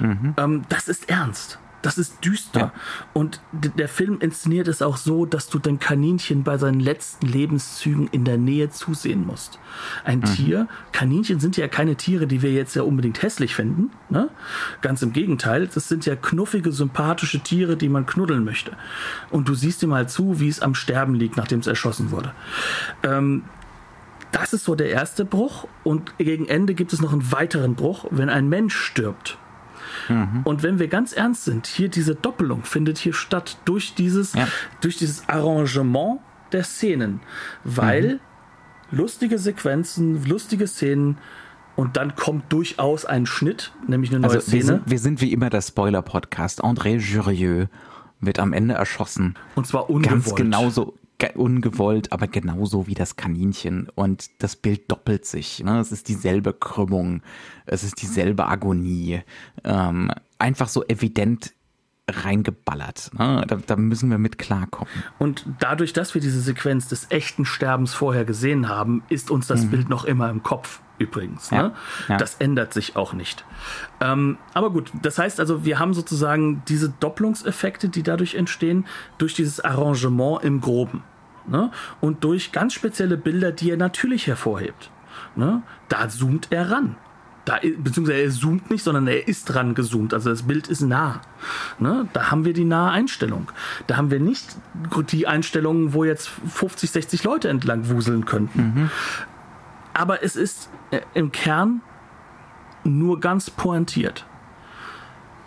Mhm. 0.00 0.34
Ähm, 0.36 0.62
das 0.68 0.88
ist 0.88 1.08
ernst. 1.08 1.58
Das 1.86 1.98
ist 1.98 2.24
düster. 2.24 2.58
Ja. 2.58 2.72
Und 3.12 3.40
der 3.52 3.88
Film 3.88 4.18
inszeniert 4.18 4.66
es 4.66 4.82
auch 4.82 4.96
so, 4.96 5.24
dass 5.24 5.48
du 5.48 5.60
dem 5.60 5.78
Kaninchen 5.78 6.42
bei 6.42 6.58
seinen 6.58 6.80
letzten 6.80 7.28
Lebenszügen 7.28 8.08
in 8.08 8.24
der 8.24 8.38
Nähe 8.38 8.70
zusehen 8.70 9.24
musst. 9.24 9.60
Ein 10.04 10.18
mhm. 10.18 10.24
Tier, 10.24 10.68
Kaninchen 10.90 11.38
sind 11.38 11.56
ja 11.56 11.68
keine 11.68 11.94
Tiere, 11.94 12.26
die 12.26 12.42
wir 12.42 12.50
jetzt 12.50 12.74
ja 12.74 12.82
unbedingt 12.82 13.22
hässlich 13.22 13.54
finden. 13.54 13.92
Ne? 14.08 14.30
Ganz 14.80 15.02
im 15.02 15.12
Gegenteil, 15.12 15.68
das 15.72 15.88
sind 15.88 16.06
ja 16.06 16.16
knuffige, 16.16 16.72
sympathische 16.72 17.38
Tiere, 17.38 17.76
die 17.76 17.88
man 17.88 18.04
knuddeln 18.04 18.44
möchte. 18.44 18.72
Und 19.30 19.48
du 19.48 19.54
siehst 19.54 19.80
ihm 19.84 19.90
mal 19.90 20.08
zu, 20.08 20.40
wie 20.40 20.48
es 20.48 20.60
am 20.60 20.74
Sterben 20.74 21.14
liegt, 21.14 21.36
nachdem 21.36 21.60
es 21.60 21.68
erschossen 21.68 22.10
wurde. 22.10 22.32
Ähm, 23.04 23.44
das 24.32 24.52
ist 24.52 24.64
so 24.64 24.74
der 24.74 24.88
erste 24.88 25.24
Bruch. 25.24 25.68
Und 25.84 26.18
gegen 26.18 26.48
Ende 26.48 26.74
gibt 26.74 26.92
es 26.92 27.00
noch 27.00 27.12
einen 27.12 27.30
weiteren 27.30 27.76
Bruch, 27.76 28.06
wenn 28.10 28.28
ein 28.28 28.48
Mensch 28.48 28.74
stirbt 28.74 29.38
Mhm. 30.08 30.42
Und 30.44 30.62
wenn 30.62 30.78
wir 30.78 30.88
ganz 30.88 31.12
ernst 31.12 31.44
sind, 31.44 31.66
hier 31.66 31.88
diese 31.88 32.14
Doppelung 32.14 32.64
findet 32.64 32.98
hier 32.98 33.12
statt 33.12 33.58
durch 33.64 33.94
dieses, 33.94 34.34
ja. 34.34 34.48
durch 34.80 34.96
dieses 34.96 35.28
Arrangement 35.28 36.20
der 36.52 36.64
Szenen, 36.64 37.20
weil 37.64 38.14
mhm. 38.90 38.98
lustige 38.98 39.38
Sequenzen, 39.38 40.24
lustige 40.24 40.66
Szenen 40.66 41.18
und 41.76 41.96
dann 41.96 42.16
kommt 42.16 42.52
durchaus 42.52 43.04
ein 43.04 43.26
Schnitt, 43.26 43.72
nämlich 43.86 44.10
eine 44.10 44.20
neue 44.20 44.30
also 44.30 44.40
Szene. 44.40 44.56
Wir 44.56 44.64
sind, 44.64 44.90
wir 44.90 44.98
sind 44.98 45.20
wie 45.20 45.32
immer 45.32 45.50
der 45.50 45.60
Spoiler-Podcast. 45.60 46.64
André 46.64 46.96
Jurieux 46.96 47.68
wird 48.20 48.38
am 48.38 48.52
Ende 48.52 48.74
erschossen. 48.74 49.34
Und 49.54 49.66
zwar 49.66 49.90
ungewollt. 49.90 50.24
Ganz 50.24 50.34
genauso, 50.34 50.94
ungewollt, 51.34 52.12
aber 52.12 52.26
genauso 52.26 52.86
wie 52.86 52.94
das 52.94 53.16
Kaninchen. 53.16 53.88
Und 53.94 54.30
das 54.38 54.56
Bild 54.56 54.90
doppelt 54.90 55.24
sich. 55.24 55.62
Ne? 55.62 55.78
Es 55.80 55.92
ist 55.92 56.08
dieselbe 56.08 56.52
Krümmung, 56.52 57.22
es 57.66 57.84
ist 57.84 58.00
dieselbe 58.02 58.46
Agonie. 58.46 59.22
Ähm, 59.64 60.10
einfach 60.38 60.68
so 60.68 60.84
evident 60.84 61.52
reingeballert. 62.08 63.10
Ne? 63.18 63.44
Da, 63.46 63.56
da, 63.56 63.76
müssen 63.76 64.10
wir 64.10 64.18
mit 64.18 64.38
klarkommen. 64.38 64.92
Und 65.18 65.44
dadurch, 65.58 65.92
dass 65.92 66.14
wir 66.14 66.20
diese 66.20 66.40
Sequenz 66.40 66.88
des 66.88 67.10
echten 67.10 67.44
Sterbens 67.44 67.94
vorher 67.94 68.24
gesehen 68.24 68.68
haben, 68.68 69.02
ist 69.08 69.30
uns 69.30 69.46
das 69.46 69.64
mhm. 69.64 69.70
Bild 69.70 69.88
noch 69.88 70.04
immer 70.04 70.30
im 70.30 70.42
Kopf 70.42 70.80
übrigens. 70.98 71.50
Ja, 71.50 71.62
ne? 71.62 71.72
ja. 72.08 72.16
Das 72.16 72.36
ändert 72.36 72.72
sich 72.72 72.96
auch 72.96 73.12
nicht. 73.12 73.44
Ähm, 74.00 74.38
aber 74.54 74.70
gut, 74.70 74.92
das 75.02 75.18
heißt 75.18 75.40
also, 75.40 75.64
wir 75.64 75.78
haben 75.78 75.94
sozusagen 75.94 76.62
diese 76.68 76.88
Doppelungseffekte, 76.88 77.88
die 77.88 78.02
dadurch 78.02 78.34
entstehen, 78.34 78.86
durch 79.18 79.34
dieses 79.34 79.60
Arrangement 79.60 80.44
im 80.44 80.60
Groben. 80.60 81.02
Ne? 81.48 81.70
Und 82.00 82.24
durch 82.24 82.52
ganz 82.52 82.72
spezielle 82.72 83.16
Bilder, 83.16 83.52
die 83.52 83.70
er 83.70 83.76
natürlich 83.76 84.26
hervorhebt. 84.26 84.90
Ne? 85.34 85.62
Da 85.88 86.08
zoomt 86.08 86.48
er 86.50 86.70
ran 86.70 86.96
da, 87.46 87.60
beziehungsweise 87.78 88.20
er 88.20 88.30
zoomt 88.30 88.70
nicht, 88.70 88.82
sondern 88.82 89.06
er 89.06 89.26
ist 89.26 89.46
dran 89.46 89.74
gezoomt. 89.74 90.12
Also 90.12 90.30
das 90.30 90.42
Bild 90.42 90.66
ist 90.68 90.82
nah. 90.82 91.20
Ne? 91.78 92.08
Da 92.12 92.30
haben 92.30 92.44
wir 92.44 92.52
die 92.52 92.64
nahe 92.64 92.90
Einstellung. 92.90 93.50
Da 93.86 93.96
haben 93.96 94.10
wir 94.10 94.20
nicht 94.20 94.56
die 95.10 95.26
Einstellungen, 95.26 95.94
wo 95.94 96.04
jetzt 96.04 96.28
50, 96.28 96.90
60 96.90 97.24
Leute 97.24 97.48
entlang 97.48 97.88
wuseln 97.88 98.24
könnten. 98.24 98.60
Mhm. 98.60 98.90
Aber 99.94 100.24
es 100.24 100.36
ist 100.36 100.68
äh, 100.90 101.00
im 101.14 101.30
Kern 101.32 101.80
nur 102.82 103.20
ganz 103.20 103.48
pointiert. 103.48 104.26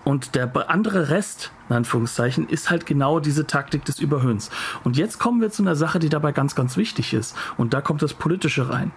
Und 0.06 0.36
der 0.36 0.52
andere 0.70 1.10
Rest, 1.10 1.52
in 1.68 1.76
Anführungszeichen, 1.76 2.48
ist 2.48 2.70
halt 2.70 2.86
genau 2.86 3.20
diese 3.20 3.46
Taktik 3.46 3.84
des 3.86 4.00
Überhöhens. 4.00 4.50
Und 4.84 4.98
jetzt 4.98 5.20
kommen 5.20 5.42
wir 5.42 5.52
zu 5.52 5.62
einer 5.62 5.76
Sache, 5.76 6.00
die 6.00 6.10
dabei 6.10 6.32
ganz, 6.32 6.56
ganz 6.56 6.78
wichtig 6.78 7.14
ist. 7.14 7.36
Und 7.58 7.74
da 7.74 7.82
kommt 7.82 8.02
das 8.02 8.14
Politische 8.14 8.70
rein. 8.70 8.92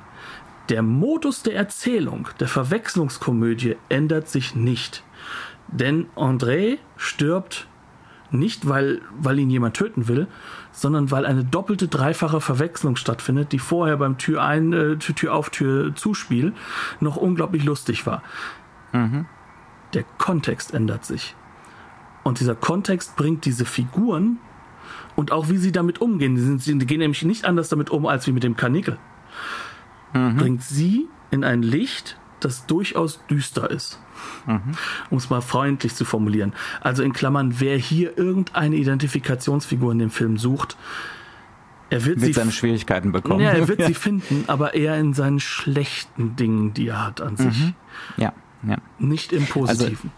Der 0.69 0.83
Modus 0.83 1.43
der 1.43 1.57
Erzählung, 1.57 2.29
der 2.41 2.49
Verwechslungskomödie 2.49 3.77
ändert 3.89 4.29
sich 4.29 4.55
nicht. 4.55 5.03
Denn 5.69 6.07
André 6.17 6.79
stirbt 6.97 7.67
nicht, 8.31 8.69
weil, 8.69 9.01
weil 9.19 9.39
ihn 9.39 9.51
jemand 9.51 9.77
töten 9.77 10.09
will, 10.09 10.27
sondern 10.71 11.11
weil 11.11 11.27
eine 11.27 11.45
doppelte, 11.45 11.89
dreifache 11.89 12.41
Verwechslung 12.41 12.97
stattfindet, 12.97 13.53
die 13.53 13.59
vorher 13.59 13.97
beim 13.97 14.19
Tür 14.19 14.43
ein, 14.43 14.73
äh, 14.73 14.97
Tür 14.97 15.35
auf, 15.35 15.51
Tür 15.51 15.95
zuspiel 15.95 16.53
noch 17.01 17.17
unglaublich 17.17 17.65
lustig 17.65 18.07
war. 18.07 18.23
Mhm. 18.93 19.27
Der 19.93 20.05
Kontext 20.19 20.73
ändert 20.73 21.05
sich. 21.05 21.35
Und 22.23 22.41
dieser 22.41 22.55
Kontext 22.55 23.17
bringt 23.17 23.45
diese 23.45 23.65
Figuren 23.65 24.39
Und 25.15 25.31
auch 25.31 25.51
wie 25.51 25.59
sie 25.59 25.73
damit 25.73 26.01
umgehen. 26.01 26.35
Die, 26.37 26.41
sind, 26.41 26.65
die 26.65 26.87
gehen 26.87 27.01
nämlich 27.01 27.23
nicht 27.23 27.45
anders 27.45 27.69
damit 27.69 27.91
um, 27.91 28.07
als 28.07 28.27
wie 28.27 28.33
mit 28.33 28.45
dem 28.45 28.57
Karnickel. 28.57 28.99
Mhm. 30.13 30.37
Bringt 30.37 30.63
sie 30.63 31.09
in 31.31 31.45
ein 31.45 31.63
Licht, 31.63 32.19
das 32.41 32.67
durchaus 32.67 33.21
düster 33.27 33.71
ist. 33.71 33.99
Mhm. 34.47 34.73
Um 35.11 35.19
es 35.19 35.31
mal 35.31 35.41
freundlich 35.41 35.95
zu 35.95 36.05
formulieren. 36.05 36.53
Also 36.81 37.03
in 37.03 37.13
Klammern, 37.13 37.55
wer 37.59 37.77
hier 37.77 38.17
irgendeine 38.17 38.77
Identifikationsfigur 38.77 39.93
in 39.93 39.99
dem 39.99 40.11
Film 40.11 40.39
sucht, 40.39 40.77
er 41.91 42.07
wird, 42.07 42.21
wird 42.21 42.27
sie 42.27 42.33
seine 42.33 42.53
Schwierigkeiten 42.53 43.13
bekommen. 43.13 43.41
Ja, 43.41 43.51
er 43.51 43.69
wird 43.69 43.83
sie 43.87 43.95
finden, 43.95 44.45
aber 44.47 44.75
eher 44.75 44.99
in 44.99 45.13
seinen 45.13 45.41
schlechten 45.41 46.37
Dingen, 46.37 46.73
die 46.73 46.89
er 46.89 47.05
hat 47.05 47.21
an 47.21 47.37
sich. 47.37 47.59
Mhm. 47.59 47.75
Ja, 48.17 48.33
ja. 48.67 48.77
Nicht 48.99 49.33
im 49.33 49.47
Positiven. 49.47 50.11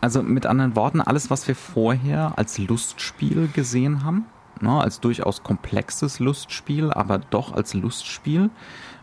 Also, 0.00 0.20
also, 0.20 0.22
mit 0.22 0.46
anderen 0.46 0.74
Worten, 0.76 1.00
alles, 1.00 1.30
was 1.30 1.46
wir 1.46 1.54
vorher 1.54 2.32
als 2.36 2.58
Lustspiel 2.58 3.48
gesehen 3.52 4.02
haben, 4.02 4.24
ne, 4.60 4.80
als 4.80 5.00
durchaus 5.00 5.42
komplexes 5.42 6.18
Lustspiel, 6.18 6.90
aber 6.90 7.18
doch 7.18 7.52
als 7.52 7.74
Lustspiel, 7.74 8.50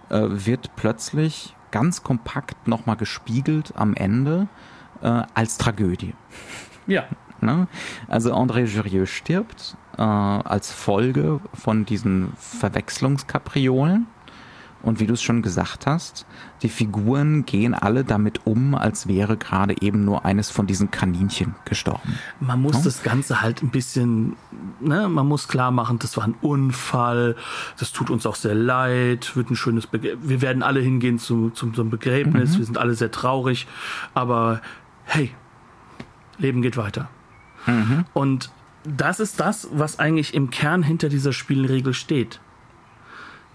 äh, 0.09 0.21
wird 0.29 0.75
plötzlich 0.75 1.55
ganz 1.71 2.03
kompakt 2.03 2.67
nochmal 2.67 2.95
gespiegelt 2.95 3.73
am 3.75 3.93
Ende 3.93 4.47
äh, 5.01 5.23
als 5.33 5.57
Tragödie. 5.57 6.13
Ja. 6.87 7.05
Ne? 7.41 7.67
Also 8.07 8.33
André 8.33 8.65
Jurieux 8.65 9.09
stirbt 9.09 9.77
äh, 9.97 10.01
als 10.01 10.71
Folge 10.71 11.39
von 11.53 11.85
diesen 11.85 12.33
Verwechslungskapriolen. 12.37 14.07
Und 14.87 15.01
wie 15.01 15.05
du 15.05 15.15
es 15.15 15.21
schon 15.21 15.41
gesagt 15.41 15.85
hast, 15.85 16.25
die 16.61 16.69
Figuren 16.69 17.45
gehen 17.45 17.73
alle 17.73 18.05
damit 18.05 18.47
um, 18.47 18.73
als 18.73 19.05
wäre 19.05 19.35
gerade 19.35 19.75
eben 19.81 20.05
nur 20.05 20.23
eines 20.23 20.49
von 20.49 20.65
diesen 20.65 20.91
Kaninchen 20.91 21.55
gestorben. 21.65 22.17
Man 22.39 22.61
muss 22.61 22.77
ja? 22.77 22.83
das 22.83 23.03
Ganze 23.03 23.41
halt 23.41 23.61
ein 23.61 23.69
bisschen, 23.69 24.37
ne, 24.79 25.09
man 25.09 25.27
muss 25.27 25.49
klar 25.49 25.71
machen, 25.71 25.99
das 25.99 26.15
war 26.15 26.23
ein 26.23 26.35
Unfall, 26.41 27.35
das 27.77 27.91
tut 27.91 28.09
uns 28.09 28.25
auch 28.25 28.35
sehr 28.35 28.55
leid, 28.55 29.35
wird 29.35 29.51
ein 29.51 29.57
schönes 29.57 29.87
Begräbnis. 29.87 30.29
Wir 30.29 30.41
werden 30.41 30.63
alle 30.63 30.79
hingehen 30.79 31.19
zu, 31.19 31.49
zum, 31.49 31.73
zum 31.73 31.89
Begräbnis, 31.89 32.53
mhm. 32.53 32.59
wir 32.59 32.65
sind 32.65 32.77
alle 32.77 32.95
sehr 32.95 33.11
traurig, 33.11 33.67
aber 34.13 34.61
hey, 35.03 35.31
Leben 36.37 36.61
geht 36.61 36.77
weiter. 36.77 37.09
Mhm. 37.65 38.05
Und 38.13 38.51
das 38.85 39.19
ist 39.19 39.41
das, 39.41 39.67
was 39.73 39.99
eigentlich 39.99 40.33
im 40.33 40.49
Kern 40.49 40.81
hinter 40.81 41.09
dieser 41.09 41.33
Spielregel 41.33 41.93
steht. 41.93 42.39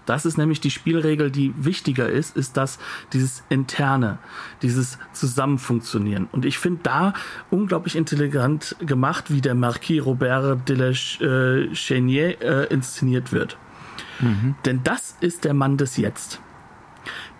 Das 0.05 0.25
ist 0.25 0.37
nämlich 0.37 0.59
die 0.61 0.71
Spielregel, 0.71 1.31
die 1.31 1.53
wichtiger 1.57 2.09
ist, 2.09 2.35
ist 2.35 2.57
das 2.57 2.79
dieses 3.13 3.43
interne, 3.49 4.17
dieses 4.61 4.97
Zusammenfunktionieren. 5.13 6.27
Und 6.31 6.45
ich 6.45 6.57
finde 6.57 6.81
da 6.83 7.13
unglaublich 7.49 7.95
intelligent 7.95 8.75
gemacht, 8.79 9.31
wie 9.31 9.41
der 9.41 9.55
Marquis 9.55 10.05
Robert 10.05 10.67
de 10.67 10.75
la 10.75 10.89
äh, 10.89 11.73
Chenier 11.73 12.41
äh, 12.41 12.73
inszeniert 12.73 13.31
wird. 13.31 13.57
Mhm. 14.19 14.55
Denn 14.65 14.81
das 14.83 15.17
ist 15.21 15.45
der 15.45 15.53
Mann 15.53 15.77
des 15.77 15.97
Jetzt. 15.97 16.39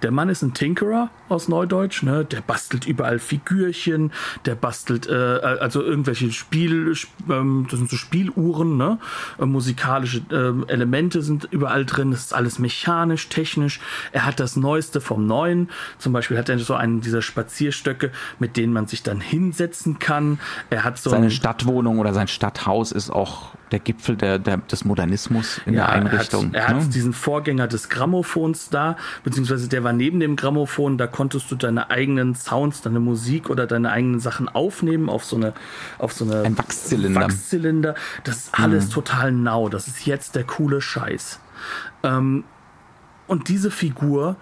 Der 0.03 0.11
Mann 0.11 0.29
ist 0.29 0.41
ein 0.41 0.53
Tinkerer 0.53 1.09
aus 1.29 1.47
Neudeutsch, 1.47 2.03
ne? 2.03 2.25
Der 2.25 2.41
bastelt 2.41 2.85
überall 2.85 3.19
Figürchen, 3.19 4.11
der 4.45 4.55
bastelt 4.55 5.07
äh, 5.07 5.13
also 5.13 5.81
irgendwelche 5.81 6.31
Spiel, 6.31 6.93
ähm, 7.29 7.67
das 7.69 7.79
sind 7.79 7.89
so 7.89 7.95
Spieluhren, 7.95 8.77
ne? 8.77 8.99
Äh, 9.39 9.45
musikalische 9.45 10.21
äh, 10.29 10.71
Elemente 10.71 11.21
sind 11.21 11.47
überall 11.51 11.85
drin. 11.85 12.11
Das 12.11 12.25
ist 12.25 12.33
alles 12.33 12.59
mechanisch, 12.59 13.29
technisch. 13.29 13.79
Er 14.11 14.25
hat 14.25 14.39
das 14.41 14.57
Neueste 14.57 14.99
vom 14.99 15.25
Neuen. 15.25 15.69
Zum 15.97 16.11
Beispiel 16.11 16.37
hat 16.37 16.49
er 16.49 16.59
so 16.59 16.73
einen 16.73 16.99
dieser 16.99 17.21
Spazierstöcke, 17.21 18.11
mit 18.39 18.57
denen 18.57 18.73
man 18.73 18.87
sich 18.87 19.03
dann 19.03 19.21
hinsetzen 19.21 19.99
kann. 19.99 20.39
Er 20.69 20.83
hat 20.83 20.97
so 20.97 21.09
seine 21.09 21.31
Stadtwohnung 21.31 21.99
oder 21.99 22.13
sein 22.13 22.27
Stadthaus 22.27 22.91
ist 22.91 23.09
auch 23.09 23.53
der 23.73 23.79
Gipfel 23.79 24.15
der, 24.15 24.39
der, 24.39 24.57
des 24.57 24.85
Modernismus 24.85 25.59
in 25.65 25.73
ja, 25.73 25.87
der 25.87 25.89
Einrichtung. 25.89 26.53
Er 26.53 26.63
hat, 26.63 26.69
er 26.69 26.75
ne? 26.75 26.85
hat 26.85 26.93
diesen 26.93 27.11
Vorgänger 27.11 27.67
des 27.67 27.89
Grammophons 27.89 28.69
da, 28.69 28.95
beziehungsweise 29.23 29.67
der 29.67 29.83
war 29.83 29.91
neben 29.91 30.19
dem 30.19 30.35
Grammophon, 30.35 30.97
da 30.97 31.07
konntest 31.07 31.51
du 31.51 31.55
deine 31.55 31.89
eigenen 31.89 32.35
Sounds, 32.35 32.81
deine 32.81 32.99
Musik 32.99 33.49
oder 33.49 33.67
deine 33.67 33.91
eigenen 33.91 34.19
Sachen 34.19 34.47
aufnehmen 34.47 35.09
auf 35.09 35.25
so 35.25 35.35
eine, 35.35 35.53
auf 35.97 36.13
so 36.13 36.25
eine 36.25 36.43
Ein 36.43 36.57
Wachszylinder. 36.57 37.21
Wachszylinder. 37.21 37.95
Das 38.23 38.37
ist 38.37 38.59
alles 38.59 38.87
mhm. 38.87 38.91
total 38.91 39.31
nau. 39.31 39.69
Das 39.69 39.87
ist 39.87 40.05
jetzt 40.05 40.35
der 40.35 40.43
coole 40.45 40.79
Scheiß. 40.79 41.39
Ähm, 42.03 42.43
und 43.27 43.49
diese 43.49 43.71
Figur 43.71 44.37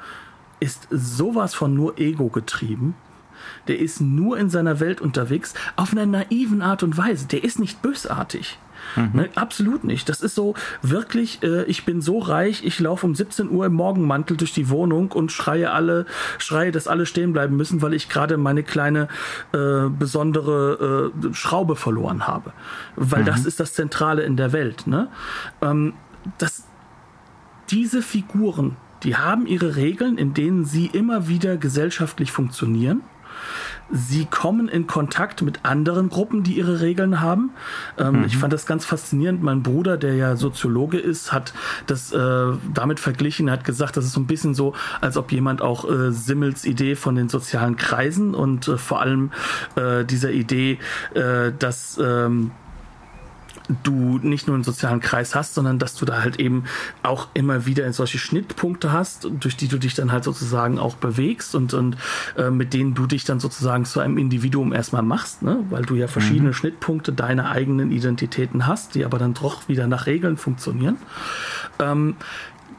ist 0.59 0.87
sowas 0.91 1.55
von 1.55 1.73
nur 1.73 1.97
Ego 1.97 2.29
getrieben 2.29 2.95
der 3.67 3.79
ist 3.79 4.01
nur 4.01 4.37
in 4.37 4.49
seiner 4.49 4.79
Welt 4.79 5.01
unterwegs, 5.01 5.53
auf 5.75 5.91
einer 5.91 6.05
naiven 6.05 6.61
Art 6.61 6.83
und 6.83 6.97
Weise. 6.97 7.27
Der 7.27 7.43
ist 7.43 7.59
nicht 7.59 7.81
bösartig. 7.81 8.57
Mhm. 8.95 9.09
Ne, 9.13 9.29
absolut 9.35 9.83
nicht. 9.83 10.09
Das 10.09 10.21
ist 10.21 10.35
so 10.35 10.55
wirklich, 10.81 11.43
äh, 11.43 11.63
ich 11.63 11.85
bin 11.85 12.01
so 12.01 12.19
reich, 12.19 12.63
ich 12.63 12.79
laufe 12.79 13.05
um 13.05 13.15
17 13.15 13.49
Uhr 13.49 13.65
im 13.65 13.73
Morgenmantel 13.73 14.37
durch 14.37 14.53
die 14.53 14.69
Wohnung 14.69 15.11
und 15.11 15.31
schreie 15.31 15.71
alle, 15.71 16.05
schreie, 16.37 16.71
dass 16.71 16.87
alle 16.87 17.05
stehen 17.05 17.33
bleiben 17.33 17.55
müssen, 17.55 17.81
weil 17.81 17.93
ich 17.93 18.09
gerade 18.09 18.37
meine 18.37 18.63
kleine 18.63 19.07
äh, 19.53 19.89
besondere 19.89 21.11
äh, 21.13 21.33
Schraube 21.33 21.75
verloren 21.75 22.27
habe. 22.27 22.53
Weil 22.95 23.21
mhm. 23.21 23.25
das 23.25 23.45
ist 23.45 23.59
das 23.59 23.73
Zentrale 23.73 24.23
in 24.23 24.37
der 24.37 24.51
Welt. 24.53 24.87
Ne? 24.87 25.07
Ähm, 25.61 25.93
das, 26.37 26.63
diese 27.69 28.01
Figuren, 28.01 28.77
die 29.03 29.15
haben 29.15 29.47
ihre 29.47 29.75
Regeln, 29.75 30.17
in 30.17 30.33
denen 30.33 30.65
sie 30.65 30.87
immer 30.87 31.27
wieder 31.27 31.57
gesellschaftlich 31.57 32.31
funktionieren 32.31 33.01
sie 33.91 34.25
kommen 34.25 34.67
in 34.67 34.87
Kontakt 34.87 35.41
mit 35.41 35.59
anderen 35.63 36.09
Gruppen, 36.09 36.43
die 36.43 36.57
ihre 36.57 36.81
Regeln 36.81 37.21
haben. 37.21 37.51
Ähm, 37.97 38.19
mhm. 38.19 38.25
Ich 38.25 38.37
fand 38.37 38.53
das 38.53 38.65
ganz 38.65 38.85
faszinierend. 38.85 39.43
Mein 39.43 39.63
Bruder, 39.63 39.97
der 39.97 40.15
ja 40.15 40.35
Soziologe 40.35 40.97
ist, 40.97 41.31
hat 41.31 41.53
das 41.87 42.11
äh, 42.11 42.45
damit 42.73 42.99
verglichen, 42.99 43.51
hat 43.51 43.63
gesagt, 43.63 43.97
das 43.97 44.05
ist 44.05 44.13
so 44.13 44.19
ein 44.19 44.27
bisschen 44.27 44.53
so, 44.53 44.73
als 45.01 45.17
ob 45.17 45.31
jemand 45.31 45.61
auch 45.61 45.89
äh, 45.89 46.11
Simmels 46.11 46.65
Idee 46.65 46.95
von 46.95 47.15
den 47.15 47.29
sozialen 47.29 47.75
Kreisen 47.75 48.33
und 48.33 48.67
äh, 48.67 48.77
vor 48.77 49.01
allem 49.01 49.31
äh, 49.75 50.05
dieser 50.05 50.31
Idee, 50.31 50.79
äh, 51.13 51.51
dass 51.57 51.99
ähm, 52.01 52.51
du 53.83 54.19
nicht 54.19 54.47
nur 54.47 54.55
einen 54.55 54.63
sozialen 54.63 54.99
Kreis 54.99 55.35
hast, 55.35 55.53
sondern 55.53 55.79
dass 55.79 55.95
du 55.95 56.05
da 56.05 56.21
halt 56.21 56.39
eben 56.39 56.65
auch 57.03 57.27
immer 57.33 57.65
wieder 57.65 57.91
solche 57.93 58.17
Schnittpunkte 58.17 58.91
hast, 58.91 59.27
durch 59.39 59.55
die 59.57 59.67
du 59.67 59.77
dich 59.77 59.93
dann 59.93 60.11
halt 60.11 60.23
sozusagen 60.23 60.79
auch 60.79 60.95
bewegst 60.95 61.55
und, 61.55 61.73
und 61.73 61.97
äh, 62.37 62.49
mit 62.49 62.73
denen 62.73 62.93
du 62.93 63.05
dich 63.05 63.23
dann 63.23 63.39
sozusagen 63.39 63.85
zu 63.85 63.99
einem 63.99 64.17
Individuum 64.17 64.73
erstmal 64.73 65.03
machst, 65.03 65.41
ne? 65.41 65.63
weil 65.69 65.83
du 65.83 65.95
ja 65.95 66.07
verschiedene 66.07 66.49
mhm. 66.49 66.53
Schnittpunkte 66.53 67.13
deiner 67.13 67.51
eigenen 67.51 67.91
Identitäten 67.91 68.67
hast, 68.67 68.95
die 68.95 69.05
aber 69.05 69.17
dann 69.17 69.33
doch 69.33 69.67
wieder 69.67 69.87
nach 69.87 70.05
Regeln 70.05 70.37
funktionieren. 70.37 70.97
Ähm, 71.79 72.15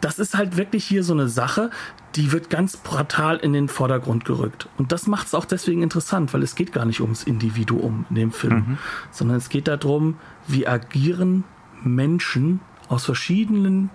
das 0.03 0.19
ist 0.19 0.37
halt 0.37 0.57
wirklich 0.57 0.85
hier 0.85 1.05
so 1.05 1.15
eine 1.15 1.29
Sache, 1.29 1.71
die 2.17 2.33
wird 2.33 2.51
ganz 2.51 2.77
brutal 2.77 3.37
in 3.39 3.53
den 3.53 3.69
Vordergrund 3.69 4.25
gerückt. 4.25 4.69
Und 4.77 4.93
das 4.93 5.07
macht 5.07 5.29
es 5.29 5.35
auch 5.35 5.45
deswegen 5.45 5.83
interessant, 5.83 6.35
weil 6.35 6.43
es 6.43 6.57
geht 6.57 6.73
gar 6.73 6.85
nicht 6.85 7.01
ums 7.01 7.23
Individuum 7.23 8.05
in 8.11 8.17
dem 8.17 8.33
Film, 8.33 8.55
mhm. 8.55 8.79
sondern 9.13 9.37
es 9.39 9.49
geht 9.49 9.69
darum, 9.69 10.19
wie 10.49 10.67
agieren 10.67 11.45
Menschen 11.83 12.61
aus 12.89 13.05
verschiedenen 13.05 13.91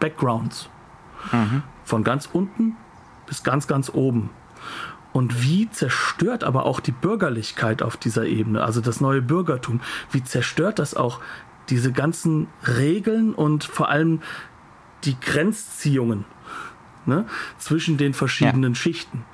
Backgrounds. 0.00 0.68
Mhm. 1.32 1.62
Von 1.84 2.02
ganz 2.02 2.28
unten 2.30 2.76
bis 3.26 3.44
ganz, 3.44 3.68
ganz 3.68 3.90
oben. 3.94 4.30
Und 5.12 5.42
wie 5.42 5.70
zerstört 5.70 6.42
aber 6.42 6.66
auch 6.66 6.80
die 6.80 6.92
Bürgerlichkeit 6.92 7.82
auf 7.82 7.96
dieser 7.96 8.26
Ebene, 8.26 8.62
also 8.62 8.80
das 8.80 9.00
neue 9.00 9.22
Bürgertum, 9.22 9.80
wie 10.10 10.24
zerstört 10.24 10.78
das 10.80 10.94
auch 10.94 11.20
diese 11.70 11.92
ganzen 11.92 12.48
Regeln 12.66 13.34
und 13.34 13.64
vor 13.64 13.88
allem 13.88 14.20
die 15.04 15.18
Grenzziehungen 15.20 16.24
ne, 17.06 17.24
zwischen 17.58 17.96
den 17.96 18.14
verschiedenen 18.14 18.74
ja. 18.74 18.78
Schichten. 18.78 19.24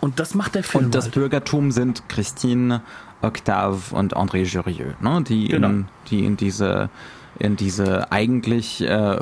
Und 0.00 0.20
das 0.20 0.34
macht 0.34 0.54
der 0.54 0.64
Film. 0.64 0.86
Und 0.86 0.94
das 0.94 1.04
halt. 1.04 1.14
Bürgertum 1.14 1.70
sind 1.70 2.08
Christine, 2.08 2.82
Octave 3.22 3.94
und 3.94 4.16
André 4.16 4.44
Jurieux, 4.44 4.94
ne, 5.00 5.22
die, 5.26 5.48
genau. 5.48 5.68
in, 5.68 5.88
die 6.10 6.24
in 6.24 6.36
diese, 6.36 6.90
in 7.38 7.56
diese 7.56 8.10
eigentlich 8.12 8.80
äh, 8.80 9.18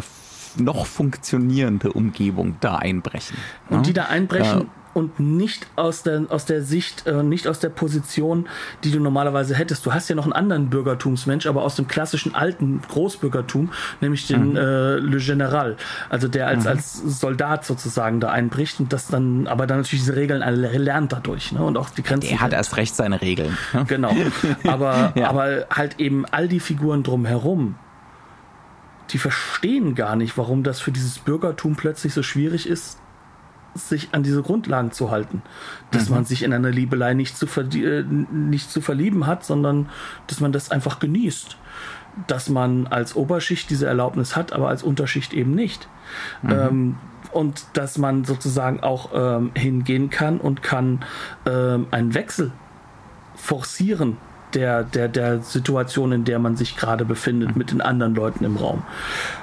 noch 0.58 0.86
funktionierende 0.86 1.92
Umgebung 1.92 2.56
da 2.60 2.76
einbrechen. 2.76 3.36
Und 3.68 3.78
ne? 3.78 3.82
die 3.82 3.92
da 3.92 4.06
einbrechen. 4.06 4.70
Und 4.96 5.20
nicht 5.20 5.66
aus 5.76 6.04
der, 6.04 6.22
aus 6.30 6.46
der 6.46 6.62
Sicht, 6.62 7.06
äh, 7.06 7.22
nicht 7.22 7.48
aus 7.48 7.58
der 7.58 7.68
Position, 7.68 8.48
die 8.82 8.90
du 8.90 8.98
normalerweise 8.98 9.54
hättest. 9.54 9.84
Du 9.84 9.92
hast 9.92 10.08
ja 10.08 10.16
noch 10.16 10.24
einen 10.24 10.32
anderen 10.32 10.70
Bürgertumsmensch, 10.70 11.46
aber 11.46 11.64
aus 11.64 11.76
dem 11.76 11.86
klassischen 11.86 12.34
alten 12.34 12.80
Großbürgertum, 12.80 13.72
nämlich 14.00 14.26
den 14.26 14.52
mhm. 14.52 14.56
äh, 14.56 14.96
Le 14.96 15.18
General, 15.18 15.76
also 16.08 16.28
der 16.28 16.46
als, 16.46 16.64
mhm. 16.64 16.70
als 16.70 17.20
Soldat 17.20 17.66
sozusagen 17.66 18.20
da 18.20 18.30
einbricht 18.30 18.80
und 18.80 18.90
das 18.90 19.08
dann, 19.08 19.46
aber 19.46 19.66
dann 19.66 19.80
natürlich 19.80 20.00
diese 20.00 20.16
Regeln 20.16 20.42
alle 20.42 20.72
lernt 20.78 21.12
dadurch 21.12 21.52
ne? 21.52 21.62
und 21.62 21.76
auch 21.76 21.90
die 21.90 22.02
Grenzen. 22.02 22.30
Er 22.30 22.40
hat 22.40 22.54
erst 22.54 22.78
recht 22.78 22.96
seine 22.96 23.20
Regeln. 23.20 23.54
Ne? 23.74 23.84
Genau. 23.86 24.16
Aber, 24.64 25.12
ja. 25.14 25.28
aber 25.28 25.66
halt 25.68 26.00
eben 26.00 26.24
all 26.24 26.48
die 26.48 26.60
Figuren 26.60 27.02
drumherum, 27.02 27.74
die 29.10 29.18
verstehen 29.18 29.94
gar 29.94 30.16
nicht, 30.16 30.38
warum 30.38 30.62
das 30.62 30.80
für 30.80 30.90
dieses 30.90 31.18
Bürgertum 31.18 31.76
plötzlich 31.76 32.14
so 32.14 32.22
schwierig 32.22 32.66
ist, 32.66 32.98
sich 33.76 34.08
an 34.12 34.22
diese 34.22 34.42
Grundlagen 34.42 34.92
zu 34.92 35.10
halten. 35.10 35.42
Dass 35.90 36.08
mhm. 36.08 36.16
man 36.16 36.24
sich 36.24 36.42
in 36.42 36.52
einer 36.52 36.70
Liebelei 36.70 37.14
nicht 37.14 37.36
zu, 37.36 37.46
äh, 37.46 38.02
nicht 38.02 38.70
zu 38.70 38.80
verlieben 38.80 39.26
hat, 39.26 39.44
sondern 39.44 39.88
dass 40.26 40.40
man 40.40 40.52
das 40.52 40.70
einfach 40.70 40.98
genießt. 40.98 41.56
dass 42.26 42.48
man 42.48 42.86
als 42.86 43.14
Oberschicht 43.14 43.68
diese 43.68 43.86
Erlaubnis 43.86 44.36
hat, 44.36 44.52
aber 44.54 44.68
als 44.68 44.82
Unterschicht 44.82 45.34
eben 45.34 45.54
nicht. 45.54 45.86
Mhm. 46.42 46.50
Ähm, 46.50 46.96
und 47.32 47.66
dass 47.74 47.98
man 47.98 48.24
sozusagen 48.24 48.80
auch 48.80 49.10
ähm, 49.14 49.50
hingehen 49.54 50.08
kann 50.08 50.38
und 50.38 50.62
kann 50.62 51.04
ähm, 51.44 51.86
einen 51.90 52.14
Wechsel 52.14 52.52
forcieren 53.34 54.16
der, 54.54 54.84
der, 54.84 55.08
der 55.08 55.40
Situation, 55.42 56.12
in 56.12 56.24
der 56.24 56.38
man 56.38 56.56
sich 56.56 56.76
gerade 56.76 57.04
befindet, 57.04 57.50
mhm. 57.50 57.58
mit 57.58 57.70
den 57.70 57.80
anderen 57.82 58.14
Leuten 58.14 58.44
im 58.44 58.56
Raum. 58.56 58.82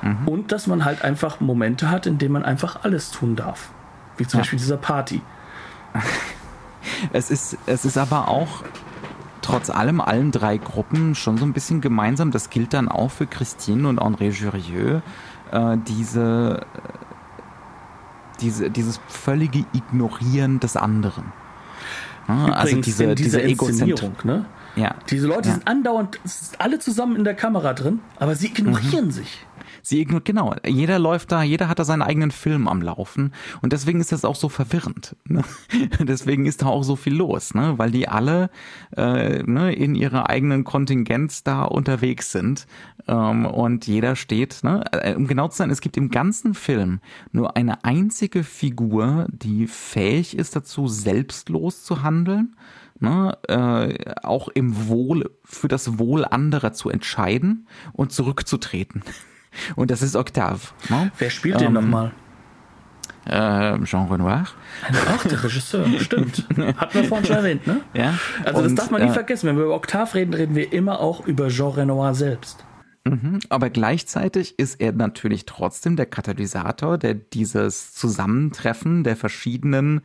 Mhm. 0.01 0.27
Und 0.27 0.51
dass 0.51 0.65
man 0.65 0.85
halt 0.85 1.03
einfach 1.03 1.39
Momente 1.39 1.91
hat, 1.91 2.07
in 2.07 2.17
denen 2.17 2.33
man 2.33 2.43
einfach 2.43 2.83
alles 2.83 3.11
tun 3.11 3.35
darf. 3.35 3.69
Wie 4.17 4.27
zum 4.27 4.39
ja. 4.39 4.41
Beispiel 4.41 4.59
dieser 4.59 4.77
Party. 4.77 5.21
Es 7.11 7.31
ist, 7.31 7.57
es 7.65 7.85
ist 7.85 7.97
aber 7.97 8.27
auch 8.27 8.63
trotz 9.41 9.69
allem 9.69 10.01
allen 10.01 10.31
drei 10.31 10.57
Gruppen 10.57 11.15
schon 11.15 11.37
so 11.37 11.45
ein 11.45 11.53
bisschen 11.53 11.81
gemeinsam. 11.81 12.31
Das 12.31 12.49
gilt 12.49 12.73
dann 12.73 12.87
auch 12.89 13.11
für 13.11 13.27
Christine 13.27 13.87
und 13.87 14.01
André 14.01 14.31
Jurieux. 14.31 15.01
Äh, 15.51 15.77
diese, 15.87 16.65
diese, 18.41 18.69
dieses 18.69 18.99
völlige 19.07 19.65
Ignorieren 19.73 20.59
des 20.59 20.75
anderen. 20.75 21.31
Ja, 22.27 22.45
also 22.53 22.79
diese, 22.79 23.15
diese 23.15 23.41
Inszenierung, 23.41 24.15
ne? 24.23 24.45
Ja. 24.75 24.95
Diese 25.09 25.27
Leute 25.27 25.49
ja. 25.49 25.55
sind 25.55 25.67
andauernd 25.67 26.19
alle 26.57 26.79
zusammen 26.79 27.15
in 27.15 27.23
der 27.23 27.35
Kamera 27.35 27.73
drin, 27.73 27.99
aber 28.17 28.35
sie 28.35 28.47
ignorieren 28.47 29.05
mhm. 29.05 29.11
sich. 29.11 29.45
Sie 29.85 29.99
ignoriert, 29.99 30.25
genau, 30.25 30.55
jeder 30.65 30.97
läuft 30.97 31.33
da, 31.33 31.43
jeder 31.43 31.67
hat 31.67 31.77
da 31.77 31.83
seinen 31.83 32.01
eigenen 32.01 32.31
Film 32.31 32.69
am 32.69 32.81
Laufen 32.81 33.33
und 33.61 33.73
deswegen 33.73 33.99
ist 33.99 34.13
das 34.13 34.23
auch 34.23 34.37
so 34.37 34.47
verwirrend. 34.47 35.17
Ne? 35.27 35.43
deswegen 35.99 36.45
ist 36.45 36.61
da 36.61 36.67
auch 36.67 36.83
so 36.83 36.95
viel 36.95 37.13
los, 37.13 37.53
ne? 37.53 37.77
weil 37.77 37.91
die 37.91 38.07
alle 38.07 38.49
äh, 38.95 39.43
ne, 39.43 39.73
in 39.73 39.93
ihrer 39.95 40.29
eigenen 40.29 40.63
Kontingenz 40.63 41.43
da 41.43 41.63
unterwegs 41.63 42.31
sind 42.31 42.65
ähm, 43.09 43.45
und 43.45 43.85
jeder 43.85 44.15
steht, 44.15 44.63
ne? 44.63 44.85
Äh, 44.93 45.15
um 45.15 45.27
genau 45.27 45.49
zu 45.49 45.57
sein, 45.57 45.69
es 45.69 45.81
gibt 45.81 45.97
im 45.97 46.09
ganzen 46.09 46.53
Film 46.53 47.01
nur 47.33 47.57
eine 47.57 47.83
einzige 47.83 48.43
Figur, 48.43 49.27
die 49.29 49.67
fähig 49.67 50.37
ist 50.37 50.55
dazu, 50.55 50.87
selbstlos 50.87 51.83
zu 51.83 52.03
handeln 52.03 52.55
ne, 52.99 53.37
äh, 53.49 54.13
auch 54.23 54.47
im 54.47 54.87
Wohl, 54.87 55.29
für 55.43 55.67
das 55.67 55.99
Wohl 55.99 56.23
anderer 56.25 56.71
zu 56.71 56.89
entscheiden 56.89 57.67
und 57.91 58.13
zurückzutreten. 58.13 59.03
Und 59.75 59.91
das 59.91 60.01
ist 60.01 60.15
Octave. 60.15 60.59
Ne? 60.89 61.11
Wer 61.17 61.29
spielt 61.29 61.59
den 61.59 61.67
ähm, 61.67 61.73
nochmal? 61.73 62.11
Äh, 63.25 63.81
Jean 63.85 64.07
Renoir. 64.09 64.45
Ach, 65.07 65.23
der 65.25 65.43
Regisseur, 65.43 65.85
stimmt. 65.99 66.45
Hatten 66.77 66.93
wir 66.93 67.03
vorhin 67.05 67.25
schon 67.25 67.35
erwähnt, 67.37 67.65
ne? 67.65 67.81
Ja. 67.93 68.15
Also 68.43 68.63
das 68.63 68.75
darf 68.75 68.91
man 68.91 69.01
nie 69.01 69.09
äh, 69.09 69.13
vergessen. 69.13 69.47
Wenn 69.47 69.57
wir 69.57 69.65
über 69.65 69.75
Octave 69.75 70.13
reden, 70.15 70.33
reden 70.33 70.55
wir 70.55 70.73
immer 70.73 70.99
auch 70.99 71.25
über 71.25 71.47
Jean 71.47 71.71
Renoir 71.71 72.13
selbst. 72.15 72.65
Mhm. 73.05 73.39
Aber 73.49 73.69
gleichzeitig 73.69 74.57
ist 74.57 74.79
er 74.79 74.93
natürlich 74.93 75.45
trotzdem 75.45 75.97
der 75.97 76.05
Katalysator, 76.05 76.97
der 76.97 77.13
dieses 77.13 77.93
Zusammentreffen 77.93 79.03
der 79.03 79.17
verschiedenen 79.17 80.01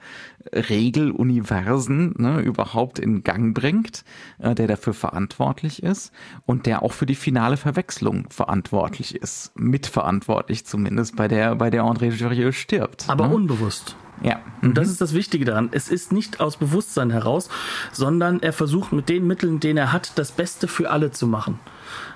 Regeluniversen 0.53 2.15
ne, 2.19 2.41
überhaupt 2.41 2.99
in 2.99 3.23
Gang 3.23 3.55
bringt, 3.55 4.05
äh, 4.39 4.55
der 4.55 4.67
dafür 4.67 4.95
verantwortlich 4.95 5.83
ist 5.85 6.13
und 6.45 6.67
der 6.67 6.83
auch 6.83 6.93
für 6.93 7.07
die 7.07 7.15
finale 7.15 7.57
Verwechslung 7.57 8.27
verantwortlich 8.31 9.15
ist, 9.15 9.53
mitverantwortlich 9.57 10.67
zumindest, 10.67 11.15
bei 11.15 11.29
der 11.29 11.55
bei 11.55 11.71
der 11.71 11.85
André 11.85 12.11
Jurieux 12.11 12.57
stirbt. 12.57 13.09
Aber 13.09 13.29
ne? 13.29 13.35
unbewusst. 13.35 13.95
Ja. 14.23 14.41
Und 14.63 14.77
das 14.77 14.87
mhm. 14.87 14.93
ist 14.93 15.01
das 15.01 15.15
Wichtige 15.15 15.45
daran. 15.45 15.69
Es 15.71 15.89
ist 15.89 16.13
nicht 16.13 16.41
aus 16.41 16.57
Bewusstsein 16.57 17.11
heraus, 17.11 17.49
sondern 17.93 18.43
er 18.43 18.53
versucht 18.53 18.93
mit 18.93 19.09
den 19.09 19.27
Mitteln, 19.27 19.61
den 19.61 19.77
er 19.77 19.93
hat, 19.93 20.19
das 20.19 20.33
Beste 20.33 20.67
für 20.67 20.91
alle 20.91 21.13
zu 21.13 21.29
machen. 21.29 21.61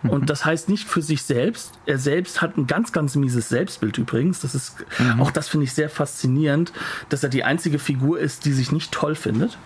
Und 0.02 0.30
das 0.30 0.44
heißt 0.44 0.68
nicht 0.68 0.88
für 0.88 1.02
sich 1.02 1.22
selbst. 1.22 1.72
Er 1.86 1.98
selbst 1.98 2.42
hat 2.42 2.56
ein 2.56 2.66
ganz, 2.66 2.92
ganz 2.92 3.14
mieses 3.14 3.48
Selbstbild 3.48 3.98
übrigens. 3.98 4.40
Das 4.40 4.54
ist, 4.54 4.84
mhm. 4.98 5.20
auch 5.20 5.30
das 5.30 5.48
finde 5.48 5.64
ich 5.64 5.72
sehr 5.72 5.88
faszinierend, 5.88 6.72
dass 7.08 7.22
er 7.22 7.28
die 7.28 7.44
einzige 7.44 7.78
Figur 7.78 8.18
ist, 8.18 8.44
die 8.44 8.52
sich 8.52 8.72
nicht 8.72 8.92
toll 8.92 9.14
findet. 9.14 9.58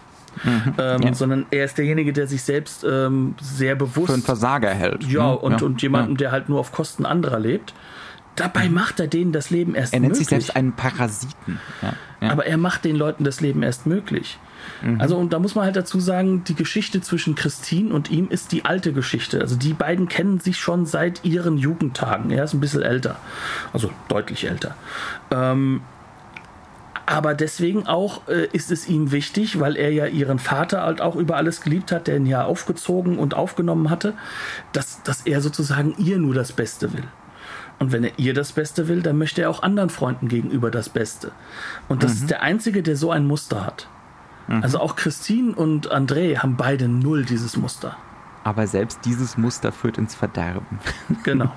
Mhm. 0.45 0.75
Ähm, 0.77 1.03
ja. 1.03 1.15
sondern 1.15 1.47
er 1.51 1.65
ist 1.65 1.79
derjenige, 1.79 2.13
der 2.13 2.27
sich 2.27 2.43
selbst 2.43 2.85
ähm, 2.85 3.37
sehr 3.41 3.75
bewusst 3.75 4.09
für 4.09 4.13
einen 4.13 4.23
Versager 4.23 4.69
hält. 4.69 5.05
Ja, 5.05 5.31
ne? 5.31 5.39
und, 5.39 5.61
ja. 5.61 5.67
und 5.67 5.81
jemanden, 5.81 6.13
ja. 6.13 6.17
der 6.19 6.33
halt 6.33 6.51
nur 6.51 6.61
auf 6.61 6.73
Kosten 6.73 7.07
anderer 7.07 7.39
lebt. 7.39 7.73
Dabei 8.37 8.69
macht 8.69 9.01
er 9.01 9.07
denen 9.07 9.33
das 9.33 9.51
Leben 9.51 9.75
erst 9.75 9.93
möglich. 9.93 9.95
Er 9.95 10.01
nennt 10.01 10.13
möglich. 10.13 10.29
sich 10.29 10.29
selbst 10.29 10.57
einen 10.57 10.73
Parasiten. 10.73 11.59
Aber 12.21 12.47
er 12.47 12.57
macht 12.57 12.85
den 12.85 12.97
Leuten 12.97 13.25
das 13.25 13.41
Leben 13.41 13.63
erst 13.63 13.87
möglich. 13.87 14.39
Mhm. 14.83 15.01
Also, 15.01 15.17
und 15.17 15.33
da 15.33 15.39
muss 15.39 15.55
man 15.55 15.65
halt 15.65 15.77
dazu 15.77 16.01
sagen, 16.01 16.45
die 16.45 16.55
Geschichte 16.55 17.01
zwischen 17.01 17.35
Christine 17.35 17.93
und 17.93 18.11
ihm 18.11 18.29
ist 18.29 18.53
die 18.53 18.65
alte 18.65 18.93
Geschichte. 18.93 19.41
Also, 19.41 19.57
die 19.57 19.73
beiden 19.73 20.09
kennen 20.09 20.41
sich 20.41 20.59
schon 20.59 20.87
seit 20.87 21.25
ihren 21.25 21.59
Jugendtagen. 21.59 22.31
Er 22.31 22.45
ist 22.45 22.55
ein 22.55 22.61
bisschen 22.61 22.83
älter. 22.83 23.17
Also, 23.73 23.91
deutlich 24.09 24.45
älter. 24.49 24.75
Ähm, 25.31 25.83
aber 27.07 27.35
deswegen 27.35 27.87
auch 27.87 28.27
äh, 28.27 28.49
ist 28.53 28.73
es 28.73 28.89
ihm 28.89 29.13
wichtig, 29.13 29.61
weil 29.61 29.77
er 29.77 29.93
ja 29.93 30.07
ihren 30.07 30.41
Vater 30.41 30.83
halt 30.83 31.01
auch 31.01 31.15
über 31.15 31.37
alles 31.37 31.61
geliebt 31.61 31.93
hat, 31.93 32.09
der 32.09 32.17
ihn 32.17 32.27
ja 32.27 32.45
aufgezogen 32.45 33.19
und 33.19 33.35
aufgenommen 33.35 33.91
hatte, 33.91 34.15
dass, 34.73 35.03
dass 35.05 35.23
er 35.23 35.41
sozusagen 35.41 35.95
ihr 35.99 36.19
nur 36.19 36.35
das 36.35 36.51
Beste 36.51 36.93
will. 36.93 37.05
Und 37.79 37.93
wenn 37.93 38.05
er 38.05 38.19
ihr 38.19 38.33
das 38.33 38.53
Beste 38.53 38.89
will, 38.89 39.03
dann 39.03 39.19
möchte 39.19 39.43
er 39.43 39.51
auch 39.51 39.63
anderen 39.63 39.91
Freunden 39.91 40.29
gegenüber 40.29 40.71
das 40.71 40.89
Beste. 40.89 41.33
Und 41.89 42.03
das 42.03 42.15
mhm. 42.15 42.21
ist 42.21 42.31
der 42.31 42.43
Einzige, 42.43 42.83
der 42.83 42.97
so 42.97 43.11
ein 43.11 43.27
Muster 43.27 43.67
hat. 43.67 43.89
Mhm. 44.49 44.63
Also 44.63 44.81
auch 44.81 44.97
Christine 44.97 45.55
und 45.55 45.93
André 45.93 46.39
haben 46.39 46.57
beide 46.57 46.89
null 46.89 47.25
dieses 47.25 47.57
Muster. 47.57 47.97
Aber 48.45 48.67
selbst 48.67 49.01
dieses 49.05 49.37
Muster 49.37 49.73
führt 49.73 49.99
ins 49.99 50.15
Verderben. 50.15 50.79
Genau. 51.25 51.51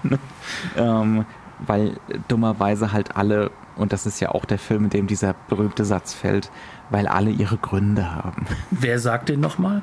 ähm, 0.75 1.25
weil 1.59 1.97
dummerweise 2.27 2.91
halt 2.91 3.15
alle, 3.15 3.51
und 3.75 3.93
das 3.93 4.05
ist 4.05 4.19
ja 4.19 4.29
auch 4.29 4.45
der 4.45 4.57
Film, 4.57 4.85
in 4.85 4.89
dem 4.89 5.07
dieser 5.07 5.35
berühmte 5.47 5.85
Satz 5.85 6.13
fällt, 6.13 6.51
weil 6.89 7.07
alle 7.07 7.29
ihre 7.29 7.57
Gründe 7.57 8.15
haben. 8.15 8.45
Wer 8.71 8.99
sagt 8.99 9.29
den 9.29 9.39
nochmal? 9.39 9.81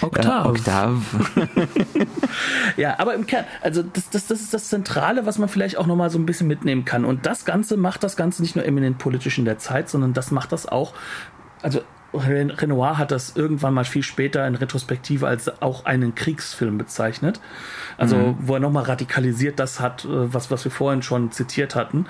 Oktav. 0.00 0.46
Äh, 0.46 0.48
Oktav. 0.48 0.96
ja, 2.76 2.98
aber 2.98 3.14
im 3.14 3.26
Kern, 3.26 3.44
also 3.60 3.82
das, 3.82 4.10
das, 4.10 4.26
das 4.26 4.40
ist 4.40 4.54
das 4.54 4.68
Zentrale, 4.68 5.26
was 5.26 5.38
man 5.38 5.48
vielleicht 5.48 5.76
auch 5.78 5.86
nochmal 5.86 6.10
so 6.10 6.18
ein 6.18 6.26
bisschen 6.26 6.46
mitnehmen 6.46 6.84
kann. 6.84 7.04
Und 7.04 7.26
das 7.26 7.44
Ganze 7.44 7.76
macht 7.76 8.02
das 8.02 8.16
Ganze 8.16 8.42
nicht 8.42 8.56
nur 8.56 8.64
eminent 8.64 8.98
politisch 8.98 9.38
in 9.38 9.44
der 9.44 9.58
Zeit, 9.58 9.88
sondern 9.88 10.12
das 10.12 10.30
macht 10.30 10.52
das 10.52 10.66
auch, 10.66 10.94
also 11.62 11.80
Renoir 12.14 12.98
hat 12.98 13.10
das 13.10 13.36
irgendwann 13.36 13.74
mal 13.74 13.84
viel 13.84 14.02
später 14.02 14.46
in 14.46 14.54
Retrospektive 14.54 15.26
als 15.26 15.62
auch 15.62 15.84
einen 15.84 16.14
Kriegsfilm 16.14 16.78
bezeichnet. 16.78 17.40
Also, 17.96 18.16
mhm. 18.16 18.36
wo 18.40 18.54
er 18.54 18.60
nochmal 18.60 18.84
radikalisiert 18.84 19.58
das 19.58 19.80
hat, 19.80 20.04
äh, 20.04 20.32
was, 20.32 20.50
was 20.50 20.64
wir 20.64 20.72
vorhin 20.72 21.02
schon 21.02 21.30
zitiert 21.32 21.74
hatten. 21.74 22.06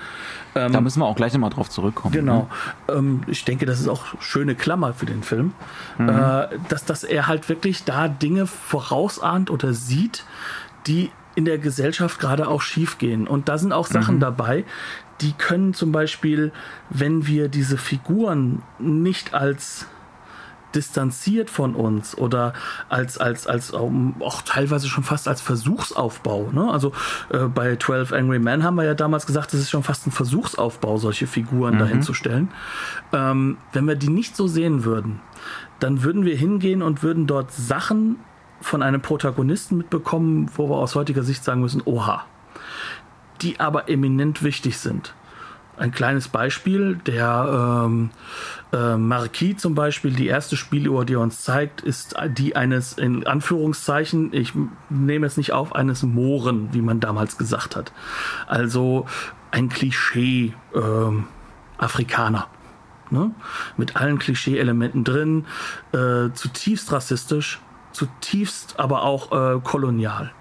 Ähm, 0.55 0.71
da 0.71 0.81
müssen 0.81 0.99
wir 0.99 1.05
auch 1.05 1.15
gleich 1.15 1.33
nochmal 1.33 1.49
drauf 1.49 1.69
zurückkommen. 1.69 2.13
Genau. 2.13 2.49
Ne? 2.87 2.95
Ähm, 2.95 3.21
ich 3.27 3.45
denke, 3.45 3.65
das 3.65 3.79
ist 3.79 3.87
auch 3.87 4.19
schöne 4.19 4.55
Klammer 4.55 4.93
für 4.93 5.05
den 5.05 5.23
Film. 5.23 5.53
Mhm. 5.97 6.09
Äh, 6.09 6.47
dass, 6.69 6.85
dass 6.85 7.03
er 7.03 7.27
halt 7.27 7.49
wirklich 7.49 7.83
da 7.83 8.07
Dinge 8.07 8.47
vorausahnt 8.47 9.49
oder 9.49 9.73
sieht, 9.73 10.23
die 10.87 11.11
in 11.35 11.45
der 11.45 11.57
Gesellschaft 11.57 12.19
gerade 12.19 12.47
auch 12.47 12.61
schief 12.61 12.97
gehen. 12.97 13.27
Und 13.27 13.49
da 13.49 13.57
sind 13.57 13.73
auch 13.73 13.87
Sachen 13.87 14.15
mhm. 14.15 14.19
dabei, 14.21 14.65
die 15.21 15.33
können 15.33 15.73
zum 15.73 15.91
Beispiel, 15.91 16.51
wenn 16.89 17.27
wir 17.27 17.47
diese 17.47 17.77
Figuren 17.77 18.63
nicht 18.79 19.33
als 19.33 19.87
distanziert 20.75 21.49
von 21.49 21.75
uns 21.75 22.17
oder 22.17 22.53
als, 22.89 23.17
als, 23.17 23.47
als 23.47 23.73
auch 23.73 24.41
teilweise 24.43 24.87
schon 24.87 25.03
fast 25.03 25.27
als 25.27 25.41
Versuchsaufbau. 25.41 26.51
Ne? 26.51 26.69
Also 26.71 26.91
äh, 27.29 27.45
bei 27.45 27.75
12 27.75 28.11
Angry 28.11 28.39
Men 28.39 28.63
haben 28.63 28.75
wir 28.75 28.83
ja 28.83 28.93
damals 28.93 29.25
gesagt, 29.25 29.53
es 29.53 29.61
ist 29.61 29.69
schon 29.69 29.83
fast 29.83 30.05
ein 30.07 30.11
Versuchsaufbau, 30.11 30.97
solche 30.97 31.27
Figuren 31.27 31.75
mhm. 31.75 31.79
dahin 31.79 32.01
zu 32.01 32.13
stellen. 32.13 32.49
Ähm, 33.13 33.57
wenn 33.73 33.87
wir 33.87 33.95
die 33.95 34.09
nicht 34.09 34.35
so 34.35 34.47
sehen 34.47 34.83
würden, 34.83 35.21
dann 35.79 36.03
würden 36.03 36.25
wir 36.25 36.35
hingehen 36.35 36.81
und 36.81 37.03
würden 37.03 37.27
dort 37.27 37.51
Sachen 37.51 38.17
von 38.61 38.81
einem 38.81 39.01
Protagonisten 39.01 39.77
mitbekommen, 39.77 40.49
wo 40.55 40.69
wir 40.69 40.77
aus 40.77 40.95
heutiger 40.95 41.23
Sicht 41.23 41.43
sagen 41.43 41.61
müssen, 41.61 41.81
oha, 41.85 42.25
die 43.41 43.59
aber 43.59 43.89
eminent 43.89 44.43
wichtig 44.43 44.77
sind 44.77 45.13
ein 45.77 45.91
kleines 45.91 46.27
Beispiel. 46.27 46.95
Der 47.05 47.83
ähm, 47.85 48.09
äh, 48.73 48.97
Marquis 48.97 49.57
zum 49.57 49.75
Beispiel, 49.75 50.11
die 50.11 50.27
erste 50.27 50.57
Spieluhr, 50.57 51.05
die 51.05 51.13
er 51.13 51.21
uns 51.21 51.41
zeigt, 51.41 51.81
ist 51.81 52.15
die 52.29 52.55
eines, 52.55 52.93
in 52.93 53.25
Anführungszeichen, 53.25 54.33
ich 54.33 54.53
nehme 54.89 55.27
es 55.27 55.37
nicht 55.37 55.53
auf, 55.53 55.75
eines 55.75 56.03
Mohren, 56.03 56.73
wie 56.73 56.81
man 56.81 56.99
damals 56.99 57.37
gesagt 57.37 57.75
hat. 57.75 57.91
Also 58.47 59.05
ein 59.51 59.69
Klischee 59.69 60.53
äh, 60.73 60.79
Afrikaner. 61.77 62.47
Ne? 63.11 63.31
Mit 63.77 63.95
allen 63.95 64.17
Klischee-Elementen 64.17 65.03
drin, 65.03 65.45
äh, 65.91 66.31
zutiefst 66.33 66.91
rassistisch, 66.91 67.59
zutiefst 67.91 68.79
aber 68.79 69.03
auch 69.03 69.31
äh, 69.31 69.59
kolonial. 69.61 70.31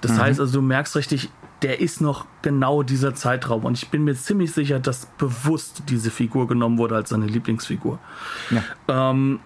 Das 0.00 0.12
mhm. 0.12 0.18
heißt 0.18 0.40
also, 0.40 0.60
du 0.60 0.62
merkst 0.62 0.96
richtig, 0.96 1.30
der 1.62 1.80
ist 1.80 2.00
noch 2.00 2.26
genau 2.42 2.82
dieser 2.82 3.14
Zeitraum. 3.14 3.64
Und 3.64 3.76
ich 3.76 3.88
bin 3.90 4.04
mir 4.04 4.14
ziemlich 4.14 4.52
sicher, 4.52 4.78
dass 4.78 5.06
bewusst 5.06 5.84
diese 5.88 6.10
Figur 6.10 6.48
genommen 6.48 6.78
wurde 6.78 6.96
als 6.96 7.10
seine 7.10 7.26
Lieblingsfigur. 7.26 7.98
Ja. 8.50 9.10
Ähm, 9.10 9.40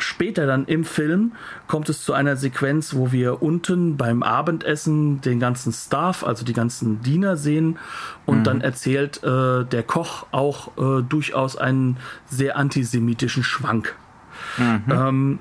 Später 0.00 0.46
dann 0.46 0.64
im 0.66 0.84
Film 0.84 1.32
kommt 1.66 1.88
es 1.88 2.04
zu 2.04 2.12
einer 2.12 2.36
Sequenz, 2.36 2.94
wo 2.94 3.10
wir 3.10 3.42
unten 3.42 3.96
beim 3.96 4.22
Abendessen 4.22 5.20
den 5.20 5.40
ganzen 5.40 5.72
Staff, 5.72 6.22
also 6.22 6.44
die 6.44 6.52
ganzen 6.52 7.02
Diener 7.02 7.36
sehen 7.36 7.80
und 8.24 8.38
mhm. 8.38 8.44
dann 8.44 8.60
erzählt 8.60 9.24
äh, 9.24 9.64
der 9.64 9.82
Koch 9.82 10.26
auch 10.30 10.68
äh, 10.78 11.02
durchaus 11.02 11.56
einen 11.56 11.96
sehr 12.26 12.56
antisemitischen 12.56 13.42
Schwank. 13.42 13.96
Mhm. 14.56 14.82
Ähm, 14.88 15.38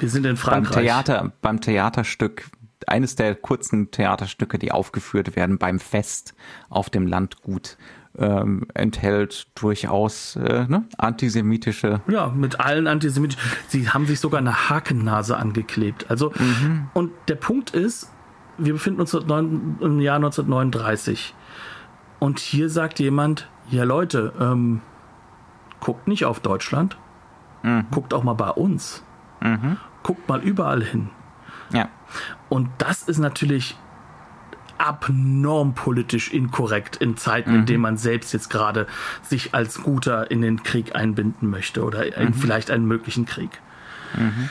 wir 0.00 0.08
sind 0.08 0.26
in 0.26 0.36
Frankreich. 0.36 0.74
Beim, 0.74 0.84
Theater, 0.84 1.32
beim 1.40 1.60
Theaterstück, 1.60 2.50
eines 2.88 3.14
der 3.16 3.34
kurzen 3.34 3.90
Theaterstücke, 3.90 4.58
die 4.58 4.72
aufgeführt 4.72 5.36
werden 5.36 5.58
beim 5.58 5.78
Fest 5.78 6.34
auf 6.68 6.90
dem 6.90 7.06
Landgut 7.06 7.76
ähm, 8.18 8.66
enthält 8.74 9.46
durchaus 9.54 10.36
äh, 10.36 10.66
ne, 10.68 10.84
antisemitische. 10.98 12.00
Ja, 12.08 12.28
mit 12.28 12.60
allen 12.60 12.86
antisemitischen. 12.86 13.42
Sie 13.68 13.88
haben 13.88 14.06
sich 14.06 14.20
sogar 14.20 14.40
eine 14.40 14.68
Hakennase 14.68 15.36
angeklebt. 15.36 16.06
Also, 16.10 16.32
mhm. 16.38 16.88
und 16.92 17.12
der 17.28 17.36
Punkt 17.36 17.70
ist, 17.70 18.10
wir 18.58 18.74
befinden 18.74 19.00
uns 19.00 19.14
im 19.14 20.00
Jahr 20.00 20.16
1939. 20.16 21.34
Und 22.18 22.38
hier 22.38 22.68
sagt 22.68 23.00
jemand, 23.00 23.48
ja 23.70 23.84
Leute, 23.84 24.32
ähm, 24.38 24.82
guckt 25.80 26.06
nicht 26.06 26.24
auf 26.24 26.40
Deutschland, 26.40 26.98
mhm. 27.62 27.86
guckt 27.90 28.14
auch 28.14 28.22
mal 28.22 28.34
bei 28.34 28.50
uns. 28.50 29.02
Mhm. 29.40 29.78
Guckt 30.02 30.28
mal 30.28 30.40
überall 30.40 30.82
hin. 30.82 31.10
Ja. 31.72 31.88
Und 32.48 32.68
das 32.78 33.02
ist 33.02 33.18
natürlich 33.18 33.76
abnorm 34.78 35.74
politisch 35.74 36.32
inkorrekt 36.32 36.96
in 36.96 37.16
Zeiten, 37.16 37.50
mhm. 37.52 37.58
in 37.60 37.66
denen 37.66 37.82
man 37.82 37.96
selbst 37.96 38.32
jetzt 38.32 38.50
gerade 38.50 38.86
sich 39.22 39.54
als 39.54 39.82
Guter 39.82 40.30
in 40.30 40.42
den 40.42 40.62
Krieg 40.64 40.96
einbinden 40.96 41.48
möchte 41.48 41.84
oder 41.84 42.04
mhm. 42.04 42.34
vielleicht 42.34 42.70
einen 42.70 42.86
möglichen 42.86 43.24
Krieg. 43.24 43.50
Mhm. 44.16 44.50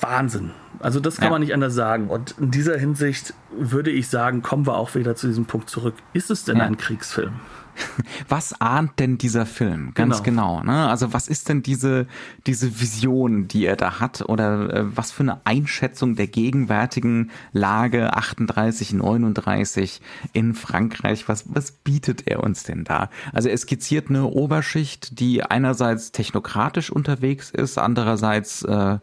Wahnsinn. 0.00 0.52
Also 0.78 1.00
das 1.00 1.16
kann 1.16 1.26
ja. 1.26 1.30
man 1.30 1.40
nicht 1.40 1.54
anders 1.54 1.74
sagen. 1.74 2.08
Und 2.08 2.34
in 2.38 2.50
dieser 2.50 2.78
Hinsicht 2.78 3.34
würde 3.50 3.90
ich 3.90 4.08
sagen, 4.08 4.42
kommen 4.42 4.66
wir 4.66 4.76
auch 4.76 4.94
wieder 4.94 5.14
zu 5.14 5.26
diesem 5.26 5.46
Punkt 5.46 5.68
zurück. 5.68 5.94
Ist 6.12 6.30
es 6.30 6.44
denn 6.44 6.58
ja. 6.58 6.64
ein 6.64 6.76
Kriegsfilm? 6.76 7.32
Was 8.28 8.60
ahnt 8.60 8.98
denn 8.98 9.18
dieser 9.18 9.46
Film? 9.46 9.92
Ganz 9.94 10.22
genau. 10.22 10.60
genau 10.60 10.64
ne? 10.64 10.88
Also 10.88 11.12
was 11.12 11.28
ist 11.28 11.48
denn 11.48 11.62
diese, 11.62 12.06
diese 12.46 12.80
Vision, 12.80 13.48
die 13.48 13.66
er 13.66 13.76
da 13.76 14.00
hat? 14.00 14.22
Oder 14.22 14.72
äh, 14.72 14.96
was 14.96 15.10
für 15.10 15.22
eine 15.22 15.40
Einschätzung 15.44 16.16
der 16.16 16.26
gegenwärtigen 16.26 17.30
Lage 17.52 18.14
38, 18.14 18.92
39 18.92 20.00
in 20.32 20.54
Frankreich? 20.54 21.28
Was, 21.28 21.54
was 21.54 21.72
bietet 21.72 22.26
er 22.26 22.42
uns 22.42 22.62
denn 22.64 22.84
da? 22.84 23.10
Also 23.32 23.48
er 23.48 23.58
skizziert 23.58 24.08
eine 24.08 24.26
Oberschicht, 24.26 25.18
die 25.20 25.42
einerseits 25.42 26.12
technokratisch 26.12 26.90
unterwegs 26.90 27.50
ist, 27.50 27.78
andererseits 27.78 28.62
äh, 28.62 28.98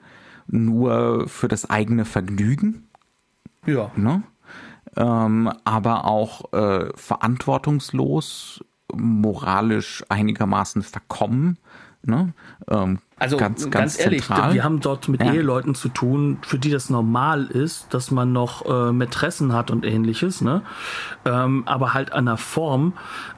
nur 0.48 1.28
für 1.28 1.48
das 1.48 1.70
eigene 1.70 2.06
Vergnügen. 2.06 2.88
Ja. 3.66 3.92
Ne? 3.96 4.24
Ähm, 4.98 5.52
aber 5.64 6.06
auch 6.06 6.52
äh, 6.54 6.90
verantwortungslos, 6.96 8.64
moralisch 8.94 10.04
einigermaßen 10.10 10.82
verkommen. 10.82 11.60
Ne? 12.08 12.34
Ähm, 12.70 13.00
also 13.20 13.36
ganz, 13.36 13.64
ganz, 13.64 13.72
ganz 13.72 14.00
ehrlich, 14.00 14.24
zentral. 14.24 14.54
wir 14.54 14.64
haben 14.64 14.80
dort 14.80 15.10
mit 15.10 15.22
ja. 15.22 15.34
Eheleuten 15.34 15.76
zu 15.76 15.90
tun, 15.90 16.38
für 16.42 16.58
die 16.58 16.70
das 16.70 16.90
normal 16.90 17.48
ist, 17.48 17.94
dass 17.94 18.12
man 18.12 18.32
noch 18.32 18.66
äh, 18.66 18.94
Mätressen 18.94 19.52
hat 19.52 19.72
und 19.72 19.84
ähnliches, 19.84 20.40
ne? 20.40 20.62
Ähm, 21.26 21.64
aber 21.66 21.94
halt 21.94 22.14
an 22.14 22.28
einer 22.28 22.38
Form, 22.38 22.94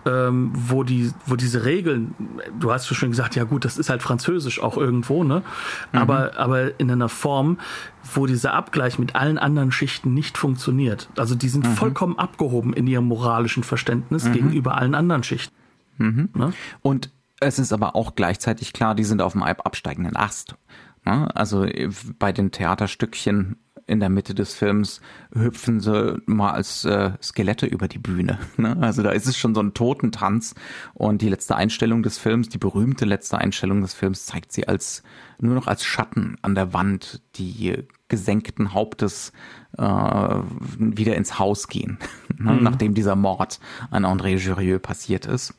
ähm, 0.05 0.51
wo 0.53 0.83
die, 0.83 1.11
wo 1.25 1.35
diese 1.35 1.65
Regeln, 1.65 2.13
du 2.59 2.71
hast 2.71 2.87
schon 2.87 3.09
gesagt, 3.09 3.35
ja 3.35 3.43
gut, 3.45 3.65
das 3.65 3.79
ist 3.79 3.89
halt 3.89 4.03
Französisch 4.03 4.61
auch 4.61 4.77
irgendwo, 4.77 5.23
ne? 5.23 5.41
Mhm. 5.91 5.99
Aber, 5.99 6.37
aber 6.37 6.79
in 6.79 6.91
einer 6.91 7.09
Form, 7.09 7.57
wo 8.13 8.27
dieser 8.27 8.53
Abgleich 8.53 8.99
mit 8.99 9.15
allen 9.15 9.39
anderen 9.39 9.71
Schichten 9.71 10.13
nicht 10.13 10.37
funktioniert. 10.37 11.09
Also 11.17 11.33
die 11.33 11.49
sind 11.49 11.65
mhm. 11.65 11.73
vollkommen 11.73 12.19
abgehoben 12.19 12.73
in 12.73 12.85
ihrem 12.85 13.05
moralischen 13.05 13.63
Verständnis 13.63 14.25
mhm. 14.25 14.33
gegenüber 14.33 14.77
allen 14.77 14.93
anderen 14.93 15.23
Schichten. 15.23 15.55
Mhm. 15.97 16.29
Ne? 16.35 16.53
Und 16.81 17.09
es 17.39 17.59
ist 17.59 17.73
aber 17.73 17.95
auch 17.95 18.15
gleichzeitig 18.15 18.73
klar, 18.73 18.95
die 18.95 19.03
sind 19.03 19.21
auf 19.21 19.33
dem 19.33 19.43
absteigenden 19.43 20.15
Ast. 20.15 20.55
Ne? 21.05 21.33
Also 21.35 21.63
äh, 21.63 21.89
bei 22.17 22.31
den 22.31 22.51
Theaterstückchen 22.51 23.57
in 23.89 23.99
der 23.99 24.09
Mitte 24.09 24.35
des 24.35 24.53
Films 24.53 25.01
hüpfen 25.33 25.79
sie 25.79 26.21
mal 26.25 26.51
als 26.51 26.85
äh, 26.85 27.11
Skelette 27.21 27.65
über 27.65 27.87
die 27.87 27.99
Bühne. 27.99 28.39
Ne? 28.57 28.75
Also 28.81 29.03
da 29.03 29.11
ist 29.11 29.25
es 29.25 29.37
schon 29.37 29.55
so 29.55 29.61
ein 29.61 29.73
Totentanz. 29.73 30.53
Und 30.93 31.21
die 31.21 31.29
letzte 31.29 31.55
Einstellung 31.55 32.03
des 32.03 32.17
Films, 32.17 32.49
die 32.49 32.57
berühmte 32.57 33.05
letzte 33.05 33.37
Einstellung 33.37 33.81
des 33.81 33.93
Films, 33.93 34.25
zeigt 34.25 34.51
sie 34.51 34.67
als 34.67 35.01
nur 35.39 35.55
noch 35.55 35.67
als 35.67 35.85
Schatten 35.85 36.35
an 36.41 36.55
der 36.55 36.73
Wand, 36.73 37.21
die 37.35 37.87
gesenkten 38.09 38.73
Hauptes 38.73 39.31
äh, 39.77 39.81
wieder 39.81 41.15
ins 41.15 41.39
Haus 41.39 41.69
gehen, 41.69 41.99
ne? 42.37 42.53
mhm. 42.53 42.63
nachdem 42.63 42.93
dieser 42.93 43.15
Mord 43.15 43.59
an 43.91 44.03
André 44.05 44.35
Jurieux 44.35 44.81
passiert 44.81 45.25
ist. 45.25 45.53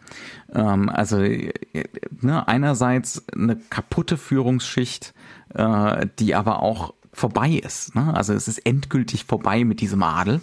Ähm, 0.52 0.90
also 0.90 1.16
ne, 1.18 2.46
einerseits 2.46 3.24
eine 3.32 3.56
kaputte 3.56 4.18
Führungsschicht, 4.18 5.14
äh, 5.54 6.06
die 6.18 6.34
aber 6.34 6.60
auch 6.60 6.92
vorbei 7.20 7.50
ist. 7.50 7.94
Ne? 7.94 8.12
Also 8.14 8.32
es 8.32 8.48
ist 8.48 8.58
endgültig 8.66 9.24
vorbei 9.24 9.64
mit 9.64 9.80
diesem 9.80 10.02
Adel. 10.02 10.40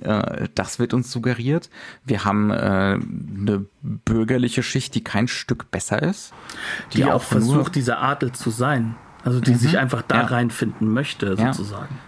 Äh, 0.00 0.48
das 0.54 0.78
wird 0.78 0.94
uns 0.94 1.10
suggeriert. 1.10 1.68
Wir 2.04 2.24
haben 2.24 2.50
äh, 2.50 2.54
eine 2.54 3.66
bürgerliche 3.82 4.62
Schicht, 4.62 4.94
die 4.94 5.04
kein 5.04 5.28
Stück 5.28 5.70
besser 5.70 6.02
ist. 6.02 6.32
Die, 6.92 6.98
die 6.98 7.04
auch 7.04 7.22
versucht, 7.22 7.74
dieser 7.74 8.00
Adel 8.00 8.32
zu 8.32 8.50
sein. 8.50 8.94
Also 9.24 9.40
die 9.40 9.52
mhm. 9.52 9.58
sich 9.58 9.76
einfach 9.78 10.02
da 10.02 10.20
ja. 10.20 10.26
reinfinden 10.26 10.88
möchte, 10.88 11.36
sozusagen. 11.36 11.98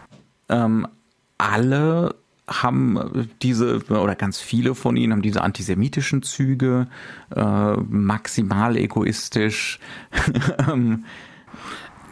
Ja. 0.48 0.64
Ähm, 0.64 0.88
alle 1.36 2.14
haben 2.48 3.28
diese, 3.42 3.84
oder 3.88 4.14
ganz 4.14 4.38
viele 4.38 4.74
von 4.74 4.96
ihnen 4.96 5.12
haben 5.12 5.22
diese 5.22 5.42
antisemitischen 5.42 6.22
Züge, 6.22 6.86
äh, 7.34 7.72
maximal 7.88 8.76
egoistisch. 8.76 9.78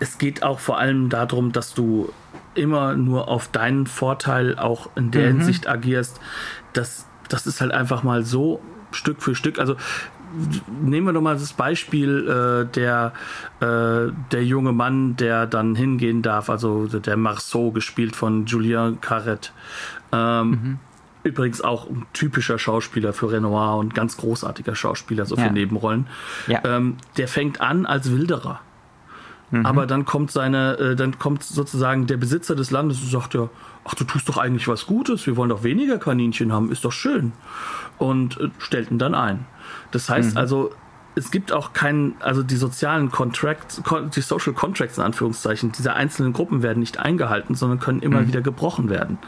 Es 0.01 0.18
geht 0.18 0.42
auch 0.42 0.59
vor 0.59 0.78
allem 0.78 1.09
darum, 1.09 1.53
dass 1.53 1.74
du 1.74 2.12
immer 2.55 2.96
nur 2.96 3.28
auf 3.28 3.48
deinen 3.48 3.86
Vorteil 3.86 4.59
auch 4.59 4.90
in 4.96 5.11
der 5.11 5.32
mhm. 5.32 5.38
Hinsicht 5.38 5.68
agierst. 5.68 6.20
Das, 6.72 7.07
das 7.28 7.46
ist 7.46 7.61
halt 7.61 7.72
einfach 7.72 8.03
mal 8.03 8.24
so 8.24 8.61
Stück 8.92 9.22
für 9.22 9.34
Stück. 9.34 9.59
Also 9.59 9.76
nehmen 10.82 11.07
wir 11.07 11.12
doch 11.12 11.20
mal 11.20 11.34
das 11.34 11.53
Beispiel 11.53 12.28
äh, 12.28 12.72
der, 12.72 13.12
äh, 13.61 14.12
der 14.32 14.44
junge 14.44 14.72
Mann, 14.72 15.16
der 15.16 15.46
dann 15.46 15.74
hingehen 15.74 16.22
darf, 16.22 16.51
also 16.51 16.86
der 16.86 17.16
Marceau, 17.16 17.70
gespielt 17.70 18.16
von 18.16 18.46
Julien 18.46 19.01
Carret. 19.01 19.53
Ähm, 20.12 20.51
mhm. 20.51 20.78
Übrigens 21.22 21.61
auch 21.61 21.88
ein 21.88 22.07
typischer 22.14 22.59
Schauspieler 22.59 23.12
für 23.12 23.30
Renoir 23.30 23.76
und 23.76 23.94
ganz 23.94 24.16
großartiger 24.16 24.74
Schauspieler, 24.74 25.26
so 25.26 25.36
ja. 25.36 25.44
für 25.44 25.53
Nebenrollen. 25.53 26.07
Ja. 26.46 26.62
Ähm, 26.64 26.96
der 27.18 27.28
fängt 27.28 27.61
an 27.61 27.84
als 27.84 28.11
Wilderer. 28.11 28.61
Mhm. 29.51 29.66
Aber 29.66 29.86
dann 29.86 30.05
kommt 30.05 30.30
seine, 30.30 30.78
äh, 30.78 30.96
dann 30.96 31.18
kommt 31.18 31.42
sozusagen 31.42 32.07
der 32.07 32.16
Besitzer 32.16 32.55
des 32.55 32.70
Landes 32.70 33.01
und 33.01 33.11
sagt 33.11 33.34
ja, 33.34 33.48
ach, 33.84 33.94
du 33.94 34.05
tust 34.05 34.28
doch 34.28 34.38
eigentlich 34.38 34.68
was 34.68 34.86
Gutes, 34.86 35.26
wir 35.26 35.36
wollen 35.36 35.51
doch 35.51 35.64
weniger 35.64 35.98
Kaninchen 35.98 36.53
haben, 36.53 36.70
ist 36.70 36.84
doch 36.84 36.92
schön. 36.92 37.32
Und 37.98 38.38
äh, 38.40 38.51
stellt 38.59 38.90
ihn 38.90 38.98
dann 38.98 39.14
ein. 39.14 39.46
Das 39.90 40.09
heißt 40.09 40.32
mhm. 40.32 40.38
also, 40.38 40.72
es 41.16 41.30
gibt 41.30 41.52
auch 41.52 41.72
keinen, 41.72 42.14
also 42.20 42.42
die 42.42 42.56
sozialen 42.56 43.11
Contracts, 43.11 43.82
die 44.14 44.20
Social 44.20 44.52
Contracts 44.52 44.98
in 44.98 45.04
Anführungszeichen 45.04 45.72
dieser 45.72 45.94
einzelnen 45.94 46.32
Gruppen 46.32 46.62
werden 46.62 46.80
nicht 46.80 46.98
eingehalten, 46.98 47.54
sondern 47.54 47.80
können 47.80 48.00
immer 48.00 48.20
mhm. 48.20 48.28
wieder 48.28 48.40
gebrochen 48.40 48.88
werden. 48.88 49.18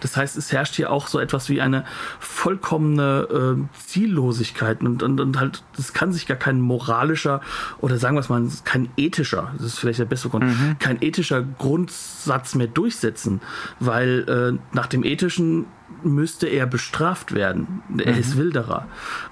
Das 0.00 0.16
heißt, 0.16 0.36
es 0.36 0.52
herrscht 0.52 0.76
hier 0.76 0.92
auch 0.92 1.08
so 1.08 1.18
etwas 1.18 1.48
wie 1.48 1.60
eine 1.60 1.84
vollkommene 2.20 3.56
äh, 3.58 3.78
Ziellosigkeit 3.86 4.82
und, 4.82 5.02
und, 5.02 5.20
und 5.20 5.38
halt, 5.38 5.64
das 5.76 5.92
kann 5.92 6.12
sich 6.12 6.26
gar 6.26 6.36
kein 6.36 6.60
moralischer 6.60 7.40
oder 7.80 7.98
sagen 7.98 8.16
wir 8.16 8.20
es 8.20 8.28
mal, 8.28 8.46
kein 8.64 8.88
ethischer, 8.96 9.52
das 9.58 9.66
ist 9.66 9.78
vielleicht 9.78 9.98
der 9.98 10.04
beste 10.04 10.28
Grund, 10.28 10.44
mhm. 10.44 10.76
kein 10.78 11.02
ethischer 11.02 11.42
Grundsatz 11.42 12.54
mehr 12.54 12.68
durchsetzen, 12.68 13.40
weil 13.80 14.28
äh, 14.28 14.74
nach 14.74 14.86
dem 14.86 15.04
ethischen 15.04 15.66
müsste 16.04 16.46
er 16.46 16.66
bestraft 16.66 17.34
werden. 17.34 17.82
Er 17.98 18.12
mhm. 18.12 18.18
ist 18.18 18.36
Wilderer. 18.36 18.86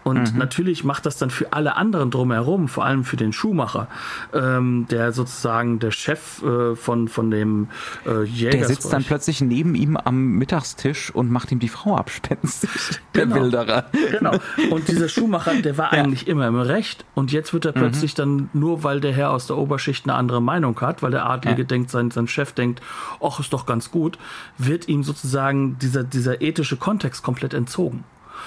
Und 0.05 0.33
mhm. 0.33 0.39
natürlich 0.39 0.85
macht 0.85 1.07
das 1.07 1.19
dann 1.19 1.31
für 1.31 1.53
alle 1.53 1.77
anderen 1.77 2.11
drumherum, 2.11 2.69
vor 2.69 2.85
allem 2.85 3.05
für 3.05 3.17
den 3.17 3.33
Schuhmacher, 3.33 3.89
ähm, 4.33 4.87
der 4.91 5.13
sozusagen 5.13 5.79
der 5.79 5.91
Chef 5.91 6.43
äh, 6.43 6.75
von, 6.77 7.09
von 7.09 7.31
dem 7.31 7.69
äh, 8.07 8.25
Jäger 8.25 8.59
Der 8.59 8.67
sitzt 8.67 8.93
dann 8.93 9.05
plötzlich 9.05 9.41
neben 9.41 9.75
ihm 9.75 9.97
am 9.97 10.33
Mittagstisch 10.33 11.15
und 11.15 11.31
macht 11.31 11.53
ihm 11.53 11.59
die 11.59 11.69
Frau 11.69 11.97
abspenstig. 11.97 12.71
Der 13.15 13.27
genau. 13.27 13.43
Wilderer. 13.43 13.85
Genau. 14.11 14.39
Und 14.71 14.89
dieser 14.89 15.09
Schuhmacher, 15.09 15.55
der 15.61 15.77
war 15.77 15.93
ja. 15.93 16.03
eigentlich 16.03 16.27
immer 16.27 16.49
im 16.49 16.59
Recht. 16.59 17.05
Und 17.15 17.31
jetzt 17.31 17.53
wird 17.53 17.67
er 17.67 17.73
mhm. 17.73 17.81
plötzlich 17.81 18.15
dann, 18.15 18.49
nur 18.55 18.85
weil 18.85 19.01
der 19.01 19.13
Herr 19.13 19.31
aus 19.31 19.47
der 19.47 19.59
Oberschicht 19.59 20.07
eine 20.07 20.15
andere 20.15 20.41
Meinung 20.41 20.81
hat, 20.81 21.03
weil 21.03 21.11
der 21.11 21.27
Adlige 21.27 21.63
ja. 21.63 21.67
denkt, 21.67 21.91
sein, 21.91 22.11
sein 22.11 22.27
Chef 22.27 22.53
denkt, 22.53 22.81
ach, 23.23 23.39
ist 23.41 23.53
doch 23.53 23.67
ganz 23.67 23.91
gut, 23.91 24.19
wird 24.57 24.89
ihm 24.89 25.05
sozusagen 25.05 25.79
dieser, 25.79 26.05
dieser 26.05 26.41
ethische 26.41 26.62
Kontext 26.77 27.23
komplett 27.23 27.55
entzogen. 27.55 28.05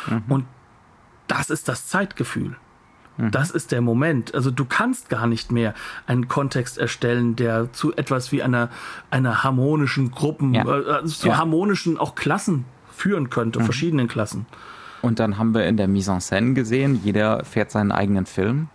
Mhm. 0.07 0.24
Und 0.28 0.45
das 1.28 1.49
ist 1.49 1.68
das 1.68 1.88
Zeitgefühl. 1.88 2.55
Mhm. 3.18 3.32
Das 3.32 3.51
ist 3.51 3.72
der 3.72 3.82
Moment. 3.82 4.34
Also 4.34 4.51
du 4.51 4.66
kannst 4.66 5.09
gar 5.09 5.28
nicht 5.28 5.51
mehr 5.51 5.74
einen 6.07 6.28
Kontext 6.28 6.78
erstellen, 6.78 7.36
der 7.36 7.72
zu 7.74 7.95
etwas 7.95 8.32
wie 8.32 8.43
einer, 8.43 8.70
einer 9.09 9.43
harmonischen 9.43 10.11
Gruppen, 10.11 10.53
ja. 10.53 10.66
äh, 10.66 10.91
also 10.91 11.16
zu 11.16 11.28
ja. 11.30 11.38
harmonischen 11.38 11.97
auch 11.97 12.16
Klassen 12.16 12.66
führen 12.91 13.30
könnte, 13.30 13.59
mhm. 13.59 13.63
verschiedenen 13.66 14.07
Klassen. 14.07 14.45
Und 15.01 15.20
dann 15.20 15.38
haben 15.38 15.53
wir 15.53 15.66
in 15.66 15.78
der 15.78 15.88
Mise 15.88 16.11
en 16.11 16.20
scène 16.20 16.53
gesehen, 16.53 16.99
jeder 17.03 17.43
fährt 17.45 17.70
seinen 17.70 17.91
eigenen 17.91 18.26
Film. 18.26 18.70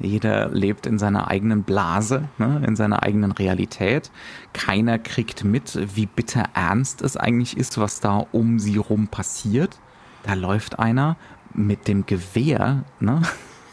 Jeder 0.00 0.48
lebt 0.48 0.86
in 0.86 0.98
seiner 0.98 1.28
eigenen 1.28 1.62
Blase, 1.62 2.28
ne, 2.38 2.62
in 2.66 2.74
seiner 2.74 3.02
eigenen 3.02 3.32
Realität. 3.32 4.10
Keiner 4.52 4.98
kriegt 4.98 5.44
mit, 5.44 5.78
wie 5.94 6.06
bitter 6.06 6.44
ernst 6.54 7.02
es 7.02 7.16
eigentlich 7.16 7.56
ist, 7.56 7.78
was 7.78 8.00
da 8.00 8.26
um 8.32 8.58
sie 8.58 8.78
rum 8.78 9.08
passiert. 9.08 9.78
Da 10.22 10.34
läuft 10.34 10.78
einer 10.78 11.16
mit 11.52 11.86
dem 11.86 12.06
Gewehr, 12.06 12.84
ne, 12.98 13.22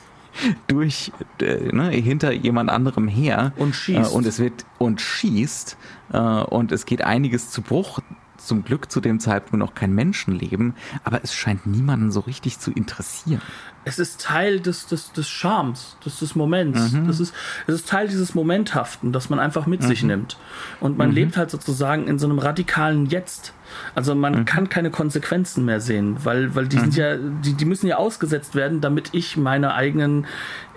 durch 0.68 1.12
äh, 1.42 1.72
ne, 1.72 1.90
hinter 1.90 2.32
jemand 2.32 2.70
anderem 2.70 3.08
her 3.08 3.54
und 3.56 3.76
schießt 3.76 4.12
äh, 4.12 4.16
und 4.16 4.26
es 4.26 4.40
wird 4.40 4.66
und 4.78 5.02
schießt 5.02 5.78
äh, 6.14 6.18
und 6.18 6.72
es 6.72 6.86
geht 6.86 7.02
einiges 7.02 7.50
zu 7.50 7.62
Bruch 7.62 8.00
zum 8.38 8.64
Glück 8.64 8.92
zu 8.92 9.02
dem 9.02 9.20
Zeitpunkt 9.20 9.60
noch 9.60 9.76
kein 9.76 9.94
Menschenleben, 9.94 10.76
aber 11.04 11.22
es 11.24 11.34
scheint 11.34 11.66
niemanden 11.66 12.12
so 12.12 12.22
richtig 12.22 12.60
zu 12.60 12.72
interessieren. 12.72 13.42
Es 13.84 14.00
ist 14.00 14.22
Teil 14.22 14.60
des, 14.60 14.88
des, 14.88 15.14
des 15.14 15.30
Charmes, 15.30 15.98
des, 16.06 16.20
des 16.20 16.36
Moments. 16.36 16.92
Mhm. 16.92 17.08
Das 17.08 17.20
ist, 17.20 17.34
es 17.68 17.76
ist 17.76 17.88
Teil 17.88 18.08
dieses 18.10 18.36
Momenthaften, 18.36 19.14
das 19.14 19.30
man 19.30 19.40
einfach 19.40 19.66
mit 19.66 19.82
mhm. 19.82 19.88
sich 19.88 20.04
nimmt. 20.04 20.38
Und 20.82 20.98
man 20.98 21.10
mhm. 21.10 21.16
lebt 21.16 21.38
halt 21.38 21.52
sozusagen 21.52 22.08
in 22.08 22.20
so 22.20 22.28
einem 22.28 22.40
radikalen 22.40 23.06
Jetzt. 23.06 23.54
Also 23.96 24.14
man 24.14 24.40
mhm. 24.40 24.46
kann 24.46 24.70
keine 24.70 24.92
Konsequenzen 24.92 25.64
mehr 25.66 25.80
sehen, 25.80 26.18
weil, 26.24 26.54
weil 26.56 26.68
die 26.68 26.78
sind 26.78 26.94
mhm. 26.94 27.00
ja, 27.00 27.16
die, 27.18 27.54
die 27.54 27.66
müssen 27.66 27.88
ja 27.88 27.98
ausgesetzt 27.98 28.56
werden, 28.56 28.82
damit 28.82 29.10
ich 29.14 29.38
meiner 29.38 29.74
eigenen 29.76 30.26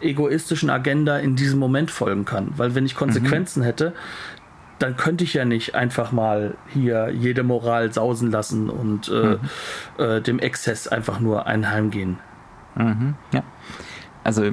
egoistischen 0.01 0.71
Agenda 0.71 1.19
in 1.19 1.37
diesem 1.37 1.59
Moment 1.59 1.91
folgen 1.91 2.25
kann. 2.25 2.53
Weil 2.57 2.75
wenn 2.75 2.87
ich 2.87 2.95
Konsequenzen 2.95 3.61
mhm. 3.61 3.65
hätte, 3.65 3.95
dann 4.81 4.97
könnte 4.97 5.25
ich 5.25 5.35
ja 5.35 5.45
nicht 5.45 5.75
einfach 5.75 6.11
mal 6.11 6.57
hier 6.69 7.11
jede 7.11 7.43
Moral 7.43 7.93
sausen 7.93 8.31
lassen 8.31 8.71
und 8.71 9.09
äh, 9.09 9.13
mhm. 9.13 9.39
äh, 9.99 10.21
dem 10.21 10.39
Exzess 10.39 10.89
einfach 10.89 11.21
nur 11.21 11.47
einheimgehen. 11.47 12.19
Mhm, 12.77 13.15
ja. 13.33 13.43
Also 14.25 14.53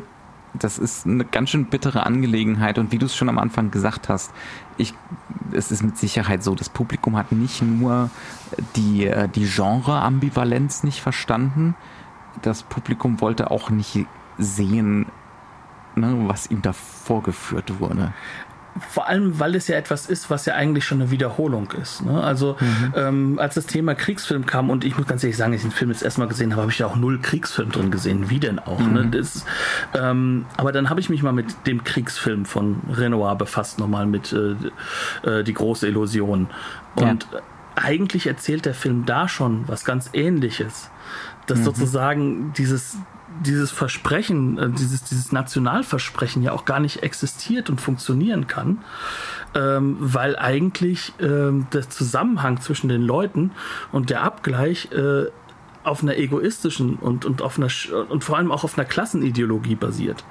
das 0.54 0.80
ist 0.80 1.06
eine 1.06 1.24
ganz 1.24 1.52
schön 1.52 1.66
bittere 1.68 2.06
Angelegenheit 2.06 2.78
und 2.78 2.92
wie 2.92 2.98
du 2.98 3.06
es 3.06 3.16
schon 3.16 3.30
am 3.30 3.38
Anfang 3.38 3.72
gesagt 3.72 4.10
hast, 4.10 4.34
ich, 4.76 4.94
es 5.52 5.72
ist 5.72 5.84
mit 5.84 5.98
Sicherheit 5.98 6.44
so, 6.44 6.56
das 6.56 6.70
Publikum 6.70 7.16
hat 7.16 7.32
nicht 7.32 7.62
nur 7.62 8.10
die, 8.76 9.06
äh, 9.06 9.30
die 9.30 9.46
Genre-Ambivalenz 9.46 10.84
nicht 10.84 11.02
verstanden, 11.02 11.76
das 12.42 12.64
Publikum 12.64 13.22
wollte 13.22 13.50
auch 13.50 13.70
nicht 13.70 14.06
sehen, 14.38 15.06
ne, 15.96 16.16
was 16.28 16.48
ihm 16.52 16.62
da 16.62 16.74
vorgeführt 16.74 17.80
wurde 17.80 18.14
vor 18.90 19.08
allem, 19.08 19.40
weil 19.40 19.56
es 19.56 19.68
ja 19.68 19.76
etwas 19.76 20.08
ist, 20.08 20.30
was 20.30 20.46
ja 20.46 20.56
eigentlich 20.56 20.86
schon 20.86 21.02
eine 21.02 21.12
Wiederholung 21.12 21.72
ist. 21.82 22.06
Ne? 22.06 22.22
Also 22.22 22.58
mhm. 22.60 22.94
ähm, 22.96 23.40
als 23.40 23.56
das 23.56 23.66
Thema 23.66 23.96
Kriegsfilm 23.96 24.46
kam 24.46 24.70
und 24.70 24.84
ich 24.84 24.98
muss 24.98 25.08
ganz 25.08 25.24
ehrlich 25.24 25.38
sagen, 25.38 25.54
ich 25.54 25.62
den 25.62 25.72
Film 25.72 25.92
jetzt 25.92 26.04
erstmal 26.04 26.28
gesehen 26.28 26.52
habe, 26.52 26.64
habe 26.64 26.72
ich 26.72 26.80
ja 26.80 26.88
auch 26.88 26.96
null 26.96 27.20
Kriegsfilm 27.20 27.72
drin 27.72 27.92
gesehen. 27.92 28.30
Wie 28.30 28.40
denn 28.40 28.60
auch? 28.60 28.80
Ne? 28.80 28.88
Mhm. 28.88 28.94
Ne? 28.94 29.08
Das, 29.08 29.46
ähm, 29.94 30.46
aber 30.58 30.72
dann 30.72 30.90
habe 30.90 31.00
ich 31.00 31.10
mich 31.10 31.24
mal 31.24 31.34
mit 31.34 31.68
dem 31.68 31.84
Kriegsfilm 31.84 32.46
von 32.46 32.82
Renoir 32.92 33.36
befasst, 33.36 33.80
nochmal 33.80 34.06
mit 34.06 34.34
äh, 34.34 34.56
äh, 35.30 35.44
Die 35.44 35.54
große 35.54 35.88
Illusion. 35.88 36.48
Und 36.96 37.28
ja. 37.32 37.40
eigentlich 37.76 38.28
erzählt 38.28 38.66
der 38.66 38.74
Film 38.74 39.06
da 39.06 39.28
schon 39.28 39.68
was 39.68 39.86
ganz 39.86 40.10
ähnliches. 40.14 40.90
Dass 41.46 41.60
mhm. 41.60 41.64
sozusagen 41.64 42.54
dieses, 42.54 42.98
dieses 43.42 43.72
Versprechen, 43.72 44.58
äh, 44.58 44.70
dieses, 44.70 45.04
dieses 45.04 45.32
Nationalversprechen 45.32 46.42
ja 46.42 46.52
auch 46.52 46.66
gar 46.66 46.80
nicht 46.80 47.04
existiert 47.04 47.70
und 47.70 47.82
funktionieren 47.82 48.48
kann, 48.48 48.80
ähm, 49.56 49.98
weil 50.00 50.36
eigentlich 50.38 51.14
ähm, 51.20 51.68
der 51.74 51.90
Zusammenhang 51.90 52.62
zwischen 52.62 52.90
den 52.90 53.02
Leuten 53.02 53.52
und 53.92 54.10
der 54.10 54.24
Abgleich 54.24 54.90
äh, 54.92 55.26
auf 55.88 56.04
einer 56.04 56.18
egoistischen 56.18 56.96
und, 56.96 57.26
und, 57.26 57.42
auf 57.42 57.58
einer, 57.58 57.70
und 58.10 58.24
vor 58.24 58.38
allem 58.38 58.52
auch 58.52 58.64
auf 58.64 58.78
einer 58.78 58.86
Klassenideologie 58.86 59.76
basiert. 59.76 60.24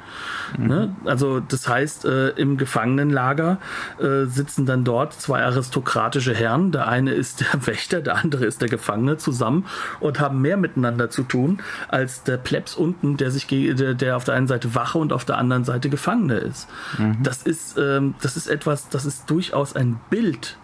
Mhm. 0.59 0.67
Ne? 0.67 0.97
Also 1.05 1.41
das 1.41 1.69
heißt, 1.69 2.05
äh, 2.05 2.29
im 2.31 2.57
Gefangenenlager 2.57 3.59
äh, 3.99 4.27
sitzen 4.27 4.67
dann 4.67 4.85
dort 4.85 5.15
zwei 5.15 5.43
aristokratische 5.43 6.35
Herren, 6.35 6.73
der 6.73 6.89
eine 6.89 7.13
ist 7.13 7.41
der 7.41 7.67
Wächter, 7.67 8.01
der 8.01 8.17
andere 8.17 8.45
ist 8.45 8.63
der 8.63 8.69
Gefangene 8.69 9.17
zusammen 9.17 9.67
und 10.01 10.21
haben 10.21 10.41
mehr 10.41 10.57
miteinander 10.57 11.11
zu 11.11 11.23
tun 11.23 11.61
als 11.89 12.23
der 12.23 12.37
Plebs 12.37 12.75
unten, 12.75 13.17
der 13.17 13.31
sich 13.31 13.47
der, 13.47 13.95
der 13.95 14.17
auf 14.17 14.25
der 14.25 14.35
einen 14.35 14.47
Seite 14.47 14.75
Wache 14.75 14.99
und 14.99 15.13
auf 15.13 15.25
der 15.25 15.39
anderen 15.39 15.65
Seite 15.65 15.89
Gefangene 15.89 16.35
ist. 16.35 16.69
Mhm. 16.99 17.19
Das 17.23 17.43
ist 17.43 17.79
ähm, 17.79 18.15
das 18.21 18.37
ist 18.37 18.47
etwas, 18.47 18.89
das 18.89 19.05
ist 19.05 19.31
durchaus 19.31 19.75
ein 19.75 19.99
Bild 20.11 20.57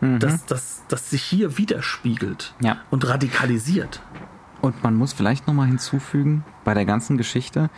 mhm. 0.00 0.18
das, 0.18 0.46
das, 0.46 0.82
das 0.88 1.10
sich 1.10 1.22
hier 1.22 1.58
widerspiegelt 1.58 2.54
ja. 2.60 2.78
und 2.90 3.06
radikalisiert. 3.08 4.02
Und 4.60 4.82
man 4.82 4.94
muss 4.94 5.12
vielleicht 5.12 5.46
nochmal 5.46 5.68
hinzufügen, 5.68 6.44
bei 6.64 6.74
der 6.74 6.84
ganzen 6.84 7.16
Geschichte, 7.16 7.70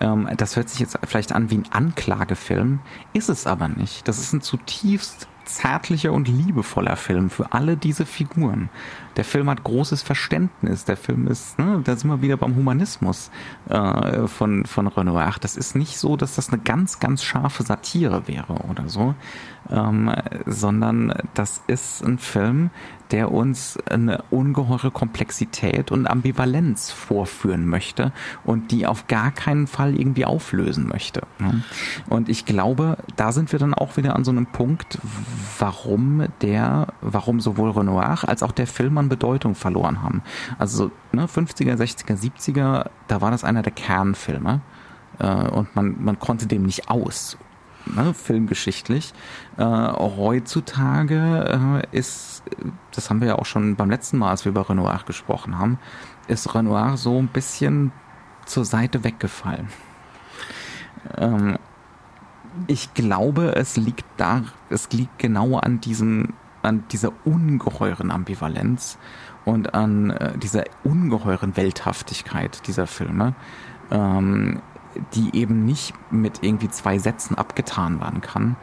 ähm, 0.00 0.28
das 0.36 0.56
hört 0.56 0.68
sich 0.68 0.80
jetzt 0.80 0.98
vielleicht 1.04 1.32
an 1.32 1.50
wie 1.50 1.58
ein 1.58 1.66
Anklagefilm, 1.70 2.80
ist 3.12 3.28
es 3.28 3.46
aber 3.46 3.68
nicht. 3.68 4.08
Das 4.08 4.18
ist 4.18 4.32
ein 4.32 4.40
zutiefst 4.40 5.28
zärtlicher 5.44 6.12
und 6.12 6.26
liebevoller 6.26 6.96
Film 6.96 7.30
für 7.30 7.52
alle 7.52 7.76
diese 7.76 8.06
Figuren. 8.06 8.70
Der 9.16 9.24
Film 9.24 9.48
hat 9.50 9.64
großes 9.64 10.02
Verständnis. 10.02 10.84
Der 10.84 10.96
Film 10.96 11.26
ist, 11.26 11.58
ne, 11.58 11.80
da 11.84 11.96
sind 11.96 12.10
wir 12.10 12.22
wieder 12.22 12.36
beim 12.36 12.56
Humanismus 12.56 13.30
äh, 13.68 14.26
von, 14.26 14.64
von 14.66 14.86
Renoir. 14.86 15.26
Ach, 15.28 15.38
das 15.38 15.56
ist 15.56 15.76
nicht 15.76 15.98
so, 15.98 16.16
dass 16.16 16.36
das 16.36 16.50
eine 16.50 16.60
ganz, 16.62 17.00
ganz 17.00 17.22
scharfe 17.22 17.62
Satire 17.62 18.26
wäre 18.26 18.54
oder 18.70 18.88
so, 18.88 19.14
ähm, 19.70 20.12
sondern 20.46 21.14
das 21.34 21.62
ist 21.66 22.04
ein 22.04 22.18
Film, 22.18 22.70
der 23.10 23.30
uns 23.30 23.78
eine 23.88 24.22
ungeheure 24.30 24.90
Komplexität 24.90 25.92
und 25.92 26.06
Ambivalenz 26.06 26.90
vorführen 26.90 27.66
möchte 27.66 28.12
und 28.44 28.70
die 28.70 28.86
auf 28.86 29.06
gar 29.06 29.30
keinen 29.30 29.66
Fall 29.66 29.98
irgendwie 29.98 30.24
auflösen 30.24 30.88
möchte. 30.88 31.22
Ne? 31.38 31.62
Und 32.08 32.28
ich 32.28 32.44
glaube, 32.44 32.98
da 33.16 33.32
sind 33.32 33.52
wir 33.52 33.58
dann 33.58 33.74
auch 33.74 33.96
wieder 33.96 34.16
an 34.16 34.24
so 34.24 34.30
einem 34.30 34.46
Punkt, 34.46 34.98
warum 35.58 36.24
der, 36.40 36.88
warum 37.02 37.40
sowohl 37.40 37.70
Renoir 37.70 38.28
als 38.28 38.42
auch 38.42 38.52
der 38.52 38.66
Film 38.66 38.98
an 38.98 39.03
Bedeutung 39.08 39.54
verloren 39.54 40.02
haben. 40.02 40.22
Also 40.58 40.90
ne, 41.12 41.26
50er, 41.26 41.76
60er, 41.76 42.18
70er, 42.18 42.90
da 43.08 43.20
war 43.20 43.30
das 43.30 43.44
einer 43.44 43.62
der 43.62 43.72
Kernfilme 43.72 44.60
äh, 45.18 45.26
und 45.26 45.74
man, 45.76 46.02
man 46.02 46.18
konnte 46.18 46.46
dem 46.46 46.64
nicht 46.64 46.88
aus 46.88 47.36
ne, 47.86 48.14
filmgeschichtlich. 48.14 49.12
Äh, 49.56 49.64
heutzutage 49.64 51.82
äh, 51.92 51.96
ist, 51.96 52.42
das 52.92 53.10
haben 53.10 53.20
wir 53.20 53.28
ja 53.28 53.36
auch 53.36 53.46
schon 53.46 53.76
beim 53.76 53.90
letzten 53.90 54.18
Mal, 54.18 54.30
als 54.30 54.44
wir 54.44 54.50
über 54.50 54.68
Renoir 54.68 55.00
gesprochen 55.06 55.58
haben, 55.58 55.78
ist 56.26 56.54
Renoir 56.54 56.96
so 56.96 57.18
ein 57.18 57.28
bisschen 57.28 57.92
zur 58.46 58.64
Seite 58.64 59.04
weggefallen. 59.04 59.68
Ähm, 61.16 61.58
ich 62.66 62.94
glaube, 62.94 63.56
es 63.56 63.76
liegt 63.76 64.04
da, 64.16 64.42
es 64.70 64.90
liegt 64.92 65.18
genau 65.18 65.58
an 65.58 65.80
diesem, 65.80 66.34
an 66.64 66.84
dieser 66.90 67.12
ungeheuren 67.24 68.10
Ambivalenz 68.10 68.98
und 69.44 69.74
an 69.74 70.10
äh, 70.10 70.38
dieser 70.38 70.64
ungeheuren 70.82 71.56
Welthaftigkeit 71.56 72.66
dieser 72.66 72.86
Filme. 72.86 73.34
Ähm, 73.90 74.60
die 75.14 75.36
eben 75.36 75.64
nicht 75.64 75.92
mit 76.12 76.42
irgendwie 76.42 76.68
zwei 76.68 76.98
Sätzen 76.98 77.36
abgetan 77.36 78.00
werden 78.00 78.20
kann, 78.20 78.56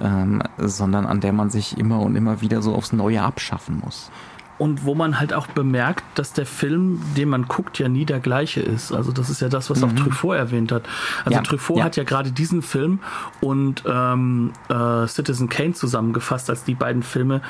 ähm, 0.00 0.42
sondern 0.58 1.06
an 1.06 1.20
der 1.20 1.32
man 1.32 1.50
sich 1.50 1.76
immer 1.76 2.00
und 2.00 2.16
immer 2.16 2.40
wieder 2.40 2.62
so 2.62 2.74
aufs 2.74 2.92
Neue 2.92 3.22
abschaffen 3.22 3.80
muss 3.84 4.10
und 4.58 4.84
wo 4.84 4.94
man 4.94 5.18
halt 5.18 5.32
auch 5.32 5.46
bemerkt, 5.48 6.04
dass 6.14 6.32
der 6.32 6.46
Film, 6.46 7.00
den 7.16 7.28
man 7.28 7.48
guckt, 7.48 7.78
ja 7.78 7.88
nie 7.88 8.04
der 8.04 8.20
gleiche 8.20 8.60
ist. 8.60 8.92
Also 8.92 9.10
das 9.10 9.30
ist 9.30 9.40
ja 9.40 9.48
das, 9.48 9.70
was 9.70 9.80
mhm. 9.80 9.84
auch 9.88 9.92
Truffaut 9.94 10.36
erwähnt 10.36 10.72
hat. 10.72 10.84
Also 11.24 11.36
ja, 11.36 11.42
Truffaut 11.42 11.78
ja. 11.78 11.84
hat 11.84 11.96
ja 11.96 12.04
gerade 12.04 12.30
diesen 12.32 12.62
Film 12.62 13.00
und 13.40 13.82
ähm, 13.86 14.52
äh, 14.68 15.06
Citizen 15.08 15.48
Kane 15.48 15.72
zusammengefasst 15.72 16.50
als 16.50 16.64
die 16.64 16.74
beiden 16.74 17.02
Filme, 17.02 17.40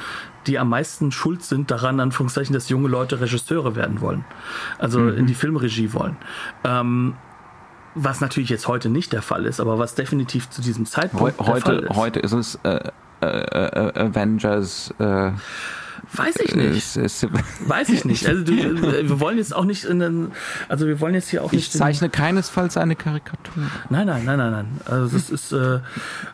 die 0.47 0.59
am 0.59 0.69
meisten 0.69 1.13
schuld 1.13 1.43
sind 1.43 1.71
daran, 1.71 2.01
Anführungszeichen, 2.01 2.55
dass 2.55 2.69
junge 2.69 2.89
Leute 2.89 3.21
Regisseure 3.21 3.77
werden 3.77 4.01
wollen. 4.01 4.25
Also 4.79 5.01
mhm. 5.01 5.17
in 5.17 5.27
die 5.27 5.35
Filmregie 5.35 5.93
wollen. 5.93 6.17
Ähm, 6.65 7.15
was 7.95 8.21
natürlich 8.21 8.49
jetzt 8.49 8.69
heute 8.69 8.89
nicht 8.89 9.13
der 9.13 9.23
Fall 9.23 9.45
ist, 9.45 9.61
aber 9.61 9.79
was 9.79 9.95
definitiv 9.95 10.49
zu 10.49 10.63
diesem 10.63 10.87
Zeitpunkt 10.87 11.39
He 11.39 11.47
heute, 11.47 11.53
der 11.53 11.63
Fall 11.63 11.79
ist. 11.85 11.97
Heute 11.97 12.21
ist 12.21 12.33
es 12.33 12.59
äh, 12.63 12.91
äh, 13.21 13.27
äh, 13.27 14.01
Avengers. 14.01 14.95
Äh, 14.99 15.33
Weiß 16.13 16.37
ich 16.37 16.55
nicht. 16.55 16.97
Weiß 17.69 17.89
ich 17.89 18.05
nicht. 18.05 18.27
Also 18.27 18.45
du, 18.45 18.53
äh, 18.57 19.09
wir 19.09 19.21
wollen 19.21 19.39
jetzt 19.39 19.55
auch 19.55 19.65
nicht 19.65 19.85
in 19.85 20.01
den, 20.01 20.33
also 20.69 20.87
wir 20.87 21.01
wollen 21.01 21.15
jetzt 21.15 21.29
hier 21.29 21.43
auch 21.45 21.53
nicht. 21.53 21.69
Ich 21.69 21.71
zeichne 21.71 22.11
keinesfalls 22.11 22.77
eine 22.77 22.97
Karikatur. 22.97 23.65
Nein, 23.89 24.07
nein, 24.07 24.25
nein, 24.25 24.39
nein, 24.39 24.51
nein. 24.53 24.67
Also 24.85 25.17
das 25.17 25.31
ist 25.31 25.53
äh, 25.53 25.81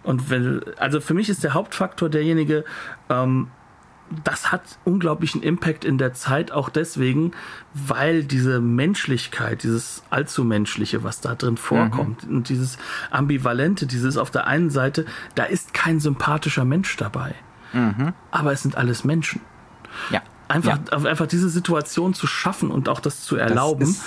und 0.03 0.31
wenn, 0.31 0.63
also 0.79 1.01
für 1.01 1.15
mich 1.15 1.29
ist 1.29 1.45
der 1.45 1.55
Hauptfaktor 1.55 2.09
derjenige, 2.09 2.65
ähm, 3.09 3.49
das 4.25 4.51
hat 4.51 4.63
unglaublichen 4.85 5.43
Impact 5.43 5.85
in 5.85 5.99
der 5.99 6.15
Zeit, 6.15 6.51
auch 6.51 6.71
deswegen, 6.71 7.33
weil 7.75 8.25
diese 8.25 8.61
Menschlichkeit, 8.61 9.63
dieses 9.63 10.03
allzu 10.11 10.45
Menschliche, 10.45 11.05
was 11.05 11.21
da 11.21 11.35
drin 11.35 11.57
vorkommt, 11.57 12.27
mhm. 12.27 12.37
und 12.37 12.49
dieses 12.49 12.79
Ambivalente, 13.11 13.87
dieses 13.87 14.17
auf 14.17 14.31
der 14.31 14.47
einen 14.47 14.71
Seite, 14.71 15.05
da 15.35 15.45
ist 15.45 15.75
kein 15.75 16.01
sympathischer 16.01 16.65
Mensch 16.65 16.97
dabei. 16.97 17.35
Mhm. 17.73 18.15
Aber 18.31 18.53
es 18.53 18.63
sind 18.63 18.77
alles 18.77 19.05
Menschen. 19.05 19.41
Ja. 20.11 20.23
Einfach, 20.49 20.79
ja. 20.91 20.99
einfach 21.05 21.27
diese 21.27 21.51
Situation 21.51 22.15
zu 22.15 22.27
schaffen 22.27 22.71
und 22.71 22.89
auch 22.89 23.01
das 23.01 23.23
zu 23.23 23.37
erlauben. 23.37 23.81
Das 23.81 23.91
ist 23.91 24.03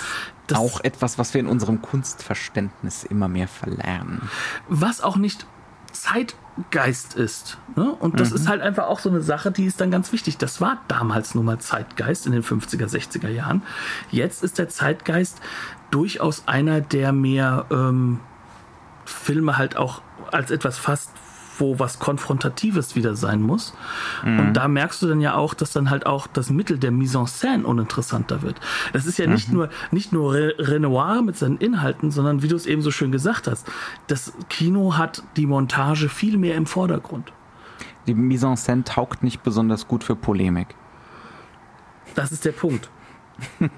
das 0.48 0.58
auch 0.58 0.80
etwas, 0.82 1.16
was 1.18 1.34
wir 1.34 1.40
in 1.40 1.46
unserem 1.46 1.80
Kunstverständnis 1.82 3.04
immer 3.04 3.28
mehr 3.28 3.46
verlernen. 3.46 4.28
Was 4.68 5.00
auch 5.02 5.16
nicht 5.16 5.46
Zeitgeist 5.92 7.14
ist. 7.14 7.58
Ne? 7.76 7.92
Und 7.92 8.18
das 8.18 8.30
mhm. 8.30 8.36
ist 8.36 8.48
halt 8.48 8.60
einfach 8.60 8.86
auch 8.86 8.98
so 8.98 9.08
eine 9.08 9.22
Sache, 9.22 9.52
die 9.52 9.66
ist 9.66 9.80
dann 9.80 9.90
ganz 9.90 10.12
wichtig. 10.12 10.38
Das 10.38 10.60
war 10.60 10.78
damals 10.88 11.34
nun 11.34 11.44
mal 11.44 11.58
Zeitgeist 11.58 12.26
in 12.26 12.32
den 12.32 12.42
50er, 12.42 12.88
60er 12.88 13.28
Jahren. 13.28 13.62
Jetzt 14.10 14.42
ist 14.42 14.58
der 14.58 14.68
Zeitgeist 14.68 15.40
durchaus 15.90 16.48
einer, 16.48 16.80
der 16.80 17.12
mehr 17.12 17.66
ähm, 17.70 18.20
Filme 19.04 19.58
halt 19.58 19.76
auch 19.76 20.02
als 20.30 20.50
etwas 20.50 20.78
fast 20.78 21.10
wo 21.58 21.78
was 21.78 21.98
Konfrontatives 21.98 22.96
wieder 22.96 23.14
sein 23.14 23.42
muss. 23.42 23.74
Mhm. 24.24 24.38
Und 24.38 24.52
da 24.54 24.68
merkst 24.68 25.02
du 25.02 25.06
dann 25.06 25.20
ja 25.20 25.34
auch, 25.34 25.54
dass 25.54 25.72
dann 25.72 25.90
halt 25.90 26.06
auch 26.06 26.26
das 26.26 26.50
Mittel 26.50 26.78
der 26.78 26.90
Mise 26.90 27.18
en 27.18 27.26
scène 27.26 27.64
uninteressanter 27.64 28.42
wird. 28.42 28.60
Das 28.92 29.06
ist 29.06 29.18
ja 29.18 29.26
nicht 29.26 29.48
mhm. 29.48 29.54
nur, 29.54 29.68
nicht 29.90 30.12
nur 30.12 30.32
Re 30.32 30.54
Renoir 30.58 31.22
mit 31.22 31.36
seinen 31.36 31.58
Inhalten, 31.58 32.10
sondern 32.10 32.42
wie 32.42 32.48
du 32.48 32.56
es 32.56 32.66
eben 32.66 32.82
so 32.82 32.90
schön 32.90 33.12
gesagt 33.12 33.46
hast, 33.46 33.66
das 34.06 34.32
Kino 34.48 34.96
hat 34.96 35.22
die 35.36 35.46
Montage 35.46 36.08
viel 36.08 36.38
mehr 36.38 36.56
im 36.56 36.66
Vordergrund. 36.66 37.32
Die 38.06 38.14
Mise 38.14 38.46
en 38.46 38.56
scène 38.56 38.84
taugt 38.84 39.22
nicht 39.22 39.42
besonders 39.42 39.86
gut 39.86 40.04
für 40.04 40.16
Polemik. 40.16 40.74
Das 42.14 42.32
ist 42.32 42.44
der 42.44 42.52
Punkt. 42.52 42.90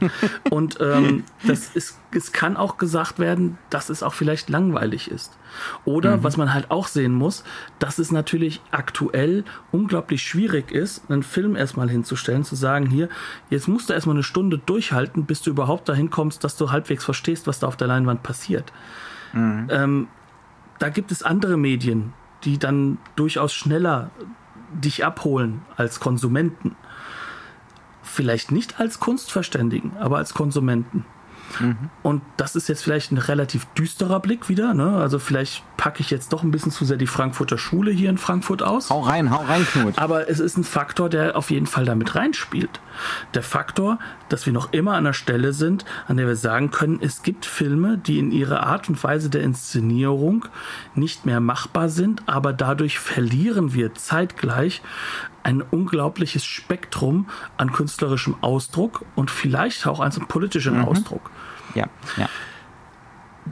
und 0.51 0.79
ähm, 0.81 1.25
das 1.47 1.69
ist, 1.75 1.99
es 2.12 2.33
kann 2.33 2.57
auch 2.57 2.77
gesagt 2.77 3.19
werden, 3.19 3.59
dass 3.71 3.91
es 3.91 4.03
auch 4.03 4.15
vielleicht 4.15 4.49
langweilig 4.51 5.11
ist. 5.11 5.37
Oder 5.85 6.19
mhm. 6.19 6.25
was 6.25 6.37
man 6.37 6.53
halt 6.53 6.71
auch 6.71 6.89
sehen 6.89 7.12
muss, 7.12 7.45
dass 7.79 7.99
es 7.99 8.11
natürlich 8.11 8.61
aktuell 8.71 9.45
unglaublich 9.73 10.23
schwierig 10.23 10.73
ist, 10.73 11.11
einen 11.11 11.23
Film 11.23 11.57
erstmal 11.57 11.89
hinzustellen, 11.89 12.45
zu 12.45 12.57
sagen, 12.57 12.87
hier, 12.87 13.09
jetzt 13.51 13.69
musst 13.69 13.89
du 13.89 13.93
erstmal 13.93 14.17
eine 14.17 14.23
Stunde 14.23 14.59
durchhalten, 14.59 15.27
bis 15.27 15.43
du 15.43 15.51
überhaupt 15.51 15.89
dahin 15.89 16.11
kommst, 16.11 16.45
dass 16.45 16.57
du 16.57 16.71
halbwegs 16.71 17.05
verstehst, 17.05 17.47
was 17.47 17.61
da 17.61 17.67
auf 17.67 17.77
der 17.77 17.89
Leinwand 17.89 18.23
passiert. 18.23 18.73
Mhm. 19.33 19.69
Ähm, 19.71 20.09
da 20.79 20.89
gibt 20.89 21.12
es 21.12 21.23
andere 21.23 21.57
Medien, 21.57 22.12
die 22.45 22.59
dann 22.59 22.99
durchaus 23.17 23.55
schneller 23.55 24.11
dich 24.73 25.05
abholen 25.05 25.62
als 25.77 26.01
Konsumenten 26.01 26.77
vielleicht 28.15 28.53
nicht 28.53 28.81
als 28.81 29.01
Kunstverständigen, 29.01 29.97
aber 29.99 30.19
als 30.19 30.35
Konsumenten. 30.35 31.05
Mhm. 31.61 31.91
Und 32.03 32.23
das 32.37 32.57
ist 32.57 32.69
jetzt 32.69 32.83
vielleicht 32.83 33.12
ein 33.12 33.19
relativ 33.19 33.67
düsterer 33.77 34.21
Blick 34.21 34.49
wieder. 34.49 34.75
Ne? 34.75 34.97
Also 34.97 35.19
vielleicht 35.19 35.62
packe 35.77 36.01
ich 36.01 36.11
jetzt 36.11 36.33
doch 36.33 36.43
ein 36.43 36.51
bisschen 36.51 36.73
zu 36.73 36.85
sehr 36.85 36.97
die 36.97 37.07
Frankfurter 37.07 37.59
Schule 37.59 37.91
hier 37.91 38.11
in 38.11 38.19
Frankfurt 38.19 38.62
aus. 38.62 38.91
Hau 38.91 39.01
rein, 39.01 39.31
hau 39.31 39.43
rein, 39.43 39.67
Knut. 39.67 39.99
Aber 39.99 40.29
es 40.29 40.41
ist 40.41 40.57
ein 40.57 40.65
Faktor, 40.65 41.09
der 41.09 41.37
auf 41.37 41.51
jeden 41.51 41.67
Fall 41.67 41.85
damit 41.85 42.15
reinspielt. 42.15 42.81
Der 43.35 43.43
Faktor, 43.43 43.99
dass 44.29 44.47
wir 44.47 44.53
noch 44.53 44.73
immer 44.73 44.95
an 44.95 45.05
der 45.05 45.12
Stelle 45.12 45.53
sind, 45.53 45.85
an 46.07 46.17
der 46.17 46.27
wir 46.27 46.37
sagen 46.37 46.71
können, 46.71 46.99
es 47.01 47.23
gibt 47.23 47.47
Filme, 47.47 47.99
die 47.99 48.19
in 48.19 48.31
ihrer 48.31 48.67
Art 48.67 48.89
und 48.89 49.03
Weise 49.03 49.31
der 49.31 49.43
Inszenierung 49.43 50.47
nicht 50.95 51.27
mehr 51.27 51.41
machbar 51.41 51.89
sind, 51.89 52.23
aber 52.27 52.53
dadurch 52.53 52.99
verlieren 52.99 53.75
wir 53.75 53.95
zeitgleich 53.95 54.83
ein 55.45 55.62
unglaubliches 55.62 56.45
Spektrum 56.45 57.28
an 57.57 57.72
künstlerischem 57.72 58.36
Ausdruck 58.40 59.05
und 59.14 59.30
vielleicht 59.30 59.86
auch 59.86 60.01
an 60.01 60.11
politischem 60.26 60.78
mhm. 60.78 60.84
Ausdruck. 60.86 61.30
Ja, 61.74 61.86
ja. 62.16 62.28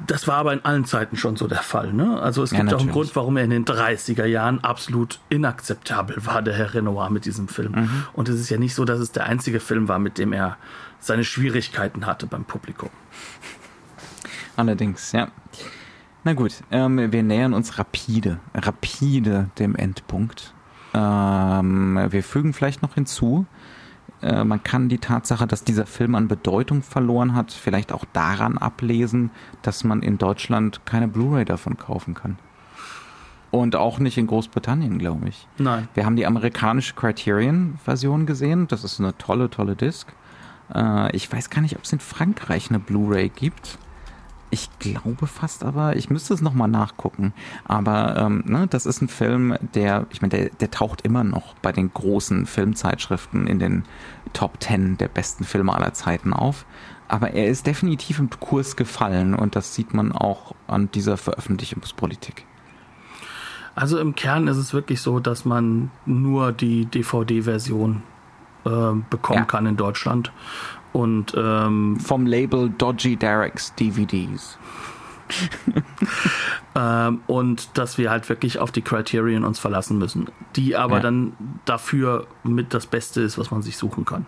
Das 0.06 0.26
war 0.26 0.36
aber 0.36 0.54
in 0.54 0.64
allen 0.64 0.86
Zeiten 0.86 1.16
schon 1.16 1.36
so 1.36 1.46
der 1.46 1.58
Fall. 1.58 1.92
Ne? 1.92 2.18
Also 2.20 2.42
es 2.42 2.50
gibt 2.50 2.70
ja, 2.70 2.76
auch 2.76 2.80
einen 2.80 2.90
Grund, 2.90 3.14
warum 3.14 3.36
er 3.36 3.44
in 3.44 3.50
den 3.50 3.66
30er 3.66 4.24
Jahren 4.24 4.64
absolut 4.64 5.20
inakzeptabel 5.28 6.24
war, 6.24 6.40
der 6.40 6.54
Herr 6.54 6.72
Renoir 6.72 7.10
mit 7.10 7.26
diesem 7.26 7.46
Film. 7.46 7.72
Mhm. 7.72 8.04
Und 8.14 8.30
es 8.30 8.40
ist 8.40 8.48
ja 8.48 8.56
nicht 8.56 8.74
so, 8.74 8.86
dass 8.86 9.00
es 9.00 9.12
der 9.12 9.26
einzige 9.26 9.60
Film 9.60 9.88
war, 9.88 9.98
mit 9.98 10.16
dem 10.16 10.32
er 10.32 10.56
seine 10.98 11.24
Schwierigkeiten 11.24 12.06
hatte 12.06 12.26
beim 12.26 12.44
Publikum. 12.44 12.88
Allerdings, 14.56 15.12
ja. 15.12 15.28
Na 16.24 16.32
gut, 16.32 16.62
ähm, 16.70 17.12
wir 17.12 17.22
nähern 17.22 17.52
uns 17.52 17.78
rapide, 17.78 18.38
rapide 18.54 19.50
dem 19.58 19.74
Endpunkt. 19.74 20.54
Ähm, 20.94 22.06
wir 22.10 22.22
fügen 22.22 22.52
vielleicht 22.52 22.82
noch 22.82 22.94
hinzu, 22.94 23.46
äh, 24.22 24.44
man 24.44 24.62
kann 24.62 24.88
die 24.88 24.98
Tatsache, 24.98 25.46
dass 25.46 25.64
dieser 25.64 25.86
Film 25.86 26.14
an 26.14 26.28
Bedeutung 26.28 26.82
verloren 26.82 27.34
hat, 27.34 27.52
vielleicht 27.52 27.92
auch 27.92 28.04
daran 28.12 28.56
ablesen, 28.56 29.30
dass 29.62 29.84
man 29.84 30.02
in 30.02 30.18
Deutschland 30.18 30.86
keine 30.86 31.08
Blu-ray 31.08 31.44
davon 31.44 31.76
kaufen 31.76 32.14
kann. 32.14 32.38
Und 33.50 33.76
auch 33.76 33.98
nicht 33.98 34.16
in 34.16 34.28
Großbritannien, 34.28 34.98
glaube 34.98 35.28
ich. 35.28 35.46
Nein. 35.58 35.88
Wir 35.92 36.06
haben 36.06 36.16
die 36.16 36.24
amerikanische 36.24 36.94
Criterion-Version 36.94 38.24
gesehen. 38.24 38.66
Das 38.68 38.82
ist 38.82 38.98
eine 38.98 39.16
tolle, 39.18 39.50
tolle 39.50 39.76
Disc. 39.76 40.08
Äh, 40.74 41.14
ich 41.14 41.30
weiß 41.30 41.50
gar 41.50 41.60
nicht, 41.60 41.76
ob 41.76 41.84
es 41.84 41.92
in 41.92 42.00
Frankreich 42.00 42.70
eine 42.70 42.78
Blu-ray 42.78 43.28
gibt. 43.28 43.78
Ich 44.54 44.68
glaube 44.78 45.26
fast 45.26 45.64
aber, 45.64 45.96
ich 45.96 46.10
müsste 46.10 46.34
es 46.34 46.42
nochmal 46.42 46.68
nachgucken. 46.68 47.32
Aber 47.64 48.18
ähm, 48.18 48.44
ne, 48.44 48.66
das 48.68 48.84
ist 48.84 49.00
ein 49.00 49.08
Film, 49.08 49.56
der, 49.74 50.06
ich 50.10 50.20
meine, 50.20 50.28
der, 50.28 50.50
der 50.50 50.70
taucht 50.70 51.00
immer 51.00 51.24
noch 51.24 51.54
bei 51.62 51.72
den 51.72 51.90
großen 51.90 52.44
Filmzeitschriften 52.44 53.46
in 53.46 53.58
den 53.58 53.84
Top 54.34 54.60
Ten 54.60 54.98
der 54.98 55.08
besten 55.08 55.44
Filme 55.44 55.74
aller 55.74 55.94
Zeiten 55.94 56.34
auf. 56.34 56.66
Aber 57.08 57.30
er 57.30 57.46
ist 57.46 57.66
definitiv 57.66 58.18
im 58.18 58.28
Kurs 58.28 58.76
gefallen 58.76 59.34
und 59.34 59.56
das 59.56 59.74
sieht 59.74 59.94
man 59.94 60.12
auch 60.12 60.54
an 60.66 60.90
dieser 60.92 61.16
Veröffentlichungspolitik. 61.16 62.44
Also 63.74 63.98
im 63.98 64.14
Kern 64.14 64.48
ist 64.48 64.58
es 64.58 64.74
wirklich 64.74 65.00
so, 65.00 65.18
dass 65.18 65.46
man 65.46 65.90
nur 66.04 66.52
die 66.52 66.84
DVD-Version 66.84 68.02
äh, 68.66 68.70
bekommen 69.08 69.38
ja. 69.38 69.44
kann 69.46 69.64
in 69.64 69.78
Deutschland 69.78 70.30
und 70.92 71.34
ähm, 71.36 71.98
vom 71.98 72.26
Label 72.26 72.70
Dodgy 72.70 73.16
Derek's 73.16 73.74
DVDs. 73.74 74.58
ähm, 76.74 77.22
und 77.26 77.78
dass 77.78 77.96
wir 77.98 78.10
halt 78.10 78.28
wirklich 78.28 78.58
auf 78.58 78.70
die 78.70 78.82
Criterion 78.82 79.44
uns 79.44 79.58
verlassen 79.58 79.98
müssen, 79.98 80.30
die 80.56 80.76
aber 80.76 80.96
ja. 80.96 81.02
dann 81.02 81.32
dafür 81.64 82.26
mit 82.44 82.74
das 82.74 82.86
Beste 82.86 83.22
ist, 83.22 83.38
was 83.38 83.50
man 83.50 83.62
sich 83.62 83.76
suchen 83.76 84.04
kann. 84.04 84.26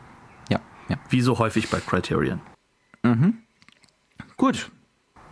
Ja, 0.48 0.60
ja. 0.88 0.96
Wie 1.10 1.20
so 1.20 1.38
häufig 1.38 1.70
bei 1.70 1.80
Criterion. 1.80 2.40
Mhm. 3.02 3.38
Gut. 4.36 4.70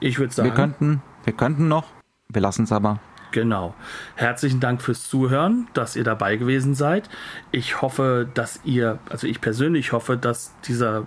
Ich 0.00 0.18
würde 0.18 0.34
sagen. 0.34 0.48
Wir 0.48 0.54
könnten, 0.54 1.02
wir 1.24 1.32
könnten 1.32 1.68
noch, 1.68 1.86
wir 2.28 2.42
lassen 2.42 2.64
es 2.64 2.72
aber. 2.72 3.00
Genau. 3.32 3.74
Herzlichen 4.14 4.60
Dank 4.60 4.82
fürs 4.82 5.08
Zuhören, 5.08 5.66
dass 5.72 5.96
ihr 5.96 6.04
dabei 6.04 6.36
gewesen 6.36 6.74
seid. 6.74 7.08
Ich 7.50 7.82
hoffe, 7.82 8.28
dass 8.34 8.60
ihr, 8.64 8.98
also 9.08 9.26
ich 9.26 9.40
persönlich 9.40 9.92
hoffe, 9.92 10.16
dass 10.16 10.54
dieser 10.66 11.06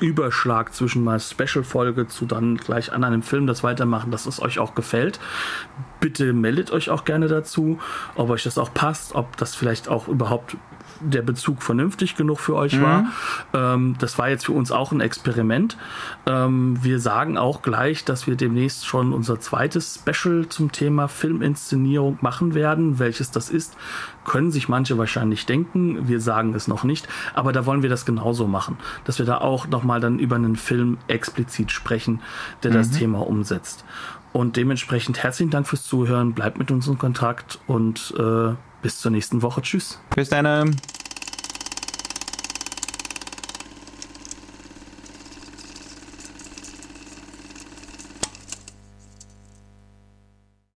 Überschlag 0.00 0.74
zwischen 0.74 1.04
mal 1.04 1.20
Special-Folge 1.20 2.08
zu 2.08 2.26
dann 2.26 2.56
gleich 2.56 2.92
an 2.92 3.04
einem 3.04 3.22
Film 3.22 3.46
das 3.46 3.62
weitermachen, 3.62 4.10
dass 4.10 4.26
es 4.26 4.40
euch 4.40 4.58
auch 4.58 4.74
gefällt. 4.74 5.20
Bitte 6.00 6.32
meldet 6.32 6.72
euch 6.72 6.90
auch 6.90 7.04
gerne 7.04 7.28
dazu, 7.28 7.78
ob 8.16 8.30
euch 8.30 8.42
das 8.42 8.58
auch 8.58 8.74
passt, 8.74 9.14
ob 9.14 9.36
das 9.36 9.54
vielleicht 9.54 9.88
auch 9.88 10.08
überhaupt 10.08 10.56
der 11.00 11.22
Bezug 11.22 11.62
vernünftig 11.62 12.16
genug 12.16 12.40
für 12.40 12.54
euch 12.54 12.74
mhm. 12.74 12.82
war. 12.82 13.04
Ähm, 13.54 13.96
das 13.98 14.18
war 14.18 14.28
jetzt 14.28 14.46
für 14.46 14.52
uns 14.52 14.70
auch 14.70 14.92
ein 14.92 15.00
Experiment. 15.00 15.76
Ähm, 16.26 16.78
wir 16.82 17.00
sagen 17.00 17.38
auch 17.38 17.62
gleich, 17.62 18.04
dass 18.04 18.26
wir 18.26 18.36
demnächst 18.36 18.86
schon 18.86 19.12
unser 19.12 19.40
zweites 19.40 20.00
Special 20.02 20.48
zum 20.48 20.72
Thema 20.72 21.08
Filminszenierung 21.08 22.18
machen 22.20 22.54
werden. 22.54 22.98
Welches 22.98 23.30
das 23.30 23.50
ist, 23.50 23.76
können 24.24 24.50
sich 24.50 24.68
manche 24.68 24.98
wahrscheinlich 24.98 25.46
denken. 25.46 26.08
Wir 26.08 26.20
sagen 26.20 26.54
es 26.54 26.68
noch 26.68 26.84
nicht, 26.84 27.08
aber 27.34 27.52
da 27.52 27.66
wollen 27.66 27.82
wir 27.82 27.90
das 27.90 28.04
genauso 28.04 28.46
machen, 28.46 28.76
dass 29.04 29.18
wir 29.18 29.26
da 29.26 29.38
auch 29.38 29.66
nochmal 29.66 30.00
dann 30.00 30.18
über 30.18 30.36
einen 30.36 30.56
Film 30.56 30.98
explizit 31.08 31.72
sprechen, 31.72 32.20
der 32.62 32.70
mhm. 32.70 32.74
das 32.74 32.90
Thema 32.90 33.26
umsetzt. 33.26 33.84
Und 34.32 34.56
dementsprechend 34.56 35.22
herzlichen 35.22 35.50
Dank 35.50 35.66
fürs 35.66 35.84
Zuhören. 35.84 36.34
Bleibt 36.34 36.58
mit 36.58 36.70
uns 36.70 36.86
in 36.86 36.98
Kontakt 36.98 37.58
und 37.66 38.14
äh, 38.16 38.54
bis 38.82 38.98
zur 38.98 39.10
nächsten 39.10 39.42
Woche. 39.42 39.62
Tschüss. 39.62 39.98
Bis 40.14 40.28
dann. 40.30 40.76